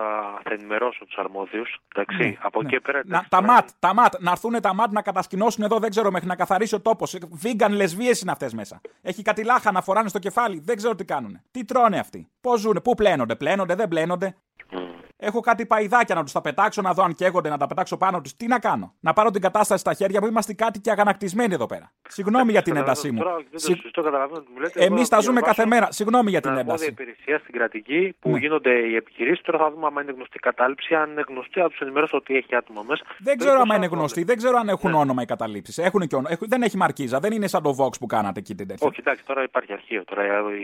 θα 0.43 0.53
ενημερώσω 0.53 1.05
τους 1.05 1.17
αρμόδιους. 1.23 1.79
Εντάξει, 1.95 2.37
από 2.41 2.59
εκεί 2.59 2.69
και 2.69 2.79
πέρα. 2.79 3.01
Να, 3.05 3.25
τα 3.29 3.41
ματ, 3.41 3.69
τα 3.79 3.93
ματ, 3.93 4.13
να 4.19 4.31
έρθουν 4.31 4.61
τα 4.61 4.73
ματ 4.73 4.91
να 4.91 5.01
κατασκηνώσουν 5.01 5.63
εδώ, 5.63 5.79
δεν 5.79 5.89
ξέρω, 5.89 6.11
μέχρι 6.11 6.27
να 6.27 6.35
καθαρίσει 6.35 6.75
ο 6.75 6.81
τόπος. 6.81 7.17
Vegan 7.43 7.69
λεσβείε 7.69 8.11
είναι 8.21 8.31
αυτές 8.31 8.53
μέσα. 8.53 8.81
Έχει 9.01 9.21
κάτι 9.21 9.43
λάχα 9.43 9.71
να 9.71 9.81
φοράνε 9.81 10.09
στο 10.09 10.19
κεφάλι, 10.19 10.61
δεν 10.65 10.75
ξέρω 10.75 10.95
τι 10.95 11.05
κάνουν. 11.05 11.39
Τι 11.51 11.65
τρώνε 11.65 11.99
αυτοί; 11.99 12.29
Πώς 12.41 12.59
ζουν, 12.59 12.79
πού 12.83 12.95
πλένονται, 12.95 13.35
πλένονται, 13.35 13.75
δεν 13.75 13.87
πλένονται; 13.87 14.35
Έχω 15.25 15.39
κάτι 15.39 15.65
παϊδάκια 15.65 16.15
να 16.15 16.23
τους 16.23 16.31
τα 16.31 16.41
πετάξω, 16.41 16.81
να 16.81 16.93
δω 16.93 17.03
αν 17.03 17.13
καίγονται, 17.15 17.49
να 17.49 17.57
τα 17.57 17.67
πετάξω 17.67 17.97
πάνω 17.97 18.21
τους. 18.21 18.35
Τι 18.35 18.47
να 18.47 18.59
κάνω; 18.59 18.93
Να 18.99 19.13
πάρω 19.13 19.31
την 19.31 19.41
κατάσταση 19.41 19.79
στα 19.79 19.93
χέρια 19.93 20.21
μου, 20.21 20.27
είμαστε 20.27 20.53
κάτι 20.53 20.79
και 20.79 20.91
αγανακτισμένοι 20.91 21.53
εδώ 21.53 21.65
πέρα. 21.65 21.91
Συγγνώμη 22.07 22.51
για 22.51 22.61
την 22.61 22.75
έντασή 22.75 23.11
μου. 23.11 23.19
Τώρα, 23.19 23.35
δεν 23.35 23.45
το 23.51 23.59
συζητώ, 23.59 24.01
καταλαβαίνω 24.01 24.39
τι 24.41 24.51
μου 24.53 24.59
λέτε. 24.59 24.79
Εμείς 24.83 24.99
Εγώ 24.99 25.07
τα 25.07 25.15
θα 25.15 25.21
ζούμε 25.21 25.39
διαβάσω 25.39 25.55
κάθε 25.55 25.69
μέρα. 25.75 25.87
Συγγνώμη 25.91 26.29
για 26.29 26.41
την 26.41 26.49
την 26.49 26.59
αρμόδια 26.59 26.85
ένταση. 26.85 27.03
υπηρεσία 27.03 27.39
στην 27.39 27.53
κρατική 27.53 28.15
που 28.19 28.29
Ναι. 28.29 28.37
γίνονται 28.37 28.73
οι 28.89 28.95
επιχειρήσεις. 28.95 29.41
Τώρα 29.45 29.57
θα 29.57 29.71
δούμε 29.71 29.85
αν 29.85 30.03
είναι 30.03 30.11
γνωστή 30.11 30.37
η 30.37 30.39
κατάληψη. 30.39 30.95
Αν 30.95 31.11
είναι 31.11 31.23
γνωστή, 31.27 31.59
θα 31.59 31.69
τους 31.69 31.79
ενημερώσω 31.79 32.17
ότι 32.17 32.35
έχει 32.35 32.55
άτομα 32.55 32.81
μέσα. 32.87 33.03
Δεν 33.19 33.37
ξέρω 33.37 33.59
αν 33.61 33.75
είναι 33.77 33.85
γνωστοί, 33.85 34.23
δεν 34.23 34.37
ξέρω 34.37 34.57
αν 34.57 34.69
έχουν 34.69 34.93
όνομα 34.93 35.21
οι 35.21 35.25
καταλήψεις. 35.25 35.77
Έχουν 35.77 36.01
και 36.07 36.15
όνομα. 36.15 36.31
Έχουν- 36.31 36.47
Δεν 36.49 36.61
έχει 36.61 36.77
μαρκίζα, 36.77 37.19
δεν 37.19 37.31
είναι 37.31 37.47
σαν 37.47 37.61
το 37.63 37.75
Vox 37.79 37.99
που 37.99 38.05
κάνατε 38.05 38.39
εκεί 38.39 38.55
την 38.55 38.67
τέτοια. 38.67 38.87
Όχι, 38.87 38.99
εντάξει, 38.99 39.23
τώρα 39.25 39.43
υπάρχει 39.43 39.73
αρχείο. 39.73 40.03
Τώρα 40.05 40.21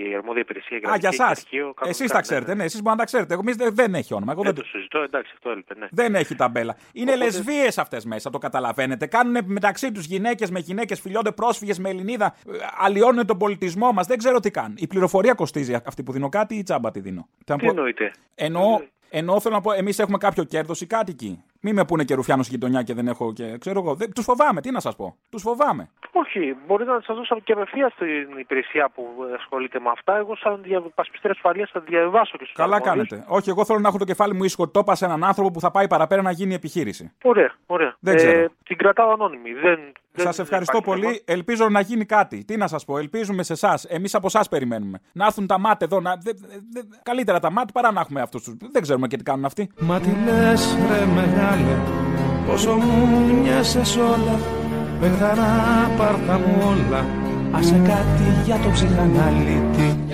η 0.09 0.15
αρμόδια 0.15 0.41
υπηρεσία 0.41 0.77
η 0.77 0.79
Α, 0.79 0.81
για 0.81 0.89
κρατική 0.89 1.13
εσά. 1.15 1.23
έχει 1.23 1.31
αρχείο, 1.31 1.59
κανονικά, 1.73 1.87
Εσείς 1.89 2.07
τα 2.11 2.15
ναι, 2.15 2.21
ξέρετε, 2.21 2.51
ναι. 2.51 2.57
ναι, 2.57 2.63
εσείς 2.63 2.81
μπορεί 2.81 2.95
να 2.95 3.01
τα 3.01 3.05
ξέρετε. 3.05 3.33
Εμείς 3.33 3.55
δεν, 3.55 3.75
δεν 3.75 3.93
έχει 3.95 4.13
όνομα. 4.13 4.31
Εγώ 4.31 4.43
Δεν 4.53 4.55
δεν, 4.55 4.63
το 4.63 4.69
συζητώ, 4.77 4.99
εντάξει, 4.99 5.31
αυτό 5.35 5.49
έλειπε, 5.49 5.73
ναι. 5.77 5.87
δεν 5.91 6.15
έχει 6.15 6.35
ταμπέλα. 6.35 6.75
Είναι 6.93 7.11
Οπότε- 7.11 7.25
λεσβείε 7.25 7.67
αυτές 7.77 8.05
μέσα, 8.05 8.29
το 8.29 8.37
καταλαβαίνετε. 8.37 9.05
Κάνουν 9.05 9.37
μεταξύ 9.45 9.91
τους 9.91 10.05
γυναίκες 10.05 10.51
με 10.51 10.59
γυναίκες, 10.59 10.99
φιλιώνται 10.99 11.31
πρόσφυγες 11.31 11.79
με 11.79 11.89
Ελληνίδα, 11.89 12.35
ε, 12.47 12.51
αλλοιώνουν 12.77 13.25
τον 13.25 13.37
πολιτισμό 13.37 13.91
μας. 13.91 14.07
Δεν 14.07 14.17
ξέρω 14.17 14.39
τι 14.39 14.51
κάνουν. 14.51 14.75
Η 14.79 14.87
πληροφορία 14.87 15.33
κοστίζει 15.33 15.73
αυτή 15.85 16.03
που 16.03 16.11
δίνω 16.11 16.29
κάτι 16.29 16.55
ή 16.55 16.63
τσάμπα 16.63 16.91
τη 16.91 16.99
δίνω. 16.99 17.27
Θα 17.45 17.55
Τι 17.55 17.61
πω- 17.65 17.69
εννοείται; 17.69 18.11
Εννοώ, 18.35 18.79
εννοώ 19.09 19.39
θέλω 19.39 19.55
να 19.55 19.61
πω, 19.61 19.71
εμείς 19.71 19.99
έχουμε 19.99 20.17
κάποιο 20.17 20.43
κέρδος 20.43 20.81
οι 20.81 20.87
κάτοικοι. 20.87 21.43
Μη 21.61 21.73
με 21.73 21.85
πούνε 21.85 22.03
και 22.03 22.15
ρουφιάνος 22.15 22.45
στη 22.45 22.55
γειτονιά 22.55 22.83
και 22.83 22.93
δεν 22.93 23.07
έχω 23.07 23.33
και. 23.33 23.57
ξέρω 23.57 23.79
εγώ. 23.79 23.97
Τους 24.15 24.25
φοβάμαι, 24.25 24.61
τι 24.61 24.71
να 24.71 24.79
σας 24.79 24.95
πω. 24.95 25.15
Τους 25.29 25.41
φοβάμαι. 25.41 25.89
Όχι, 26.11 26.57
μπορείτε 26.67 26.91
να 26.91 27.01
σας 27.01 27.15
δώσω 27.15 27.39
και 27.39 27.51
απευθεία 27.51 27.89
στην 27.89 28.37
υπηρεσία 28.39 28.89
που 28.89 29.03
ασχολείται 29.35 29.79
με 29.79 29.89
αυτά. 29.89 30.17
Εγώ, 30.17 30.35
σαν 30.35 30.59
διαπασπιστή 30.63 31.27
ασφαλείας, 31.27 31.69
θα 31.73 31.79
διαβάσω 31.79 32.37
και 32.37 32.43
στους 32.43 32.55
Καλά 32.55 32.81
κάνετε. 32.81 33.25
Όχι, 33.27 33.49
εγώ 33.49 33.65
θέλω 33.65 33.79
να 33.79 33.87
έχω 33.87 33.97
το 33.97 34.05
κεφάλι 34.05 34.33
μου 34.33 34.43
ήσυχο. 34.43 34.67
Το 34.67 34.79
είπα 34.79 34.95
σε 34.95 35.05
έναν 35.05 35.23
άνθρωπο 35.23 35.51
που 35.51 35.59
θα 35.59 35.71
πάει 35.71 35.87
παραπέρα 35.87 36.21
να 36.21 36.31
γίνει 36.31 36.53
επιχείρηση. 36.53 37.13
Ωραία, 37.23 37.51
ωραία. 37.65 37.95
Δεν 37.99 38.15
ξέρω. 38.15 38.47
την 38.63 38.77
κρατάω 38.77 39.11
ανώνυμη. 39.11 39.53
Δεν, 39.53 39.79
δεν 40.08 40.08
Σας 40.23 40.39
ευχαριστώ 40.39 40.77
υπάρχει 40.77 41.01
πολύ. 41.01 41.21
Ελπίζω 41.25 41.69
να 41.69 41.79
γίνει 41.79 42.05
κάτι. 42.05 42.43
Τι 42.45 42.57
να 42.57 42.67
σας 42.67 42.85
πω, 42.85 42.97
ελπίζουμε 42.97 43.43
σε 43.43 43.53
εσάς. 43.53 43.85
Εμείς 43.85 44.15
από 44.15 44.27
εσάς 44.27 44.49
περιμένουμε. 44.49 44.99
Να 45.11 45.25
έρθουν 45.25 45.47
τα 45.47 45.59
μάτ 45.59 45.81
εδώ. 45.81 45.99
Να... 45.99 46.15
δε- 46.21 46.31
δε- 46.71 46.81
καλύτερα 47.03 47.39
τα 47.39 47.51
μάτ 47.51 47.69
παρά 47.73 47.91
να 47.91 48.01
έχουμε 48.01 48.21
αυτούς 48.21 48.43
τους. 48.43 48.55
Δεν 48.71 48.81
ξέρουμε 48.81 49.07
και 49.07 49.17
τι 49.17 49.23
κάνουν 49.23 49.45
αυτοί. 49.45 49.69
Μα 49.79 49.99
τι 49.99 50.09
λες 50.25 50.77
ρε 50.89 51.05
μεγάλε 51.05 51.77
Πόσο 52.47 52.75
μου 52.75 53.07
μοιάσες 53.41 53.95
όλα 53.95 54.39
Πεθανά 54.99 55.91
πάρτα 55.97 56.37
μου 56.39 56.57
όλα 56.67 57.05
Άσε 57.51 57.81
κάτι 57.87 58.23
για 58.45 58.55
το 58.63 58.69
ψυχαναλίτη 58.69 59.99
Γι' 60.07 60.13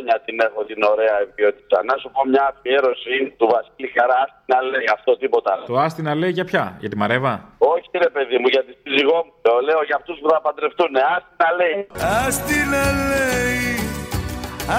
χρόνια 0.00 0.16
την 0.26 0.36
έχω 0.46 0.60
την 0.70 0.80
ωραία 0.92 1.16
ποιότητα. 1.36 1.76
Να 1.90 1.94
σου 2.00 2.08
πω 2.14 2.20
μια 2.32 2.44
αφιέρωση 2.52 3.14
του 3.38 3.46
Βασίλη 3.54 3.88
Χαρά 3.96 4.22
να 4.52 4.58
λέει 4.70 4.86
αυτό 4.96 5.10
τίποτα. 5.22 5.48
άλλο. 5.52 5.64
Το 5.72 5.76
άστινα 5.86 6.12
λέει 6.20 6.32
για 6.38 6.44
ποια, 6.50 6.64
για 6.82 6.88
τη 6.92 6.96
Μαρέβα; 7.02 7.34
Όχι 7.74 7.88
ρε 8.06 8.10
παιδί 8.14 8.36
μου, 8.40 8.48
για 8.54 8.62
τη 8.66 8.72
σύζυγό 8.82 9.18
μου. 9.24 9.32
Το 9.46 9.52
λέω 9.68 9.80
για 9.88 9.96
αυτούς 10.00 10.16
που 10.20 10.28
θα 10.32 10.38
παντρευτούν. 10.46 10.92
Άστι 11.16 11.34
να 11.42 11.48
λέει. 11.60 11.78
Άστι 12.26 12.58
να 12.74 12.84
λέει, 13.10 13.64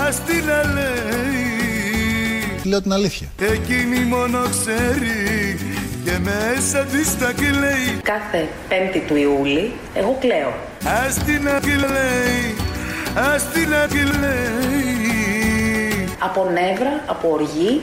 άστι 0.05 0.35
να 0.49 0.59
λέει 0.75 1.49
Λέω 2.69 2.81
την 2.81 2.93
αλήθεια. 2.93 3.27
Εκείνη 3.55 3.99
μόνο 4.13 4.39
ξέρει 4.55 5.19
και 6.05 6.15
μέσα 6.29 6.79
της 6.85 7.17
τα 7.19 7.33
κλαίει 7.33 7.89
Κάθε 8.03 8.47
5η 8.69 9.01
του 9.07 9.15
Ιούλη 9.15 9.71
εγώ 9.95 10.17
κλαίω. 10.19 10.53
Άστι 11.05 11.31
να 11.47 11.59
κλαίει, 11.59 12.55
άστι 13.15 13.65
να 13.65 13.87
κλαίει 13.87 14.99
Από 16.19 16.43
νεύρα, 16.43 17.03
από 17.07 17.29
οργή, 17.31 17.81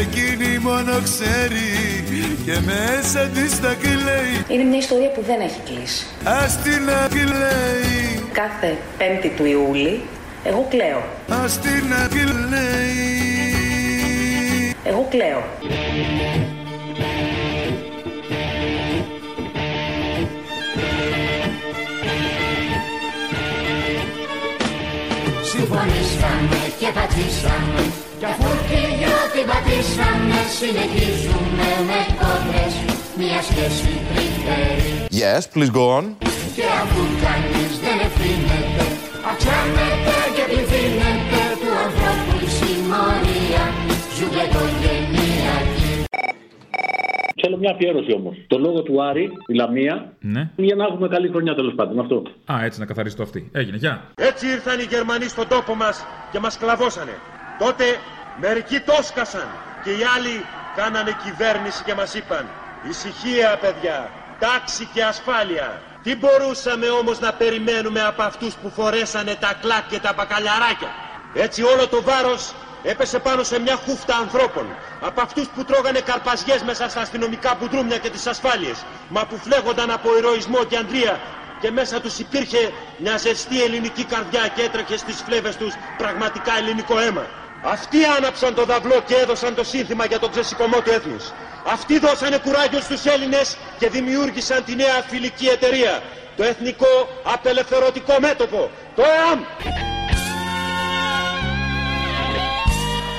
Εκείνη 0.00 0.58
μόνο 0.58 0.92
ξέρει 1.02 2.04
και 2.44 2.52
μέσα 2.64 3.20
της 3.20 3.60
τα 3.60 3.74
κλαίει 3.80 4.44
είναι 4.48 4.62
μια 4.68 4.78
ιστορία 4.78 5.10
που 5.10 5.22
δεν 5.26 5.40
έχει 5.40 5.60
κλείσει. 5.64 6.06
Άστι 6.24 6.70
να 6.70 7.08
κλαίει, 7.08 8.24
Κάθε 8.32 8.76
5η 8.98 9.30
του 9.36 9.44
Ιούλη 9.44 10.00
εγώ 10.44 10.66
κλαίω. 10.70 11.02
άστι 11.44 11.68
να 11.68 12.08
κλαίει 12.08 13.22
Εγώ 14.84 15.06
κλαίω. 15.10 15.42
Συμφωνήσαμε 25.56 26.60
και 26.80 26.88
πατήσαμε. 26.96 27.82
Κι 28.20 28.26
αφού 28.32 28.50
και 28.68 28.82
την 29.34 29.44
πατήσαμε 29.50 30.38
Συνεχίζουμε 30.58 31.68
με 31.88 32.00
κόντρες 32.20 32.74
Μια 33.20 33.40
σχέση 33.48 33.90
τρυφερή. 34.08 34.92
Yes, 35.22 35.42
please 35.52 35.72
go 35.78 35.84
on. 35.98 36.04
Και 36.56 36.66
αφού 36.82 37.02
κανείς 37.24 37.72
δεν 37.84 37.96
ευθύνεται 38.06 38.84
Αυξάνεται 39.30 40.16
και 40.36 40.44
πληθύνεται 40.50 41.40
Του 41.60 41.70
ανθρώπου 41.84 42.34
η 42.46 42.48
συμμορία. 42.58 43.64
Ζούμε 44.16 44.42
οικογενειακή 44.48 45.92
Θέλω 47.54 47.66
μια 47.66 47.74
αφιέρωση 47.74 48.12
όμως. 48.12 48.36
Το 48.46 48.58
λόγο 48.58 48.82
του 48.82 49.02
Άρη, 49.02 49.30
η 49.46 49.54
Λαμία, 49.54 50.12
Ναι. 50.20 50.50
για 50.56 50.74
να 50.76 50.84
έχουμε 50.84 51.08
καλή 51.08 51.28
χρονιά 51.28 51.54
τέλος 51.54 51.74
πάντων. 51.74 51.98
Αυτό. 51.98 52.22
Α, 52.52 52.54
έτσι 52.64 52.78
να 52.80 52.86
καθαρίσει 52.86 53.16
το 53.16 53.22
αυτή. 53.22 53.50
Έγινε, 53.52 53.76
γεια. 53.76 53.94
Έτσι 54.30 54.46
ήρθαν 54.46 54.78
οι 54.78 54.86
Γερμανοί 54.94 55.24
στον 55.34 55.48
τόπο 55.48 55.74
μας 55.74 56.04
και 56.32 56.38
μας 56.38 56.58
κλαβώσανε. 56.58 57.14
Τότε 57.58 57.84
μερικοί 58.40 58.78
το 58.88 58.96
σκασαν 59.02 59.48
και 59.84 59.90
οι 59.90 60.02
άλλοι 60.14 60.34
κάνανε 60.76 61.12
κυβέρνηση 61.24 61.80
και 61.86 61.94
μας 61.94 62.14
είπαν 62.14 62.44
«Ησυχία 62.90 63.50
παιδιά, 63.62 63.98
τάξη 64.44 64.84
και 64.94 65.02
ασφάλεια». 65.12 65.68
Τι 66.04 66.12
μπορούσαμε 66.20 66.86
όμως 67.00 67.16
να 67.20 67.30
περιμένουμε 67.32 68.00
από 68.10 68.22
αυτούς 68.22 68.52
που 68.60 68.68
φορέσανε 68.78 69.34
τα 69.44 69.52
κλάκ 69.62 69.84
και 69.92 70.00
τα 70.06 70.12
μπακαλιαράκια. 70.16 70.90
Έτσι 71.44 71.60
όλο 71.72 71.84
το 71.94 71.98
βάρος 72.08 72.42
έπεσε 72.84 73.18
πάνω 73.18 73.42
σε 73.42 73.58
μια 73.60 73.76
χούφτα 73.84 74.16
ανθρώπων. 74.16 74.66
Από 75.00 75.20
αυτούς 75.20 75.46
που 75.54 75.64
τρώγανε 75.64 76.00
καρπαζιές 76.00 76.62
μέσα 76.62 76.88
στα 76.88 77.00
αστυνομικά 77.00 77.56
μπουντρούμια 77.60 77.98
και 77.98 78.10
τις 78.10 78.26
ασφάλειες. 78.26 78.84
Μα 79.08 79.26
που 79.26 79.36
φλέγονταν 79.36 79.90
από 79.90 80.16
ηρωισμό 80.18 80.64
και 80.64 80.76
αντρία 80.76 81.20
και 81.60 81.70
μέσα 81.70 82.00
τους 82.00 82.18
υπήρχε 82.18 82.72
μια 82.96 83.16
ζεστή 83.16 83.62
ελληνική 83.62 84.04
καρδιά 84.04 84.48
και 84.54 84.62
έτρεχε 84.62 84.96
στις 84.96 85.22
φλέβες 85.26 85.56
τους 85.56 85.74
πραγματικά 85.96 86.56
ελληνικό 86.58 86.98
αίμα. 86.98 87.26
Αυτοί 87.62 87.98
άναψαν 88.16 88.54
το 88.54 88.64
δαυλό 88.64 89.02
και 89.06 89.14
έδωσαν 89.14 89.54
το 89.54 89.64
σύνθημα 89.64 90.04
για 90.04 90.18
τον 90.18 90.30
ξεσηκωμό 90.30 90.80
του 90.80 90.90
έθνους. 90.90 91.32
Αυτοί 91.66 91.98
δώσανε 91.98 92.38
κουράγιο 92.38 92.80
στους 92.80 93.04
Έλληνες 93.04 93.56
και 93.78 93.88
δημιούργησαν 93.88 94.64
τη 94.64 94.74
νέα 94.74 95.02
φιλική 95.08 95.46
εταιρεία. 95.46 96.02
Το 96.36 96.44
Εθνικό 96.44 97.08
Απελευθερωτικό 97.24 98.16
Μέτωπο. 98.20 98.70
Το 98.96 99.02
ΕΑΜ. 99.02 99.40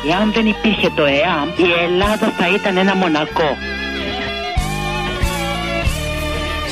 Εάν 0.09 0.31
δεν 0.33 0.45
υπήρχε 0.45 0.89
το 0.89 1.05
ΕΑΜ, 1.05 1.47
η 1.67 1.69
Ελλάδα 1.85 2.27
θα 2.37 2.45
ήταν 2.57 2.77
ένα 2.77 2.95
μονακό. 2.95 3.49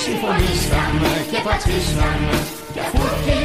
Συμφωνήσαμε 0.06 1.12
και 1.32 1.40
πατήσαμε 1.48 2.36
Κι 2.74 2.82
αφού 2.86 3.04
και 3.26 3.38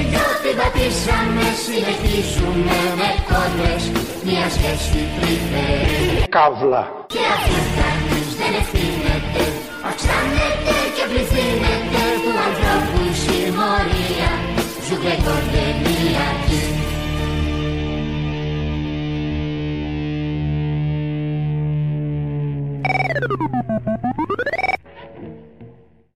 την 0.45 0.55
πατήσαμε 0.61 1.45
Συνεχίζουμε 1.64 2.78
με 3.01 3.09
κόντρες 3.28 3.82
Μια 4.26 4.47
σχέση 4.55 5.01
τρυφερή 5.16 6.28
Καύλα. 6.36 6.84
Και 7.12 7.22
αφού 7.34 7.57
κανείς 7.78 8.30
δεν 8.41 8.53
ευθύνεται 8.61 9.43
Αυξάνεται 9.89 10.76
και 10.97 11.05
πληθύνεται 11.11 12.03
Του 12.22 12.32
ανθρώπου 12.47 12.99
η 13.11 13.14
συμμορία 13.22 14.30
Ζούμε 14.86 15.14